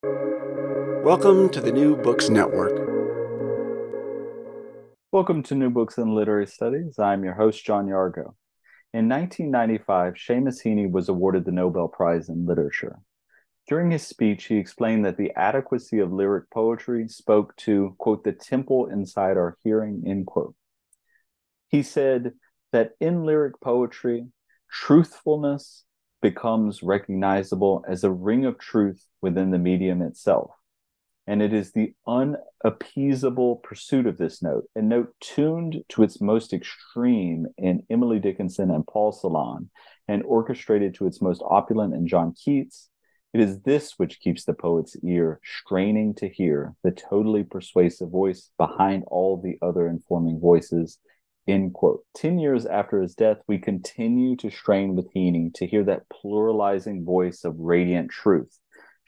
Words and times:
Welcome 0.00 1.48
to 1.48 1.60
the 1.60 1.72
New 1.72 1.96
Books 1.96 2.28
Network. 2.28 2.72
Welcome 5.10 5.42
to 5.44 5.56
New 5.56 5.70
Books 5.70 5.98
in 5.98 6.14
Literary 6.14 6.46
Studies. 6.46 7.00
I'm 7.00 7.24
your 7.24 7.34
host, 7.34 7.64
John 7.64 7.86
Yargo. 7.86 8.34
In 8.94 9.08
1995, 9.08 10.14
Seamus 10.14 10.62
Heaney 10.64 10.88
was 10.88 11.08
awarded 11.08 11.44
the 11.44 11.50
Nobel 11.50 11.88
Prize 11.88 12.28
in 12.28 12.46
Literature. 12.46 13.00
During 13.66 13.90
his 13.90 14.06
speech, 14.06 14.44
he 14.44 14.58
explained 14.58 15.04
that 15.04 15.16
the 15.16 15.32
adequacy 15.34 15.98
of 15.98 16.12
lyric 16.12 16.48
poetry 16.50 17.08
spoke 17.08 17.56
to, 17.56 17.96
quote, 17.98 18.22
the 18.22 18.30
temple 18.30 18.86
inside 18.86 19.36
our 19.36 19.56
hearing, 19.64 20.04
end 20.06 20.26
quote. 20.26 20.54
He 21.66 21.82
said 21.82 22.34
that 22.70 22.92
in 23.00 23.24
lyric 23.24 23.60
poetry, 23.60 24.26
truthfulness 24.70 25.82
becomes 26.20 26.82
recognizable 26.82 27.84
as 27.88 28.04
a 28.04 28.10
ring 28.10 28.44
of 28.44 28.58
truth 28.58 29.04
within 29.20 29.50
the 29.50 29.58
medium 29.58 30.02
itself. 30.02 30.50
And 31.26 31.42
it 31.42 31.52
is 31.52 31.72
the 31.72 31.92
unappeasable 32.06 33.56
pursuit 33.56 34.06
of 34.06 34.16
this 34.16 34.42
note, 34.42 34.64
a 34.74 34.80
note 34.80 35.14
tuned 35.20 35.84
to 35.90 36.02
its 36.02 36.22
most 36.22 36.54
extreme 36.54 37.46
in 37.58 37.82
Emily 37.90 38.18
Dickinson 38.18 38.70
and 38.70 38.86
Paul 38.86 39.12
Celan, 39.12 39.68
and 40.08 40.22
orchestrated 40.22 40.94
to 40.94 41.06
its 41.06 41.20
most 41.20 41.42
opulent 41.44 41.92
in 41.92 42.08
John 42.08 42.32
Keats. 42.32 42.88
It 43.34 43.40
is 43.40 43.60
this 43.60 43.98
which 43.98 44.20
keeps 44.20 44.44
the 44.44 44.54
poet's 44.54 44.96
ear 45.04 45.38
straining 45.44 46.14
to 46.14 46.28
hear 46.28 46.74
the 46.82 46.92
totally 46.92 47.44
persuasive 47.44 48.08
voice 48.08 48.50
behind 48.56 49.04
all 49.06 49.36
the 49.36 49.58
other 49.60 49.86
informing 49.86 50.40
voices 50.40 50.98
End 51.48 51.72
quote. 51.72 52.04
10 52.14 52.38
years 52.38 52.66
after 52.66 53.00
his 53.00 53.14
death, 53.14 53.38
we 53.48 53.56
continue 53.56 54.36
to 54.36 54.50
strain 54.50 54.94
with 54.94 55.10
Heaney 55.14 55.52
to 55.54 55.66
hear 55.66 55.82
that 55.84 56.04
pluralizing 56.10 57.06
voice 57.06 57.42
of 57.42 57.58
radiant 57.58 58.10
truth. 58.10 58.58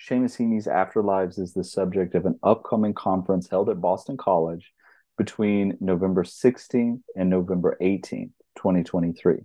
Seamus 0.00 0.38
Heaney's 0.38 0.66
Afterlives 0.66 1.38
is 1.38 1.52
the 1.52 1.62
subject 1.62 2.14
of 2.14 2.24
an 2.24 2.38
upcoming 2.42 2.94
conference 2.94 3.50
held 3.50 3.68
at 3.68 3.82
Boston 3.82 4.16
College 4.16 4.72
between 5.18 5.76
November 5.80 6.24
16th 6.24 7.02
and 7.14 7.28
November 7.28 7.76
18th, 7.82 8.32
2023. 8.56 9.40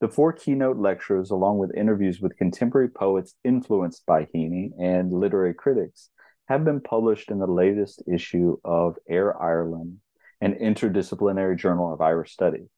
The 0.00 0.08
four 0.08 0.32
keynote 0.32 0.76
lectures, 0.76 1.32
along 1.32 1.58
with 1.58 1.76
interviews 1.76 2.20
with 2.20 2.36
contemporary 2.36 2.88
poets 2.88 3.34
influenced 3.42 4.06
by 4.06 4.26
Heaney 4.26 4.70
and 4.80 5.12
literary 5.12 5.54
critics, 5.54 6.10
have 6.46 6.64
been 6.64 6.80
published 6.80 7.32
in 7.32 7.40
the 7.40 7.48
latest 7.48 8.04
issue 8.06 8.58
of 8.64 8.96
Éire-Ireland 9.10 9.96
an 10.40 10.54
interdisciplinary 10.54 11.56
journal 11.58 11.92
of 11.92 12.00
Irish 12.00 12.32
study. 12.32 12.68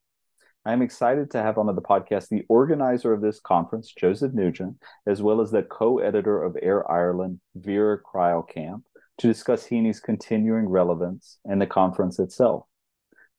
I 0.65 0.73
am 0.73 0.83
excited 0.83 1.31
to 1.31 1.43
have 1.43 1.57
on 1.57 1.67
the 1.67 1.81
podcast 1.81 2.29
the 2.29 2.45
organizer 2.49 3.13
of 3.13 3.23
this 3.23 3.41
conference, 3.41 3.93
Joseph 3.93 4.35
Nugent, 4.35 4.77
as 5.07 5.23
well 5.23 5.41
as 5.41 5.51
the 5.51 5.63
co 5.63 5.99
editor 5.99 6.43
of 6.43 6.55
Éire-Ireland, 6.55 7.41
Vera 7.55 7.99
Kreilkamp, 7.99 8.83
to 9.19 9.27
discuss 9.27 9.67
Heaney's 9.67 10.01
continuing 10.01 10.69
relevance 10.69 11.39
and 11.47 11.61
the 11.61 11.67
conference 11.67 12.19
itself. 12.19 12.65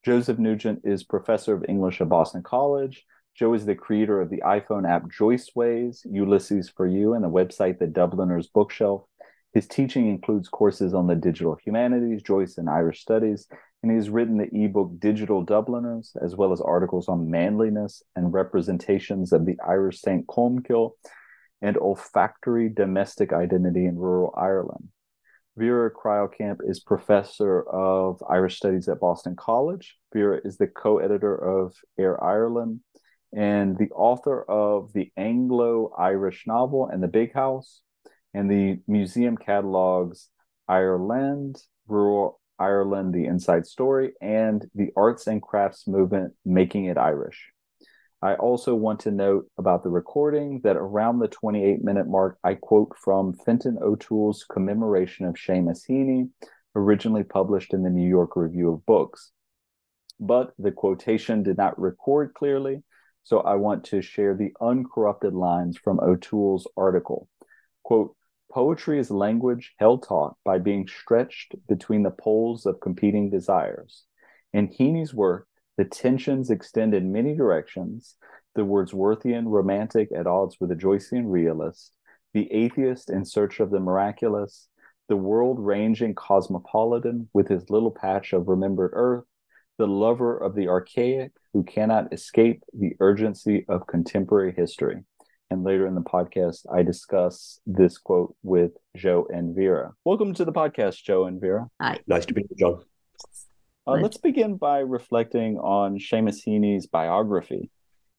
Joseph 0.03 0.39
Nugent 0.39 0.81
is 0.83 1.03
professor 1.03 1.53
of 1.53 1.65
English 1.69 2.01
at 2.01 2.09
Boston 2.09 2.41
College. 2.41 3.05
Joe 3.35 3.53
is 3.53 3.65
the 3.65 3.75
creator 3.75 4.19
of 4.19 4.29
the 4.29 4.41
iPhone 4.43 4.89
app 4.89 5.03
Joyceways, 5.03 5.99
Ulysses 6.09 6.69
for 6.69 6.87
You, 6.87 7.13
and 7.13 7.23
the 7.23 7.29
website 7.29 7.77
The 7.77 7.87
Dubliners 7.87 8.47
Bookshelf. 8.47 9.03
His 9.53 9.67
teaching 9.67 10.07
includes 10.07 10.49
courses 10.49 10.93
on 10.93 11.07
the 11.07 11.15
digital 11.15 11.57
humanities, 11.63 12.23
Joyce, 12.23 12.57
and 12.57 12.69
Irish 12.69 13.01
studies, 13.01 13.47
and 13.83 13.91
he's 13.91 14.09
written 14.09 14.37
the 14.37 14.63
ebook 14.63 14.99
Digital 14.99 15.43
Dubliners, 15.43 16.15
as 16.23 16.35
well 16.35 16.51
as 16.51 16.61
articles 16.61 17.07
on 17.07 17.31
manliness 17.31 18.03
and 18.15 18.33
representations 18.33 19.33
of 19.33 19.45
the 19.45 19.57
Irish 19.67 20.01
St. 20.01 20.27
Colmcille 20.27 20.91
and 21.61 21.77
olfactory 21.77 22.69
domestic 22.69 23.33
identity 23.33 23.85
in 23.85 23.95
rural 23.95 24.33
Ireland. 24.37 24.89
Vera 25.57 25.91
Kreilkamp 25.91 26.59
is 26.63 26.79
professor 26.79 27.61
of 27.63 28.21
Irish 28.29 28.57
Studies 28.57 28.87
at 28.87 28.99
Boston 28.99 29.35
College. 29.35 29.97
Vera 30.13 30.39
is 30.45 30.57
the 30.57 30.67
co 30.67 30.99
editor 30.99 31.35
of 31.35 31.75
Éire-Ireland 31.99 32.79
and 33.33 33.77
the 33.77 33.89
author 33.91 34.43
of 34.43 34.91
the 34.93 35.11
Anglo 35.17 35.93
Irish 35.97 36.45
novel 36.47 36.87
and 36.87 37.01
the 37.01 37.07
Big 37.07 37.33
House 37.33 37.81
and 38.33 38.49
the 38.49 38.79
museum 38.87 39.37
catalogs 39.37 40.29
Ireland, 40.67 41.61
Rural 41.87 42.40
Ireland, 42.61 43.13
The 43.13 43.25
Inside 43.25 43.65
Story, 43.65 44.13
and 44.21 44.69
the 44.75 44.91
Arts 44.95 45.25
and 45.25 45.41
Crafts 45.41 45.87
Movement, 45.87 46.33
Making 46.45 46.85
It 46.85 46.97
Irish. 46.97 47.51
I 48.21 48.35
also 48.35 48.75
want 48.75 48.99
to 49.01 49.11
note 49.11 49.47
about 49.57 49.81
the 49.81 49.89
recording 49.89 50.61
that 50.63 50.75
around 50.75 51.17
the 51.17 51.27
28 51.27 51.83
minute 51.83 52.07
mark, 52.07 52.37
I 52.43 52.53
quote 52.53 52.95
from 52.95 53.33
Fintan 53.33 53.79
O'Toole's 53.81 54.43
commemoration 54.43 55.25
of 55.25 55.33
Seamus 55.33 55.89
Heaney, 55.89 56.29
originally 56.75 57.23
published 57.23 57.73
in 57.73 57.81
the 57.81 57.89
New 57.89 58.07
York 58.07 58.35
Review 58.35 58.71
of 58.71 58.85
Books. 58.85 59.31
But 60.19 60.53
the 60.59 60.71
quotation 60.71 61.41
did 61.41 61.57
not 61.57 61.81
record 61.81 62.35
clearly, 62.35 62.83
so 63.23 63.39
I 63.39 63.55
want 63.55 63.85
to 63.85 64.03
share 64.03 64.35
the 64.35 64.53
uncorrupted 64.61 65.33
lines 65.33 65.79
from 65.79 65.99
O'Toole's 65.99 66.67
article. 66.77 67.27
Quote, 67.83 68.15
Poetry 68.51 68.99
is 68.99 69.09
language 69.09 69.73
held 69.77 70.03
taut 70.03 70.35
by 70.43 70.57
being 70.57 70.85
stretched 70.85 71.55
between 71.69 72.03
the 72.03 72.11
poles 72.11 72.65
of 72.65 72.81
competing 72.81 73.29
desires. 73.29 74.03
In 74.51 74.67
Heaney's 74.67 75.13
work, 75.13 75.47
the 75.77 75.85
tensions 75.85 76.49
extend 76.51 76.93
in 76.93 77.13
many 77.13 77.33
directions. 77.33 78.17
The 78.55 78.65
Wordsworthian 78.65 79.47
romantic 79.47 80.09
at 80.11 80.27
odds 80.27 80.57
with 80.59 80.69
the 80.69 80.75
Joycean 80.75 81.31
realist, 81.31 81.93
the 82.33 82.51
atheist 82.51 83.09
in 83.09 83.23
search 83.23 83.61
of 83.61 83.69
the 83.69 83.79
miraculous, 83.79 84.67
the 85.07 85.15
world 85.15 85.57
ranging 85.57 86.13
cosmopolitan 86.13 87.29
with 87.33 87.47
his 87.47 87.69
little 87.69 87.91
patch 87.91 88.33
of 88.33 88.49
remembered 88.49 88.91
earth, 88.93 89.23
the 89.77 89.87
lover 89.87 90.37
of 90.37 90.55
the 90.55 90.67
archaic 90.67 91.31
who 91.53 91.63
cannot 91.63 92.11
escape 92.11 92.65
the 92.73 92.97
urgency 92.99 93.65
of 93.69 93.87
contemporary 93.87 94.53
history 94.53 95.05
and 95.51 95.65
later 95.65 95.85
in 95.85 95.95
the 95.95 96.01
podcast, 96.01 96.65
I 96.73 96.81
discuss 96.81 97.59
this 97.65 97.97
quote 97.97 98.33
with 98.41 98.71
Joe 98.95 99.27
and 99.29 99.53
Vera. 99.53 99.91
Welcome 100.05 100.33
to 100.35 100.45
the 100.45 100.53
podcast, 100.53 101.03
Joe 101.03 101.25
and 101.25 101.41
Vera. 101.41 101.67
Hi. 101.81 101.99
Nice 102.07 102.25
to 102.27 102.33
be 102.33 102.43
here, 102.43 102.57
John. 102.57 102.83
Uh, 103.85 104.01
let's 104.01 104.17
begin 104.17 104.55
by 104.55 104.79
reflecting 104.79 105.57
on 105.57 105.97
Seamus 105.97 106.37
Heaney's 106.47 106.87
biography. 106.87 107.69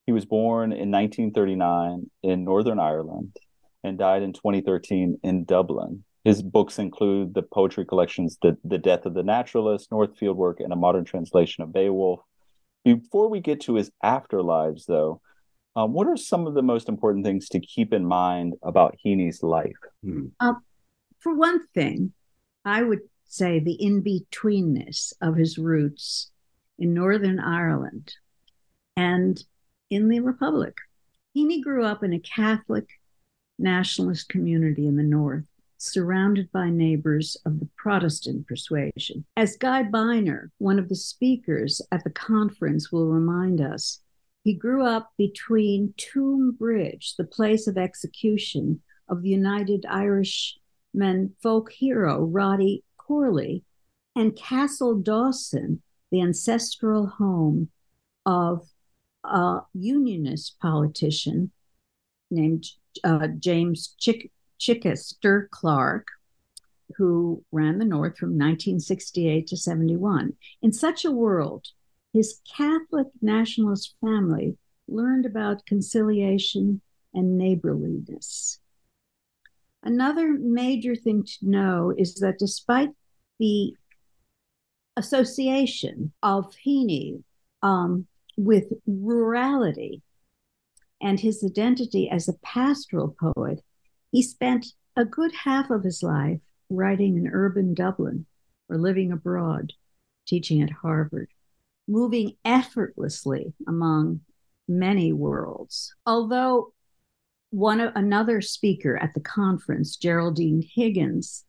He 0.04 0.12
was 0.12 0.26
born 0.26 0.72
in 0.72 0.90
1939 0.90 2.10
in 2.22 2.44
Northern 2.44 2.78
Ireland 2.78 3.34
and 3.82 3.96
died 3.96 4.22
in 4.22 4.34
2013 4.34 5.18
in 5.22 5.44
Dublin. 5.44 6.04
His 6.24 6.42
books 6.42 6.78
include 6.78 7.32
the 7.32 7.42
poetry 7.42 7.86
collections 7.86 8.36
The, 8.42 8.58
the 8.62 8.78
Death 8.78 9.06
of 9.06 9.14
the 9.14 9.22
Naturalist, 9.22 9.90
Northfield 9.90 10.36
Work, 10.36 10.60
and 10.60 10.72
a 10.72 10.76
modern 10.76 11.06
translation 11.06 11.64
of 11.64 11.72
Beowulf. 11.72 12.20
Before 12.84 13.30
we 13.30 13.40
get 13.40 13.62
to 13.62 13.76
his 13.76 13.90
afterlives, 14.04 14.84
though, 14.86 15.22
um, 15.76 15.92
what 15.92 16.06
are 16.06 16.16
some 16.16 16.46
of 16.46 16.54
the 16.54 16.62
most 16.62 16.88
important 16.88 17.24
things 17.24 17.48
to 17.50 17.60
keep 17.60 17.92
in 17.92 18.04
mind 18.04 18.54
about 18.62 18.96
Heaney's 19.04 19.42
life? 19.42 19.76
Hmm. 20.04 20.26
Uh, 20.40 20.54
for 21.18 21.34
one 21.34 21.66
thing, 21.68 22.12
I 22.64 22.82
would 22.82 23.00
say 23.24 23.58
the 23.58 23.72
in 23.72 24.02
betweenness 24.02 25.14
of 25.22 25.36
his 25.36 25.56
roots 25.56 26.30
in 26.78 26.92
Northern 26.92 27.40
Ireland 27.40 28.14
and 28.96 29.42
in 29.88 30.08
the 30.08 30.20
Republic. 30.20 30.76
Heaney 31.34 31.62
grew 31.62 31.84
up 31.84 32.02
in 32.02 32.12
a 32.12 32.18
Catholic 32.18 32.88
nationalist 33.58 34.28
community 34.28 34.86
in 34.86 34.96
the 34.96 35.02
North, 35.02 35.44
surrounded 35.78 36.50
by 36.52 36.68
neighbors 36.68 37.36
of 37.46 37.60
the 37.60 37.68
Protestant 37.76 38.46
persuasion. 38.46 39.24
As 39.36 39.56
Guy 39.56 39.84
Beiner, 39.84 40.50
one 40.58 40.78
of 40.78 40.88
the 40.88 40.96
speakers 40.96 41.80
at 41.90 42.04
the 42.04 42.10
conference, 42.10 42.92
will 42.92 43.06
remind 43.06 43.60
us, 43.60 44.00
he 44.44 44.54
grew 44.54 44.84
up 44.84 45.12
between 45.16 45.94
Toome 45.96 46.56
Bridge, 46.58 47.14
the 47.16 47.24
place 47.24 47.66
of 47.66 47.78
execution 47.78 48.82
of 49.08 49.22
the 49.22 49.28
United 49.28 49.86
Irishmen 49.88 51.34
folk 51.42 51.70
hero 51.72 52.20
Roddy 52.20 52.84
Corley, 52.96 53.64
and 54.16 54.36
Castle 54.36 54.96
Dawson, 54.96 55.82
the 56.10 56.20
ancestral 56.20 57.06
home 57.06 57.70
of 58.26 58.66
a 59.24 59.60
unionist 59.72 60.58
politician 60.60 61.52
named 62.30 62.66
uh, 63.04 63.28
James 63.38 63.94
Chick- 63.98 64.32
Chichester 64.58 65.48
Clark, 65.52 66.06
who 66.96 67.44
ran 67.52 67.78
the 67.78 67.84
North 67.84 68.18
from 68.18 68.30
1968 68.30 69.46
to 69.46 69.56
71. 69.56 70.34
In 70.60 70.72
such 70.72 71.04
a 71.04 71.12
world, 71.12 71.68
his 72.12 72.40
Catholic 72.56 73.08
nationalist 73.20 73.94
family 74.00 74.56
learned 74.88 75.26
about 75.26 75.66
conciliation 75.66 76.80
and 77.14 77.38
neighborliness. 77.38 78.58
Another 79.82 80.32
major 80.32 80.94
thing 80.94 81.24
to 81.24 81.48
know 81.48 81.92
is 81.96 82.14
that 82.16 82.38
despite 82.38 82.90
the 83.38 83.74
association 84.96 86.12
of 86.22 86.54
Heaney 86.64 87.22
um, 87.62 88.06
with 88.36 88.72
rurality 88.86 90.02
and 91.00 91.18
his 91.18 91.42
identity 91.42 92.08
as 92.08 92.28
a 92.28 92.38
pastoral 92.44 93.16
poet, 93.18 93.62
he 94.12 94.22
spent 94.22 94.66
a 94.96 95.04
good 95.04 95.32
half 95.44 95.70
of 95.70 95.82
his 95.82 96.02
life 96.02 96.40
writing 96.70 97.16
in 97.16 97.26
urban 97.26 97.74
Dublin 97.74 98.26
or 98.68 98.78
living 98.78 99.10
abroad, 99.10 99.72
teaching 100.26 100.62
at 100.62 100.70
Harvard, 100.70 101.28
moving 101.88 102.36
effortlessly 102.44 103.54
among 103.66 104.20
many 104.68 105.12
worlds. 105.12 105.94
Although 106.06 106.72
one 107.50 107.80
another 107.80 108.40
speaker 108.40 108.96
at 108.96 109.14
the 109.14 109.20
conference, 109.20 109.96
Geraldine 109.96 110.62
Higgins, 110.74 111.44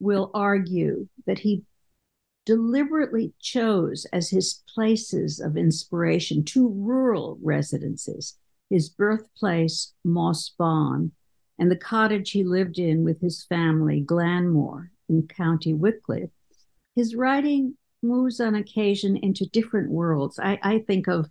will 0.00 0.30
argue 0.32 1.08
that 1.26 1.40
he 1.40 1.64
deliberately 2.46 3.32
chose 3.40 4.06
as 4.12 4.30
his 4.30 4.62
places 4.72 5.40
of 5.40 5.56
inspiration 5.56 6.44
two 6.44 6.68
rural 6.68 7.38
residences 7.42 8.38
his 8.70 8.90
birthplace, 8.90 9.94
Moss 10.04 10.50
Bawn, 10.58 11.12
and 11.58 11.70
the 11.70 11.76
cottage 11.76 12.32
he 12.32 12.44
lived 12.44 12.78
in 12.78 13.02
with 13.02 13.18
his 13.22 13.42
family, 13.44 14.02
Glanmore, 14.02 14.90
in 15.08 15.26
County 15.26 15.72
Wicklow. 15.72 16.30
His 16.94 17.14
writing 17.14 17.77
moves 18.02 18.40
on 18.40 18.54
occasion 18.54 19.16
into 19.16 19.46
different 19.46 19.90
worlds. 19.90 20.38
I, 20.38 20.58
I 20.62 20.78
think 20.80 21.08
of 21.08 21.28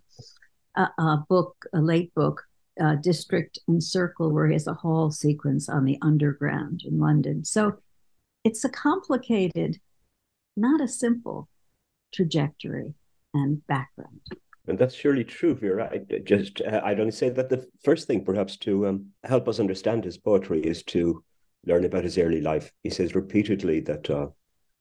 a, 0.76 0.88
a, 0.98 1.24
book, 1.28 1.56
a 1.74 1.80
late 1.80 2.14
book, 2.14 2.42
uh, 2.80 2.96
District 2.96 3.58
and 3.68 3.82
Circle, 3.82 4.32
where 4.32 4.46
he 4.46 4.52
has 4.52 4.66
a 4.66 4.74
hall 4.74 5.10
sequence 5.10 5.68
on 5.68 5.84
the 5.84 5.98
underground 6.02 6.82
in 6.84 6.98
London. 6.98 7.44
So 7.44 7.78
it's 8.44 8.64
a 8.64 8.68
complicated, 8.68 9.78
not 10.56 10.80
a 10.80 10.88
simple 10.88 11.48
trajectory 12.12 12.94
and 13.34 13.66
background. 13.66 14.20
And 14.66 14.78
that's 14.78 14.94
surely 14.94 15.24
true, 15.24 15.54
Vera. 15.54 15.90
I 15.90 16.18
just 16.18 16.60
uh, 16.60 16.82
I'd 16.84 17.00
only 17.00 17.12
say 17.12 17.30
that 17.30 17.48
the 17.48 17.66
first 17.82 18.06
thing, 18.06 18.22
perhaps, 18.22 18.56
to 18.58 18.86
um, 18.86 19.06
help 19.24 19.48
us 19.48 19.60
understand 19.60 20.04
his 20.04 20.18
poetry 20.18 20.60
is 20.60 20.82
to 20.84 21.24
learn 21.64 21.84
about 21.84 22.04
his 22.04 22.18
early 22.18 22.42
life. 22.42 22.70
He 22.82 22.90
says 22.90 23.14
repeatedly 23.14 23.80
that 23.80 24.10
uh, 24.10 24.28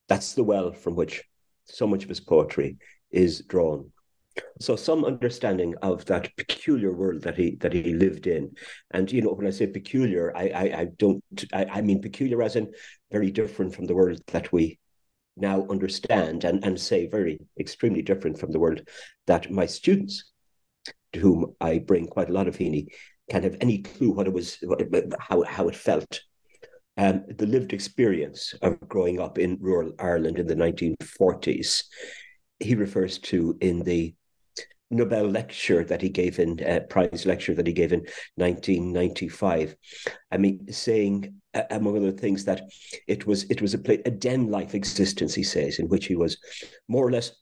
that's 0.09 0.33
the 0.33 0.43
well 0.43 0.73
from 0.73 0.95
which 0.95 1.23
so 1.67 1.87
much 1.87 2.03
of 2.03 2.09
his 2.09 2.19
poetry 2.19 2.77
is 3.11 3.41
drawn. 3.41 3.91
So 4.59 4.75
some 4.75 5.03
understanding 5.03 5.73
of 5.81 6.05
that 6.05 6.35
peculiar 6.37 6.93
world 6.93 7.23
that 7.23 7.37
he 7.37 7.55
that 7.61 7.73
he 7.73 7.93
lived 7.93 8.27
in, 8.27 8.51
and 8.91 9.11
you 9.11 9.21
know 9.21 9.33
when 9.33 9.47
I 9.47 9.51
say 9.51 9.67
peculiar, 9.67 10.35
I 10.35 10.49
I, 10.49 10.63
I 10.81 10.85
don't 10.97 11.23
I, 11.53 11.65
I 11.65 11.81
mean 11.81 12.01
peculiar 12.01 12.41
as 12.43 12.55
in 12.55 12.71
very 13.11 13.31
different 13.31 13.73
from 13.73 13.85
the 13.85 13.95
world 13.95 14.21
that 14.27 14.51
we 14.51 14.79
now 15.37 15.65
understand 15.69 16.43
and, 16.43 16.63
and 16.65 16.79
say 16.79 17.07
very 17.07 17.39
extremely 17.59 18.01
different 18.01 18.39
from 18.39 18.51
the 18.51 18.59
world 18.59 18.81
that 19.27 19.51
my 19.51 19.65
students, 19.65 20.31
to 21.13 21.19
whom 21.19 21.55
I 21.61 21.79
bring 21.79 22.07
quite 22.07 22.29
a 22.29 22.33
lot 22.33 22.47
of 22.47 22.57
Heaney, 22.57 22.87
can 23.29 23.43
have 23.43 23.57
any 23.61 23.79
clue 23.79 24.11
what 24.11 24.27
it 24.27 24.33
was, 24.33 24.57
what 24.63 24.81
how, 25.19 25.43
how 25.43 25.67
it 25.67 25.75
felt. 25.75 26.21
Um, 26.97 27.23
the 27.27 27.45
lived 27.45 27.73
experience 27.73 28.55
of 28.61 28.79
growing 28.88 29.19
up 29.19 29.38
in 29.38 29.57
rural 29.61 29.94
Ireland 29.99 30.39
in 30.39 30.47
the 30.47 30.55
1940s, 30.55 31.83
he 32.59 32.75
refers 32.75 33.19
to 33.19 33.55
in 33.61 33.83
the 33.83 34.15
Nobel 34.89 35.25
lecture 35.25 35.83
that 35.83 36.01
he 36.01 36.09
gave 36.09 36.39
in 36.39 36.63
uh, 36.63 36.79
prize 36.89 37.25
lecture 37.25 37.53
that 37.53 37.67
he 37.67 37.73
gave 37.73 37.91
in 37.91 38.07
1995. 38.35 39.75
I 40.31 40.38
mean, 40.38 40.71
saying 40.71 41.35
uh, 41.53 41.63
among 41.71 41.97
other 41.97 42.13
things 42.13 42.45
that 42.45 42.61
it 43.05 43.27
was 43.27 43.44
it 43.49 43.61
was 43.61 43.73
a 43.73 44.07
a 44.07 44.11
den 44.11 44.47
life 44.47 44.73
existence. 44.73 45.35
He 45.35 45.44
says 45.44 45.79
in 45.79 45.89
which 45.89 46.05
he 46.05 46.15
was 46.15 46.38
more 46.88 47.05
or 47.05 47.11
less 47.11 47.33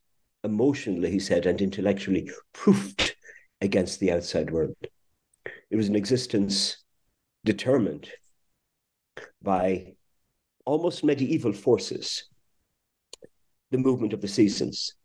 emotionally, 0.44 1.12
he 1.12 1.20
said, 1.20 1.46
and 1.46 1.62
intellectually 1.62 2.30
proofed 2.54 3.16
against 3.62 4.00
the 4.00 4.12
outside 4.12 4.50
world. 4.50 4.76
It 5.70 5.76
was 5.76 5.88
an 5.88 5.96
existence 5.96 6.84
determined 7.44 8.10
by 9.46 9.94
almost 10.66 11.06
medieval 11.06 11.54
forces, 11.54 12.26
the 13.72 13.78
movement 13.78 14.12
of 14.12 14.20
the 14.20 14.28
seasons, 14.28 14.96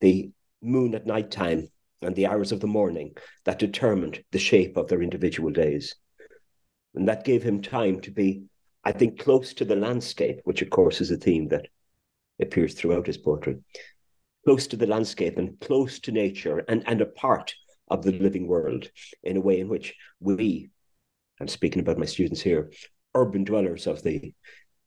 the 0.00 0.30
moon 0.62 0.94
at 0.94 1.06
night 1.06 1.30
time 1.30 1.66
and 2.02 2.14
the 2.14 2.26
hours 2.26 2.52
of 2.52 2.60
the 2.60 2.66
morning 2.66 3.14
that 3.44 3.58
determined 3.58 4.22
the 4.30 4.38
shape 4.38 4.76
of 4.76 4.88
their 4.88 5.02
individual 5.02 5.50
days. 5.50 5.96
And 6.94 7.08
that 7.08 7.24
gave 7.24 7.42
him 7.42 7.62
time 7.62 8.00
to 8.02 8.10
be, 8.10 8.44
I 8.84 8.92
think, 8.92 9.18
close 9.18 9.54
to 9.54 9.64
the 9.64 9.76
landscape, 9.76 10.40
which 10.44 10.62
of 10.62 10.70
course 10.70 11.00
is 11.00 11.10
a 11.10 11.16
theme 11.16 11.48
that 11.48 11.66
appears 12.40 12.74
throughout 12.74 13.06
his 13.06 13.18
poetry. 13.18 13.58
Close 14.44 14.66
to 14.68 14.76
the 14.76 14.86
landscape 14.86 15.38
and 15.38 15.58
close 15.60 16.00
to 16.00 16.12
nature 16.12 16.64
and, 16.68 16.82
and 16.86 17.00
a 17.00 17.06
part 17.06 17.54
of 17.88 18.02
the 18.02 18.12
living 18.12 18.46
world 18.46 18.90
in 19.22 19.36
a 19.36 19.40
way 19.40 19.60
in 19.60 19.68
which 19.68 19.94
we, 20.20 20.70
I'm 21.40 21.48
speaking 21.48 21.80
about 21.80 21.98
my 21.98 22.04
students 22.04 22.40
here, 22.40 22.70
urban 23.14 23.44
dwellers 23.44 23.86
of 23.86 24.02
the 24.02 24.34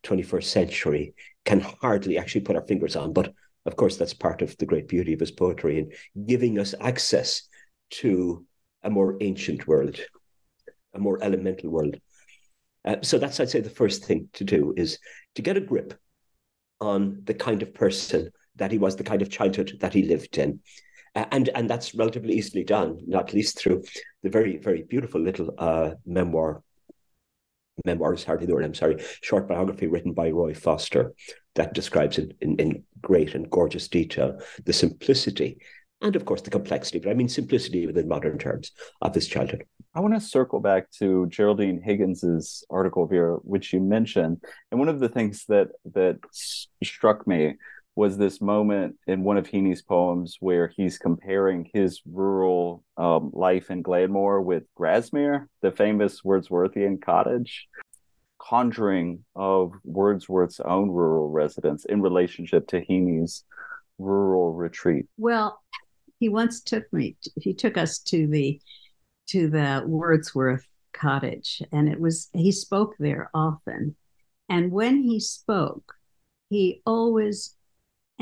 21st 0.03 0.43
century, 0.43 1.13
can 1.45 1.59
hardly 1.59 2.17
actually 2.17 2.41
put 2.41 2.55
our 2.55 2.65
fingers 2.67 2.95
on. 2.95 3.13
But 3.13 3.33
of 3.65 3.75
course, 3.75 3.97
that's 3.97 4.13
part 4.13 4.41
of 4.41 4.55
the 4.57 4.65
great 4.65 4.87
beauty 4.87 5.13
of 5.13 5.19
his 5.19 5.31
poetry 5.31 5.79
and 5.79 6.27
giving 6.27 6.59
us 6.59 6.75
access 6.79 7.43
to 7.91 8.45
a 8.83 8.89
more 8.89 9.17
ancient 9.21 9.67
world, 9.67 9.99
a 10.93 10.99
more 10.99 11.23
elemental 11.23 11.69
world. 11.69 11.95
Uh, 12.85 12.97
so 13.01 13.17
that's, 13.17 13.39
I'd 13.39 13.49
say, 13.49 13.61
the 13.61 13.69
first 13.69 14.03
thing 14.05 14.29
to 14.33 14.43
do 14.43 14.73
is 14.75 14.99
to 15.35 15.41
get 15.41 15.57
a 15.57 15.61
grip 15.61 15.93
on 16.81 17.21
the 17.23 17.33
kind 17.33 17.61
of 17.61 17.73
person 17.73 18.29
that 18.57 18.71
he 18.71 18.77
was, 18.77 18.95
the 18.95 19.03
kind 19.03 19.21
of 19.21 19.29
childhood 19.29 19.77
that 19.79 19.93
he 19.93 20.03
lived 20.03 20.37
in. 20.37 20.59
Uh, 21.15 21.25
and 21.31 21.49
and 21.49 21.69
that's 21.69 21.95
relatively 21.95 22.33
easily 22.33 22.63
done, 22.63 22.97
not 23.07 23.33
least 23.33 23.57
through 23.57 23.83
the 24.23 24.29
very 24.29 24.57
very 24.57 24.83
beautiful 24.83 25.21
little 25.21 25.53
uh, 25.57 25.91
memoir 26.05 26.63
memoir 27.85 28.13
is 28.13 28.23
hardly 28.23 28.45
the 28.45 28.53
word, 28.53 28.63
I'm 28.63 28.73
sorry, 28.73 29.03
short 29.21 29.47
biography 29.47 29.87
written 29.87 30.13
by 30.13 30.29
Roy 30.29 30.53
Foster 30.53 31.13
that 31.55 31.73
describes 31.73 32.17
in, 32.17 32.33
in, 32.39 32.55
in 32.57 32.83
great 33.01 33.33
and 33.35 33.49
gorgeous 33.49 33.87
detail 33.87 34.39
the 34.65 34.73
simplicity 34.73 35.57
and 36.03 36.15
of 36.17 36.25
course 36.25 36.41
the 36.41 36.49
complexity, 36.49 36.99
but 36.99 37.09
I 37.09 37.13
mean 37.13 37.29
simplicity 37.29 37.87
within 37.87 38.07
modern 38.09 38.37
terms 38.37 38.71
of 39.01 39.15
his 39.15 39.27
childhood. 39.27 39.63
I 39.95 40.01
want 40.01 40.13
to 40.13 40.19
circle 40.19 40.59
back 40.59 40.91
to 40.99 41.27
Geraldine 41.27 41.81
Higgins's 41.81 42.65
article, 42.69 43.07
here, 43.07 43.35
which 43.43 43.71
you 43.71 43.79
mentioned, 43.79 44.43
and 44.69 44.79
one 44.79 44.89
of 44.89 44.99
the 44.99 45.07
things 45.07 45.45
that 45.47 45.69
that 45.93 46.17
struck 46.83 47.25
me 47.25 47.55
was 47.95 48.17
this 48.17 48.41
moment 48.41 48.95
in 49.05 49.23
one 49.23 49.37
of 49.37 49.47
Heaney's 49.47 49.81
poems 49.81 50.37
where 50.39 50.67
he's 50.67 50.97
comparing 50.97 51.69
his 51.73 52.01
rural 52.11 52.83
um, 52.97 53.29
life 53.33 53.69
in 53.69 53.83
Glanmore 53.83 54.41
with 54.41 54.63
Grasmere, 54.75 55.47
the 55.61 55.71
famous 55.71 56.21
Wordsworthian 56.21 57.01
cottage, 57.01 57.67
conjuring 58.39 59.23
of 59.35 59.73
Wordsworth's 59.83 60.59
own 60.59 60.89
rural 60.89 61.29
residence 61.29 61.85
in 61.85 62.01
relationship 62.01 62.67
to 62.67 62.83
Heaney's 62.83 63.43
rural 63.99 64.53
retreat. 64.53 65.05
Well, 65.17 65.61
he 66.19 66.29
once 66.29 66.61
took 66.61 66.91
me. 66.91 67.15
He 67.35 67.53
took 67.53 67.77
us 67.77 67.99
to 67.99 68.27
the 68.27 68.59
to 69.27 69.49
the 69.49 69.83
Wordsworth 69.85 70.65
cottage, 70.93 71.61
and 71.71 71.87
it 71.87 71.99
was 71.99 72.29
he 72.33 72.51
spoke 72.51 72.95
there 72.97 73.29
often, 73.33 73.95
and 74.49 74.71
when 74.71 75.03
he 75.03 75.19
spoke, 75.19 75.93
he 76.49 76.81
always 76.85 77.55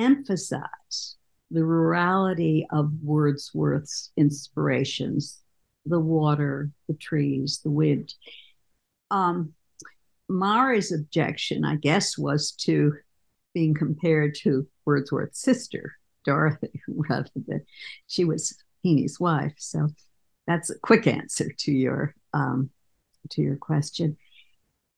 emphasize 0.01 1.17
the 1.49 1.63
rurality 1.63 2.65
of 2.71 2.91
Wordsworth's 3.03 4.11
inspirations 4.17 5.41
the 5.85 5.99
water, 5.99 6.71
the 6.87 6.93
trees, 6.93 7.59
the 7.63 7.71
wind. 7.71 8.13
Um, 9.09 9.53
Mary's 10.29 10.91
objection, 10.91 11.65
I 11.65 11.75
guess, 11.75 12.17
was 12.17 12.51
to 12.61 12.93
being 13.53 13.73
compared 13.73 14.35
to 14.43 14.67
Wordsworth's 14.85 15.41
sister, 15.41 15.95
Dorothy, 16.25 16.81
rather 16.87 17.29
than 17.35 17.65
she 18.07 18.23
was 18.23 18.55
Heaney's 18.85 19.19
wife. 19.19 19.53
So 19.57 19.89
that's 20.47 20.69
a 20.69 20.79
quick 20.79 21.07
answer 21.07 21.51
to 21.59 21.71
your 21.71 22.15
um, 22.33 22.69
to 23.31 23.41
your 23.41 23.57
question. 23.57 24.17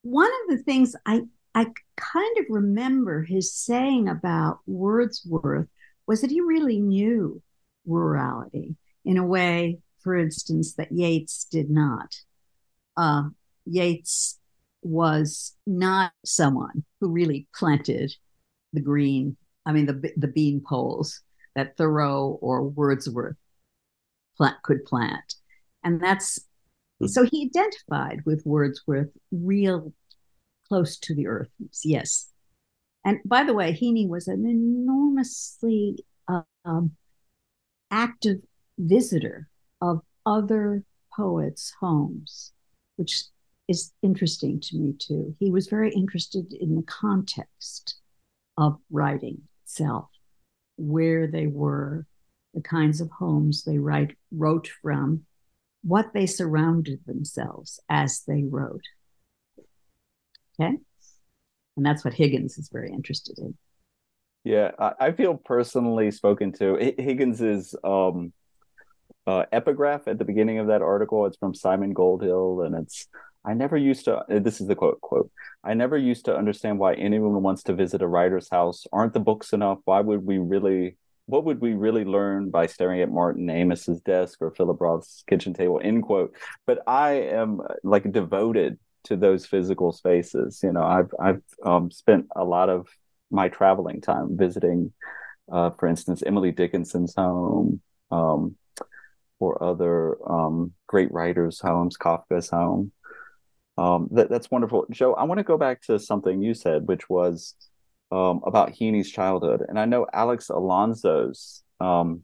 One 0.04 0.32
of 0.44 0.58
the 0.58 0.64
things 0.64 0.96
I 1.06 1.24
I 1.56 1.66
kind 1.96 2.38
of 2.40 2.46
remember 2.50 3.24
his 3.24 3.54
saying 3.54 4.10
about 4.10 4.60
Wordsworth 4.66 5.68
was 6.08 6.22
that 6.22 6.32
he 6.32 6.42
really 6.42 6.80
knew 6.80 7.42
rurality 7.86 8.76
in 9.06 9.18
a 9.18 9.26
way, 9.26 9.80
for 10.02 10.16
instance, 10.16 10.74
that 10.76 10.92
Yeats 10.92 11.46
did 11.46 11.70
not. 11.70 12.16
Uh, 12.98 13.30
Yeats 13.66 14.40
was 14.82 15.56
not 15.66 16.12
someone 16.26 16.84
who 17.00 17.10
really 17.10 17.48
planted 17.56 18.14
the 18.74 18.82
green, 18.82 19.38
I 19.66 19.72
mean, 19.72 19.86
the, 19.86 20.12
the 20.18 20.28
bean 20.28 20.62
poles 20.66 21.22
that 21.56 21.78
Thoreau 21.78 22.40
or 22.42 22.64
Wordsworth 22.64 23.36
plant, 24.38 24.58
could 24.64 24.84
plant. 24.86 25.36
And 25.84 26.02
that's 26.02 26.40
hmm. 27.00 27.08
so 27.08 27.24
he 27.24 27.46
identified 27.46 28.22
with 28.26 28.46
Wordsworth 28.46 29.12
real 29.32 29.94
close 30.74 30.98
to 30.98 31.14
the 31.14 31.28
earth. 31.28 31.50
Yes. 31.84 32.32
And 33.06 33.20
by 33.26 33.44
the 33.44 33.54
way, 33.54 33.74
Heaney 33.74 34.08
was 34.10 34.28
an 34.28 34.44
enormously 34.48 36.04
um, 36.66 36.96
active 37.92 38.40
visitor 38.80 39.50
of 39.82 40.02
other 40.26 40.84
poets' 41.16 41.74
homes, 41.80 42.54
which 42.96 43.26
is 43.68 43.92
interesting 44.02 44.60
to 44.62 44.78
me 44.78 44.96
too. 44.98 45.36
He 45.40 45.52
was 45.52 45.68
very 45.68 45.92
interested 45.94 46.52
in 46.54 46.76
the 46.76 46.82
context 46.82 47.98
of 48.58 48.80
writing 48.90 49.44
itself, 49.64 50.10
where 50.78 51.28
they 51.28 51.46
were, 51.46 52.08
the 52.56 52.62
kinds 52.62 53.00
of 53.00 53.12
homes 53.12 53.64
they 53.64 53.78
write, 53.78 54.18
wrote 54.32 54.70
from, 54.82 55.26
what 55.84 56.14
they 56.16 56.26
surrounded 56.26 57.02
themselves 57.06 57.80
as 57.90 58.24
they 58.28 58.42
wrote. 58.42 58.86
Okay. 60.60 60.78
And 61.78 61.86
that's 61.86 62.06
what 62.06 62.14
Higgins 62.14 62.58
is 62.58 62.70
very 62.70 62.92
interested 62.92 63.38
in. 63.40 63.58
Yeah, 64.44 64.72
I, 65.00 65.14
feel 65.14 65.36
personally 65.36 66.12
spoken 66.12 66.52
to. 66.54 66.76
Higgins's 67.00 67.76
um, 67.82 68.34
uh, 69.26 69.46
epigraph 69.54 70.08
at 70.08 70.18
the 70.20 70.26
beginning 70.26 70.60
of 70.60 70.68
that 70.68 70.82
article. 70.82 71.26
It's 71.26 71.38
from 71.38 71.56
Simon 71.56 71.94
Goldhill, 71.94 72.66
and 72.66 72.76
it's 72.76 73.08
I 73.46 73.54
never 73.54 73.78
used 73.78 74.06
to. 74.06 74.18
Uh, 74.18 74.40
this 74.40 74.60
is 74.60 74.68
the 74.68 74.76
quote. 74.76 75.00
Quote. 75.02 75.32
I 75.64 75.74
never 75.74 75.98
used 75.98 76.26
to 76.26 76.36
understand 76.36 76.78
why 76.78 76.94
anyone 76.96 77.42
wants 77.42 77.64
to 77.64 77.74
visit 77.74 78.02
a 78.02 78.08
writer's 78.08 78.50
house. 78.50 78.86
Aren't 78.92 79.14
the 79.14 79.20
books 79.22 79.54
enough? 79.54 79.80
Why 79.86 80.02
would 80.02 80.26
we 80.26 80.40
really? 80.40 80.98
What 81.26 81.46
would 81.46 81.62
we 81.62 81.74
really 81.74 82.04
learn 82.04 82.50
by 82.50 82.68
staring 82.68 83.00
at 83.00 83.10
Martin 83.10 83.50
Amis's 83.50 84.02
desk 84.02 84.42
or 84.42 84.52
Philip 84.52 84.82
Roth's 84.82 85.24
kitchen 85.26 85.54
table? 85.54 85.80
End 85.82 86.04
quote. 86.04 86.36
But 86.68 86.84
I 86.86 87.12
am 87.12 87.62
uh, 87.62 87.76
like 87.84 88.12
devoted 88.12 88.78
to 89.06 89.16
those 89.16 89.46
physical 89.46 89.92
spaces. 89.92 90.62
You 90.64 90.74
know, 90.74 90.84
I've 90.84 91.14
I've 91.20 91.44
um, 91.64 91.92
spent 91.92 92.28
a 92.36 92.44
lot 92.44 92.70
of 92.70 92.88
my 93.32 93.50
traveling 93.50 94.02
time 94.02 94.38
visiting, 94.38 94.94
uh, 95.52 95.72
for 95.72 95.88
instance, 95.88 96.24
Emily 96.26 96.52
Dickinson's 96.52 97.16
home, 97.16 97.82
um, 98.12 98.56
or 99.40 99.62
other 99.64 100.18
um, 100.30 100.74
great 100.88 101.12
writers' 101.12 101.60
homes, 101.60 101.98
Kafka's 101.98 102.50
home. 102.50 102.92
Um, 103.78 104.08
that, 104.12 104.30
that's 104.30 104.52
wonderful. 104.52 104.86
Joe, 104.92 105.14
I 105.14 105.24
want 105.24 105.40
to 105.40 105.44
go 105.44 105.58
back 105.58 105.82
to 105.84 105.98
something 106.00 106.42
you 106.42 106.54
said, 106.54 106.88
which 106.88 107.10
was 107.10 107.56
um, 108.12 108.42
about 108.46 108.72
Heaney's 108.72 109.12
childhood. 109.12 109.64
And 109.68 109.80
I 109.80 109.86
know 109.86 110.06
Alex 110.14 110.50
Alonso's 110.50 111.64
um, 111.80 112.24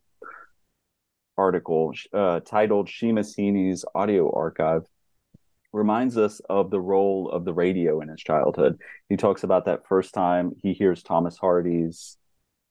article 1.37 1.93
uh, 2.13 2.41
titled 2.41 2.87
Seamus 2.87 3.35
Heaney's 3.35 3.83
Audio 3.95 4.31
Archive 4.31 4.83
reminds 5.71 6.17
us 6.17 6.41
of 6.49 6.71
the 6.71 6.79
role 6.79 7.29
of 7.29 7.45
the 7.45 7.53
radio 7.53 8.01
in 8.01 8.09
his 8.09 8.21
childhood. 8.21 8.79
He 9.07 9.17
talks 9.17 9.43
about 9.43 9.65
that 9.65 9.87
first 9.87 10.13
time 10.13 10.53
he 10.61 10.73
hears 10.73 11.03
Thomas 11.03 11.37
Hardy's 11.37 12.17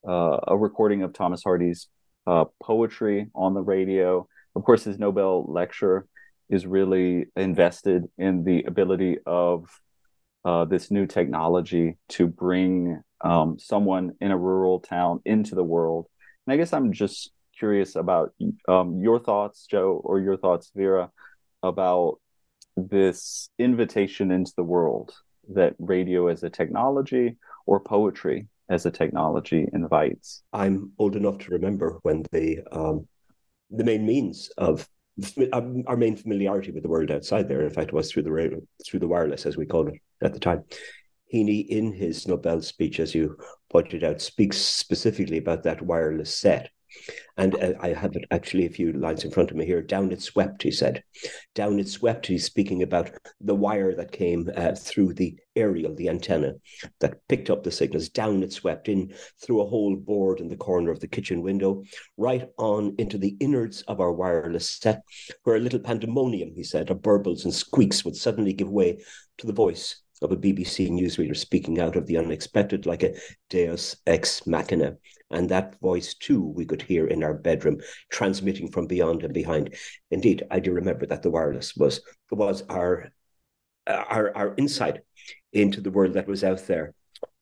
uh, 0.07 0.39
a 0.47 0.57
recording 0.57 1.03
of 1.03 1.13
Thomas 1.13 1.43
Hardy's 1.43 1.89
uh, 2.27 2.45
poetry 2.63 3.29
on 3.35 3.55
the 3.55 3.63
radio. 3.63 4.29
Of 4.55 4.65
course, 4.65 4.85
his 4.85 4.99
Nobel 4.99 5.45
lecture 5.51 6.07
is 6.49 6.67
really 6.67 7.27
invested 7.37 8.05
in 8.17 8.45
the 8.45 8.63
ability 8.65 9.19
of 9.27 9.69
uh, 10.45 10.65
this 10.65 10.91
new 10.91 11.07
technology 11.07 11.99
to 12.11 12.27
bring 12.27 13.03
um, 13.21 13.59
someone 13.59 14.13
in 14.21 14.31
a 14.31 14.39
rural 14.39 14.81
town 14.81 15.21
into 15.25 15.55
the 15.55 15.65
world. 15.65 16.07
And 16.47 16.55
I 16.55 16.57
guess 16.57 16.73
I'm 16.73 16.93
just 16.93 17.31
curious 17.59 17.97
about 17.97 18.33
um, 18.69 19.01
your 19.03 19.19
thoughts, 19.19 19.67
Joe, 19.67 20.01
or 20.03 20.21
your 20.21 20.37
thoughts, 20.37 20.71
Vera, 20.75 21.11
about 21.63 22.21
this 22.87 23.51
invitation 23.59 24.31
into 24.31 24.53
the 24.57 24.63
world 24.63 25.15
that 25.55 25.75
radio 25.79 26.29
as 26.29 26.43
a 26.43 26.51
technology 26.51 27.37
or 27.67 27.81
poetry 27.81 28.47
as 28.69 28.87
a 28.87 28.91
technology 28.91 29.67
invites. 29.73 30.43
I'm 30.53 30.93
old 30.99 31.17
enough 31.17 31.39
to 31.39 31.53
remember 31.53 31.99
when 32.03 32.25
the 32.33 32.61
um, 32.71 33.09
the 33.71 33.85
main 33.85 34.07
means 34.07 34.51
of 34.57 34.89
um, 35.53 35.83
our 35.87 35.97
main 35.97 36.17
familiarity 36.17 36.71
with 36.71 36.83
the 36.83 36.89
world 36.89 37.11
outside 37.11 37.49
there, 37.49 37.63
in 37.63 37.71
fact, 37.71 37.93
was 37.93 38.11
through 38.11 38.23
the 38.23 38.33
radio, 38.33 38.61
through 38.87 39.01
the 39.01 39.09
wireless, 39.09 39.47
as 39.47 39.57
we 39.57 39.67
called 39.67 39.89
it 39.89 40.01
at 40.23 40.33
the 40.33 40.41
time. 40.41 40.65
Heaney, 41.33 41.67
in 41.67 41.93
his 41.93 42.27
Nobel 42.27 42.63
speech, 42.63 43.01
as 43.01 43.15
you 43.15 43.37
pointed 43.71 44.05
out, 44.05 44.21
speaks 44.21 44.57
specifically 44.59 45.39
about 45.39 45.65
that 45.65 45.83
wireless 45.83 46.35
set 46.35 46.71
and 47.37 47.55
uh, 47.55 47.75
I 47.81 47.89
have 47.89 48.17
actually 48.31 48.67
a 48.67 48.71
few 48.71 48.93
lines 48.93 49.25
in 49.25 49.31
front 49.31 49.51
of 49.51 49.57
me 49.57 49.65
here. 49.65 49.83
Down 49.83 50.11
it 50.13 50.23
swept, 50.23 50.63
he 50.63 50.71
said. 50.71 51.03
Down 51.55 51.79
it 51.79 51.89
swept. 51.89 52.27
He's 52.27 52.45
speaking 52.45 52.83
about 52.83 53.11
the 53.41 53.55
wire 53.55 53.95
that 53.95 54.13
came 54.13 54.51
uh, 54.57 54.75
through 54.75 55.15
the 55.15 55.37
aerial, 55.57 55.95
the 55.95 56.09
antenna 56.09 56.55
that 57.01 57.21
picked 57.29 57.51
up 57.51 57.63
the 57.63 57.71
signals. 57.71 58.09
Down 58.09 58.43
it 58.43 58.53
swept 58.53 58.89
in 58.89 59.15
through 59.43 59.63
a 59.63 59.67
whole 59.67 59.97
board 59.97 60.41
in 60.41 60.49
the 60.49 60.57
corner 60.57 60.91
of 60.91 61.01
the 61.01 61.09
kitchen 61.09 61.43
window, 61.43 61.85
right 62.17 62.49
on 62.59 62.95
into 62.99 63.19
the 63.19 63.37
innards 63.41 63.83
of 63.83 64.01
our 64.01 64.13
wireless 64.13 64.69
set, 64.69 65.03
where 65.45 65.57
a 65.57 65.61
little 65.61 65.81
pandemonium, 65.81 66.53
he 66.55 66.63
said, 66.63 66.91
of 66.91 66.99
burbles 66.99 67.45
and 67.45 67.55
squeaks 67.55 68.05
would 68.05 68.17
suddenly 68.17 68.53
give 68.53 68.69
way 68.69 68.99
to 69.39 69.47
the 69.47 69.53
voice 69.53 70.03
of 70.23 70.33
a 70.33 70.37
BBC 70.37 70.91
newsreader 70.91 71.37
speaking 71.37 71.81
out 71.81 71.97
of 71.97 72.07
the 72.07 72.17
unexpected 72.17 72.87
like 72.87 73.03
a 73.03 73.15
deus 73.49 73.97
ex 74.07 74.47
machina. 74.47 74.97
And 75.31 75.49
that 75.49 75.79
voice, 75.81 76.15
too, 76.15 76.43
we 76.43 76.65
could 76.65 76.83
hear 76.83 77.07
in 77.07 77.23
our 77.23 77.35
bedroom, 77.35 77.79
transmitting 78.11 78.71
from 78.71 78.87
beyond 78.87 79.25
and 79.25 79.35
behind. 79.35 79.75
Indeed, 80.11 80.45
I 80.51 80.61
do 80.61 80.73
remember 80.73 81.07
that 81.07 81.23
the 81.23 81.31
wireless 81.31 81.77
was 81.77 82.01
was 82.31 82.63
our 82.69 83.11
our, 83.87 84.37
our 84.37 84.55
insight 84.59 85.01
into 85.53 85.81
the 85.81 85.91
world 85.91 86.15
that 86.15 86.29
was 86.29 86.45
out 86.45 86.67
there, 86.67 86.95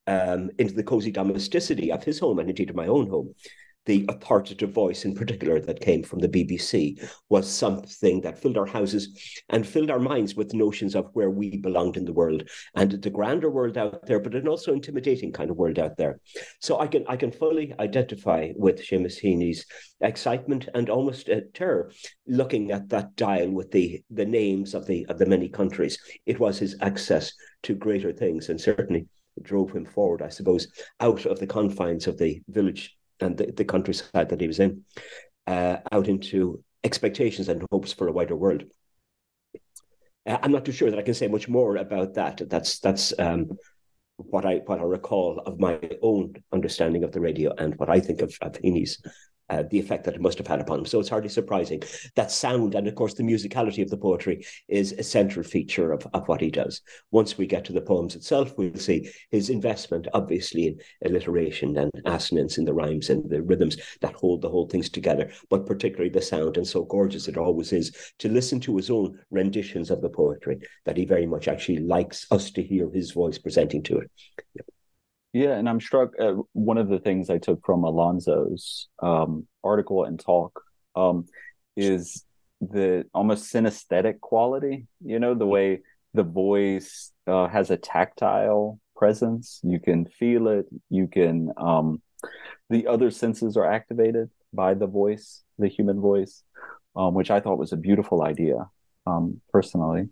um, 0.06 0.50
into 0.59 0.75
the 0.75 0.85
cozy 0.85 1.11
domesticity 1.11 1.90
of 1.90 2.04
his 2.04 2.18
home 2.18 2.38
and 2.38 2.49
indeed 2.49 2.71
of 2.71 2.76
my 2.76 2.87
own 2.87 3.09
home 3.09 3.35
the 3.87 4.05
authoritative 4.09 4.73
voice 4.73 5.05
in 5.05 5.14
particular 5.14 5.61
that 5.61 5.81
came 5.81 6.02
from 6.02 6.19
the 6.19 6.28
BBC 6.28 7.00
was 7.28 7.49
something 7.49 8.21
that 8.21 8.38
filled 8.38 8.59
our 8.59 8.66
houses 8.66 9.43
and 9.49 9.66
filled 9.66 9.90
our 9.90 10.00
minds 10.00 10.35
with 10.35 10.52
notions 10.55 10.95
of 10.95 11.09
where 11.14 11.31
we 11.31 11.57
belonged 11.57 11.97
in 11.97 12.05
the 12.05 12.12
world 12.12 12.43
and 12.75 12.90
the 12.90 13.11
grander 13.11 13.49
world 13.49 13.78
out 13.78 14.05
there, 14.07 14.21
but 14.21 14.35
an 14.35 14.49
also 14.49 14.73
intimidating 14.73 15.33
kind 15.33 15.50
of 15.50 15.57
world 15.57 15.78
out 15.78 15.97
there. 15.97 16.21
So 16.61 16.81
I 16.81 16.88
can 16.88 17.05
I 17.09 17.16
can 17.16 17.31
fully 17.31 17.73
identify 17.78 18.52
with 18.57 18.81
Seamus 18.81 19.21
Heaney's 19.21 19.64
excitement 20.00 20.69
and 20.75 20.90
almost 20.90 21.28
uh, 21.28 21.40
terror 21.55 21.93
looking 22.26 22.73
at 22.73 22.88
that 22.88 23.16
dial 23.16 23.50
with 23.50 23.71
the 23.71 24.02
the 24.11 24.26
names 24.26 24.75
of 24.75 24.87
the 24.87 25.07
of 25.09 25.19
the 25.19 25.26
many 25.26 25.49
countries. 25.49 25.99
It 26.26 26.40
was 26.40 26.59
his 26.59 26.76
access 26.81 27.33
to 27.62 27.75
greater 27.75 28.12
things 28.12 28.49
and 28.49 28.61
certainly 28.61 29.07
drove 29.43 29.71
him 29.73 29.85
forward, 29.85 30.23
I 30.23 30.28
suppose, 30.28 30.69
out 31.00 31.26
of 31.26 31.38
the 31.38 31.47
confines 31.47 32.07
of 32.07 32.19
the 32.19 32.40
village 32.49 32.95
and 33.20 33.37
the, 33.37 33.52
the 33.52 33.64
countryside 33.64 34.28
that 34.28 34.40
he 34.40 34.46
was 34.46 34.61
in 34.61 34.85
uh, 35.46 35.78
out 35.92 36.08
into 36.08 36.62
expectations 36.85 37.49
and 37.49 37.64
hopes 37.70 37.92
for 37.92 38.08
a 38.08 38.12
wider 38.12 38.37
world. 38.37 38.64
Uh, 40.26 40.38
I'm 40.42 40.52
not 40.52 40.64
too 40.64 40.73
sure 40.73 40.90
that 40.90 40.99
I 40.99 41.02
can 41.02 41.14
say 41.14 41.28
much 41.28 41.49
more 41.49 41.76
about 41.76 42.14
that. 42.14 42.40
That's 42.49 42.78
that's 42.80 43.12
um, 43.18 43.50
what 44.16 44.44
I 44.44 44.56
what 44.66 44.80
I 44.80 44.82
recall 44.82 45.40
of 45.40 45.61
my 45.61 45.78
own 46.02 46.35
understanding 46.52 47.04
of 47.04 47.12
the 47.12 47.20
radio 47.20 47.54
and 47.56 47.75
what 47.76 47.90
I 47.90 48.00
think 48.00 48.23
of, 48.23 48.37
of 48.40 48.52
Heaney's 48.54 49.00
uh, 49.48 49.62
the 49.70 49.78
effect 49.78 50.04
that 50.04 50.14
it 50.14 50.20
must 50.20 50.38
have 50.38 50.46
had 50.46 50.60
upon 50.60 50.80
him. 50.80 50.86
So 50.86 51.00
it's 51.00 51.08
hardly 51.08 51.28
surprising 51.28 51.82
that 52.14 52.30
sound 52.30 52.74
and, 52.74 52.88
of 52.88 52.94
course, 52.94 53.14
the 53.14 53.22
musicality 53.22 53.82
of 53.82 53.90
the 53.90 53.96
poetry 53.96 54.44
is 54.68 54.92
a 54.92 55.02
central 55.02 55.44
feature 55.44 55.92
of, 55.92 56.06
of 56.14 56.26
what 56.28 56.40
he 56.40 56.50
does. 56.50 56.82
Once 57.10 57.38
we 57.38 57.46
get 57.46 57.64
to 57.66 57.72
the 57.72 57.80
poems 57.80 58.16
itself, 58.16 58.56
we'll 58.56 58.74
see 58.74 59.10
his 59.30 59.50
investment, 59.50 60.08
obviously, 60.14 60.66
in 60.66 60.78
alliteration 61.04 61.76
and 61.76 61.90
assonance 62.04 62.58
in 62.58 62.64
the 62.64 62.74
rhymes 62.74 63.10
and 63.10 63.28
the 63.30 63.42
rhythms 63.42 63.76
that 64.00 64.14
hold 64.14 64.42
the 64.42 64.48
whole 64.48 64.68
things 64.68 64.88
together, 64.88 65.30
but 65.50 65.66
particularly 65.66 66.10
the 66.10 66.22
sound, 66.22 66.56
and 66.56 66.66
so 66.66 66.84
gorgeous 66.84 67.28
it 67.28 67.36
always 67.36 67.72
is 67.72 68.12
to 68.18 68.28
listen 68.28 68.60
to 68.60 68.76
his 68.76 68.90
own 68.90 69.18
renditions 69.30 69.90
of 69.90 70.00
the 70.00 70.08
poetry 70.08 70.58
that 70.84 70.96
he 70.96 71.04
very 71.04 71.26
much 71.26 71.48
actually 71.48 71.78
likes 71.78 72.26
us 72.30 72.50
to 72.50 72.62
hear 72.62 72.90
his 72.90 73.12
voice 73.12 73.38
presenting 73.38 73.82
to 73.82 73.98
it. 73.98 74.10
Yeah, 74.54 74.62
and 75.45 75.69
I'm 75.69 75.81
struck. 75.81 76.12
Uh, 76.19 76.35
one 76.52 76.78
of 76.78 76.88
the 76.88 76.99
things 76.99 77.31
I 77.31 77.38
took 77.38 77.64
from 77.64 77.83
Alonzo's 77.83 78.88
um, 79.02 79.47
article 79.62 80.05
and 80.05 80.19
talk 80.19 80.62
um, 80.95 81.26
is 81.76 82.25
the 82.61 83.05
almost 83.12 83.52
synesthetic 83.52 84.21
quality. 84.21 84.87
You 85.05 85.19
know, 85.19 85.35
the 85.35 85.47
way 85.47 85.81
the 86.14 86.23
voice 86.23 87.12
uh, 87.26 87.49
has 87.49 87.71
a 87.71 87.76
tactile 87.76 88.81
presence. 88.97 89.61
You 89.62 89.78
can 89.78 90.07
feel 90.07 90.49
it. 90.49 90.66
You 90.88 91.07
can. 91.07 91.52
Um, 91.57 92.00
the 92.71 92.87
other 92.87 93.11
senses 93.11 93.57
are 93.57 93.71
activated 93.71 94.31
by 94.52 94.75
the 94.75 94.87
voice, 94.87 95.45
the 95.59 95.69
human 95.69 96.00
voice, 96.00 96.43
um, 96.97 97.14
which 97.14 97.31
I 97.31 97.40
thought 97.40 97.59
was 97.59 97.73
a 97.73 97.76
beautiful 97.76 98.23
idea, 98.23 98.69
um, 99.07 99.40
personally. 99.52 100.09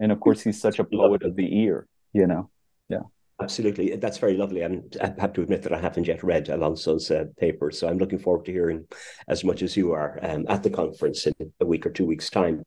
And 0.00 0.12
of 0.12 0.20
course, 0.20 0.42
he's 0.42 0.60
such 0.60 0.78
a 0.78 0.84
poet 0.84 1.22
of 1.24 1.34
the 1.34 1.58
ear. 1.58 1.88
You 2.12 2.26
know, 2.26 2.50
yeah. 2.88 3.02
Absolutely, 3.40 3.94
that's 3.94 4.18
very 4.18 4.36
lovely. 4.36 4.62
And 4.62 4.96
I 5.00 5.14
have 5.20 5.32
to 5.34 5.42
admit 5.42 5.62
that 5.62 5.72
I 5.72 5.78
haven't 5.78 6.08
yet 6.08 6.24
read 6.24 6.48
Alonso's 6.48 7.08
uh, 7.08 7.26
paper, 7.38 7.70
so 7.70 7.86
I'm 7.86 7.98
looking 7.98 8.18
forward 8.18 8.44
to 8.46 8.52
hearing 8.52 8.84
as 9.28 9.44
much 9.44 9.62
as 9.62 9.76
you 9.76 9.92
are 9.92 10.18
um, 10.22 10.44
at 10.48 10.64
the 10.64 10.70
conference 10.70 11.24
in 11.24 11.52
a 11.60 11.64
week 11.64 11.86
or 11.86 11.90
two 11.90 12.04
weeks' 12.04 12.30
time. 12.30 12.64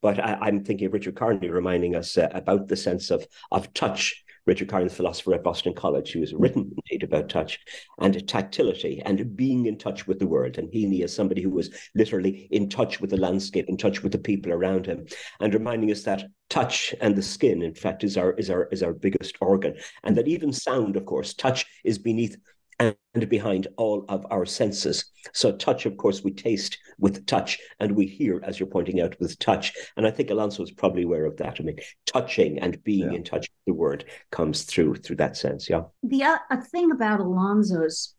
But 0.00 0.18
I, 0.18 0.48
am 0.48 0.64
thinking 0.64 0.86
of 0.86 0.94
Richard 0.94 1.16
Kearney 1.16 1.50
reminding 1.50 1.94
us 1.94 2.16
uh, 2.16 2.30
about 2.32 2.68
the 2.68 2.76
sense 2.76 3.10
of 3.10 3.26
of 3.52 3.74
touch 3.74 4.24
Richard 4.46 4.68
Kearney's 4.68 4.94
philosopher 4.94 5.34
at 5.34 5.42
Boston 5.42 5.74
College, 5.74 6.12
who 6.12 6.20
has 6.20 6.30
hmm. 6.30 6.38
written 6.38 6.74
indeed 6.76 7.02
about 7.02 7.28
touch 7.28 7.60
and 7.98 8.26
tactility 8.28 9.00
and 9.04 9.36
being 9.36 9.66
in 9.66 9.78
touch 9.78 10.06
with 10.06 10.18
the 10.18 10.26
world. 10.26 10.58
And 10.58 10.70
Heaney 10.70 11.02
is 11.02 11.14
somebody 11.14 11.42
who 11.42 11.50
was 11.50 11.70
literally 11.94 12.48
in 12.50 12.68
touch 12.68 13.00
with 13.00 13.10
the 13.10 13.16
landscape, 13.16 13.68
in 13.68 13.76
touch 13.76 14.02
with 14.02 14.12
the 14.12 14.18
people 14.18 14.52
around 14.52 14.86
him, 14.86 15.06
and 15.40 15.54
reminding 15.54 15.90
us 15.90 16.02
that 16.02 16.24
touch 16.50 16.94
and 17.00 17.16
the 17.16 17.22
skin, 17.22 17.62
in 17.62 17.74
fact, 17.74 18.04
is 18.04 18.16
our 18.16 18.32
is 18.32 18.50
our 18.50 18.68
is 18.70 18.82
our 18.82 18.92
biggest 18.92 19.36
organ, 19.40 19.76
and 20.02 20.16
that 20.16 20.28
even 20.28 20.52
sound, 20.52 20.96
of 20.96 21.04
course, 21.04 21.34
touch 21.34 21.66
is 21.84 21.98
beneath 21.98 22.36
and 22.80 23.28
behind 23.28 23.68
all 23.76 24.04
of 24.08 24.26
our 24.30 24.44
senses. 24.44 25.04
So, 25.32 25.52
touch, 25.52 25.86
of 25.86 25.96
course, 25.96 26.22
we 26.22 26.32
taste 26.32 26.78
with 26.98 27.26
touch 27.26 27.58
and 27.80 27.92
we 27.92 28.06
hear, 28.06 28.40
as 28.44 28.58
you're 28.58 28.68
pointing 28.68 29.00
out, 29.00 29.16
with 29.20 29.38
touch. 29.38 29.72
And 29.96 30.06
I 30.06 30.10
think 30.10 30.30
Alonso 30.30 30.62
is 30.62 30.70
probably 30.70 31.02
aware 31.02 31.24
of 31.24 31.36
that. 31.38 31.60
I 31.60 31.64
mean, 31.64 31.78
touching 32.06 32.58
and 32.58 32.82
being 32.84 33.10
yeah. 33.10 33.16
in 33.16 33.24
touch 33.24 33.42
with 33.42 33.74
the 33.74 33.74
word 33.74 34.04
comes 34.30 34.64
through 34.64 34.96
through 34.96 35.16
that 35.16 35.36
sense. 35.36 35.68
Yeah. 35.68 35.82
The 36.02 36.24
uh, 36.24 36.38
thing 36.70 36.90
about 36.90 37.20
Alonso's 37.20 38.14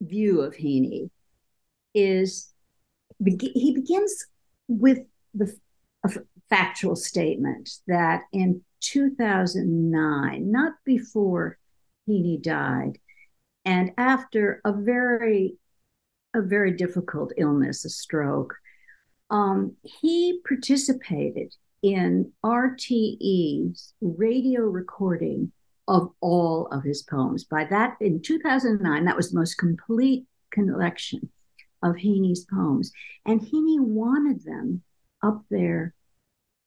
view 0.00 0.40
of 0.42 0.54
Heaney 0.54 1.10
is 1.94 2.52
be- 3.22 3.52
he 3.54 3.74
begins 3.74 4.26
with 4.68 5.00
the 5.34 5.54
factual 6.48 6.96
statement 6.96 7.70
that 7.86 8.22
in 8.32 8.62
2009, 8.80 10.50
not 10.50 10.72
before 10.84 11.58
Heaney 12.08 12.42
died, 12.42 12.98
and 13.64 13.92
after 13.98 14.60
a 14.64 14.72
very 14.72 15.56
a 16.34 16.42
very 16.42 16.70
difficult 16.70 17.32
illness, 17.36 17.84
a 17.84 17.88
stroke, 17.88 18.54
um, 19.30 19.74
he 19.82 20.40
participated 20.46 21.54
in 21.82 22.30
RTE's 22.44 23.94
radio 24.00 24.62
recording 24.62 25.50
of 25.88 26.10
all 26.20 26.66
of 26.68 26.84
his 26.84 27.02
poems. 27.02 27.44
By 27.44 27.64
that, 27.64 27.96
in 28.00 28.22
2009, 28.22 29.04
that 29.04 29.16
was 29.16 29.30
the 29.32 29.38
most 29.38 29.54
complete 29.54 30.26
collection 30.52 31.30
of 31.82 31.96
Heaney's 31.96 32.44
poems. 32.44 32.92
And 33.26 33.40
Heaney 33.40 33.80
wanted 33.80 34.44
them 34.44 34.82
up 35.22 35.42
there 35.50 35.94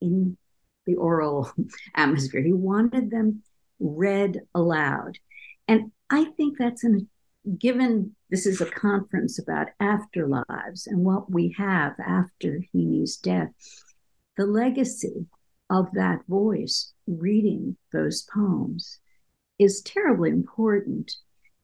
in 0.02 0.38
the 0.86 0.96
oral 0.96 1.52
atmosphere. 1.96 2.42
He 2.42 2.54
wanted 2.54 3.12
them 3.12 3.44
read 3.80 4.42
aloud. 4.54 5.18
And 5.68 5.92
I 6.14 6.26
think 6.26 6.60
that's 6.60 6.84
an 6.84 7.10
given 7.58 8.16
this 8.30 8.46
is 8.46 8.62
a 8.62 8.70
conference 8.70 9.40
about 9.40 9.70
afterlives 9.82 10.86
and 10.86 11.04
what 11.04 11.32
we 11.32 11.56
have 11.58 11.94
after 12.00 12.60
Heaney's 12.72 13.18
death, 13.18 13.50
the 14.38 14.46
legacy 14.46 15.26
of 15.72 15.88
that 15.94 16.20
voice 16.28 16.94
reading 17.08 17.78
those 17.92 18.28
poems 18.32 19.00
is 19.58 19.82
terribly 19.82 20.30
important 20.30 21.14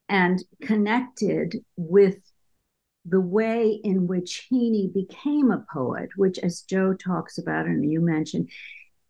and 0.09 0.43
connected 0.63 1.63
with 1.77 2.17
the 3.05 3.21
way 3.21 3.79
in 3.83 4.07
which 4.07 4.47
Heaney 4.51 4.91
became 4.91 5.51
a 5.51 5.63
poet, 5.71 6.09
which, 6.15 6.39
as 6.39 6.61
Joe 6.63 6.95
talks 6.95 7.37
about 7.37 7.67
and 7.67 7.89
you 7.89 8.01
mentioned, 8.01 8.49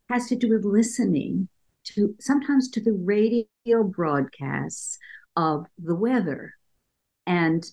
has 0.09 0.27
to 0.27 0.35
do 0.35 0.49
with 0.49 0.65
listening 0.65 1.47
to 1.85 2.13
sometimes 2.19 2.69
to 2.71 2.81
the 2.81 2.91
radio 2.91 3.45
broadcasts 3.85 4.99
of 5.35 5.65
the 5.77 5.95
weather. 5.95 6.53
And 7.25 7.63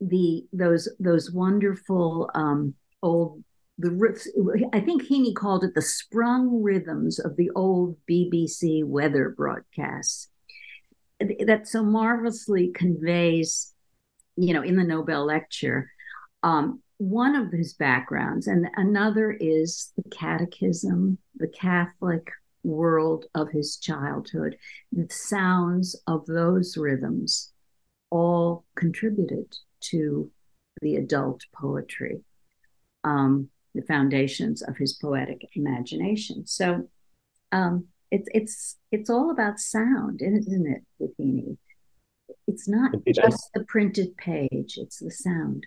the 0.00 0.44
those 0.52 0.88
those 0.98 1.30
wonderful 1.30 2.30
um, 2.34 2.74
old 3.02 3.42
the 3.78 4.70
I 4.72 4.80
think 4.80 5.02
Heaney 5.02 5.34
called 5.34 5.64
it 5.64 5.74
the 5.74 5.82
sprung 5.82 6.62
rhythms 6.62 7.18
of 7.18 7.36
the 7.36 7.50
old 7.54 7.96
BBC 8.10 8.84
weather 8.84 9.30
broadcasts. 9.30 10.28
That 11.46 11.68
so 11.68 11.84
marvelously 11.84 12.72
conveys, 12.74 13.72
you 14.36 14.54
know, 14.54 14.62
in 14.62 14.76
the 14.76 14.84
Nobel 14.84 15.24
lecture, 15.24 15.90
um, 16.42 16.82
one 16.98 17.36
of 17.36 17.52
his 17.52 17.74
backgrounds, 17.74 18.46
and 18.46 18.66
another 18.76 19.32
is 19.32 19.92
the 19.96 20.08
catechism, 20.10 21.18
the 21.36 21.48
Catholic 21.48 22.30
world 22.64 23.26
of 23.34 23.50
his 23.50 23.76
childhood. 23.76 24.56
The 24.92 25.08
sounds 25.10 25.96
of 26.06 26.26
those 26.26 26.76
rhythms 26.76 27.52
all 28.10 28.64
contributed 28.76 29.56
to 29.80 30.30
the 30.80 30.96
adult 30.96 31.42
poetry, 31.54 32.20
um, 33.04 33.48
the 33.74 33.82
foundations 33.82 34.62
of 34.62 34.76
his 34.76 34.92
poetic 34.94 35.48
imagination. 35.54 36.46
So 36.46 36.88
um, 37.52 37.86
it's 38.10 38.28
it's 38.34 38.76
it's 38.90 39.10
all 39.10 39.30
about 39.30 39.58
sound, 39.58 40.20
isn't 40.22 40.66
it, 40.66 40.82
with 40.98 41.18
It's 42.46 42.68
not 42.68 42.92
just 43.14 43.50
the 43.54 43.64
printed 43.64 44.16
page; 44.16 44.76
it's 44.76 44.98
the 44.98 45.10
sound 45.10 45.66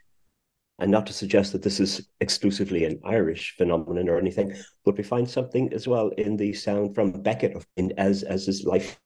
and 0.79 0.91
not 0.91 1.05
to 1.07 1.13
suggest 1.13 1.53
that 1.53 1.63
this 1.63 1.79
is 1.79 2.07
exclusively 2.19 2.83
an 2.85 2.99
Irish 3.05 3.55
phenomenon 3.57 4.09
or 4.09 4.17
anything, 4.17 4.55
but 4.83 4.97
we 4.97 5.03
find 5.03 5.29
something 5.29 5.71
as 5.73 5.87
well 5.87 6.09
in 6.09 6.35
the 6.35 6.53
sound 6.53 6.95
from 6.95 7.21
Beckett 7.21 7.55
in, 7.77 7.93
as 7.97 8.23
as 8.23 8.45
his 8.45 8.65
life 8.65 8.99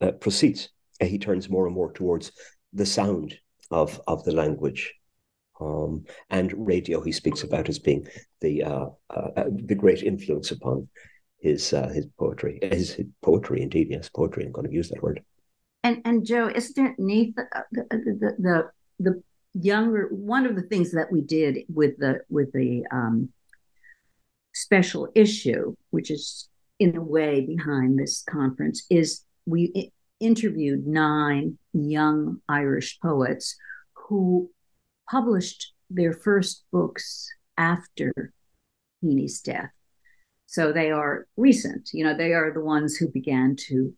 uh, 0.00 0.12
proceeds. 0.12 0.70
Uh, 1.00 1.06
he 1.06 1.18
turns 1.18 1.50
more 1.50 1.66
and 1.66 1.74
more 1.74 1.92
towards 1.92 2.32
the 2.72 2.86
sound 2.86 3.36
of 3.70 4.00
of 4.06 4.24
the 4.24 4.32
language. 4.32 4.94
Um, 5.60 6.04
and 6.30 6.54
radio, 6.56 7.02
he 7.02 7.12
speaks 7.12 7.42
about 7.42 7.68
as 7.68 7.78
being 7.78 8.06
the 8.40 8.62
uh, 8.62 8.86
uh, 9.10 9.28
uh 9.36 9.44
the 9.50 9.74
great 9.74 10.02
influence 10.02 10.52
upon 10.52 10.88
his 11.40 11.72
uh, 11.72 11.88
his 11.88 12.06
poetry, 12.18 12.60
his, 12.62 12.94
his, 12.94 13.06
poetry 13.22 13.62
indeed. 13.62 13.88
Yes, 13.90 14.08
poetry. 14.08 14.44
I'm 14.46 14.52
going 14.52 14.68
to 14.68 14.72
use 14.72 14.88
that 14.90 15.02
word. 15.02 15.22
And 15.82 16.00
and 16.04 16.24
Joe, 16.24 16.48
isn't 16.54 16.86
it 16.86 16.98
neat 16.98 17.34
the 17.36 17.44
the, 17.72 17.86
the, 17.90 18.36
the, 18.38 18.70
the 19.00 19.22
younger 19.54 20.08
one 20.10 20.46
of 20.46 20.54
the 20.54 20.62
things 20.62 20.92
that 20.92 21.10
we 21.10 21.20
did 21.20 21.58
with 21.72 21.96
the 21.98 22.20
with 22.28 22.52
the 22.52 22.84
um, 22.92 23.28
special 24.54 25.08
issue 25.14 25.74
which 25.90 26.10
is 26.10 26.48
in 26.78 26.96
a 26.96 27.02
way 27.02 27.40
behind 27.40 27.98
this 27.98 28.22
conference 28.28 28.86
is 28.90 29.24
we 29.46 29.92
interviewed 30.20 30.86
nine 30.86 31.58
young 31.72 32.38
irish 32.48 32.98
poets 33.00 33.56
who 33.94 34.50
published 35.10 35.72
their 35.88 36.12
first 36.12 36.64
books 36.70 37.28
after 37.58 38.12
Heaney's 39.02 39.40
death. 39.40 39.70
So 40.46 40.72
they 40.72 40.90
are 40.90 41.26
recent 41.36 41.90
you 41.92 42.04
know 42.04 42.16
they 42.16 42.32
are 42.32 42.52
the 42.52 42.64
ones 42.64 42.96
who 42.96 43.08
began 43.08 43.56
to 43.68 43.92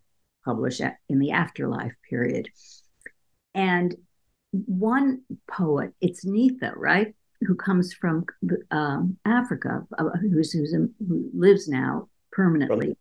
publish 0.44 0.80
in 1.08 1.18
the 1.18 1.32
afterlife 1.32 1.92
period. 2.08 2.48
And 3.54 3.94
one 4.52 5.22
poet, 5.50 5.92
it's 6.00 6.24
Nithy, 6.24 6.72
right? 6.76 7.14
Who 7.40 7.54
comes 7.54 7.92
from 7.92 8.26
um, 8.70 9.16
Africa, 9.24 9.84
uh, 9.98 10.10
who's, 10.20 10.52
who's 10.52 10.72
in, 10.72 10.94
who 11.06 11.30
lives 11.34 11.68
now 11.68 12.08
permanently. 12.30 12.96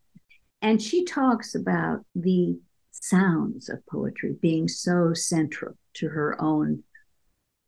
And 0.62 0.82
she 0.82 1.06
talks 1.06 1.56
about 1.56 2.06
the 2.16 2.60
sounds 2.92 3.70
of 3.70 3.86
poetry 3.88 4.36
being 4.42 4.68
so 4.68 5.14
central 5.14 5.76
to 5.96 6.08
her 6.08 6.42
own 6.42 6.84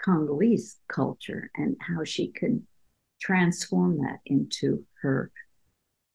Congolese 0.04 0.78
culture 0.88 1.50
and 1.56 1.76
how 1.80 2.04
she 2.04 2.28
can 2.28 2.68
transform 3.22 4.00
that 4.00 4.20
into 4.26 4.86
her 5.02 5.32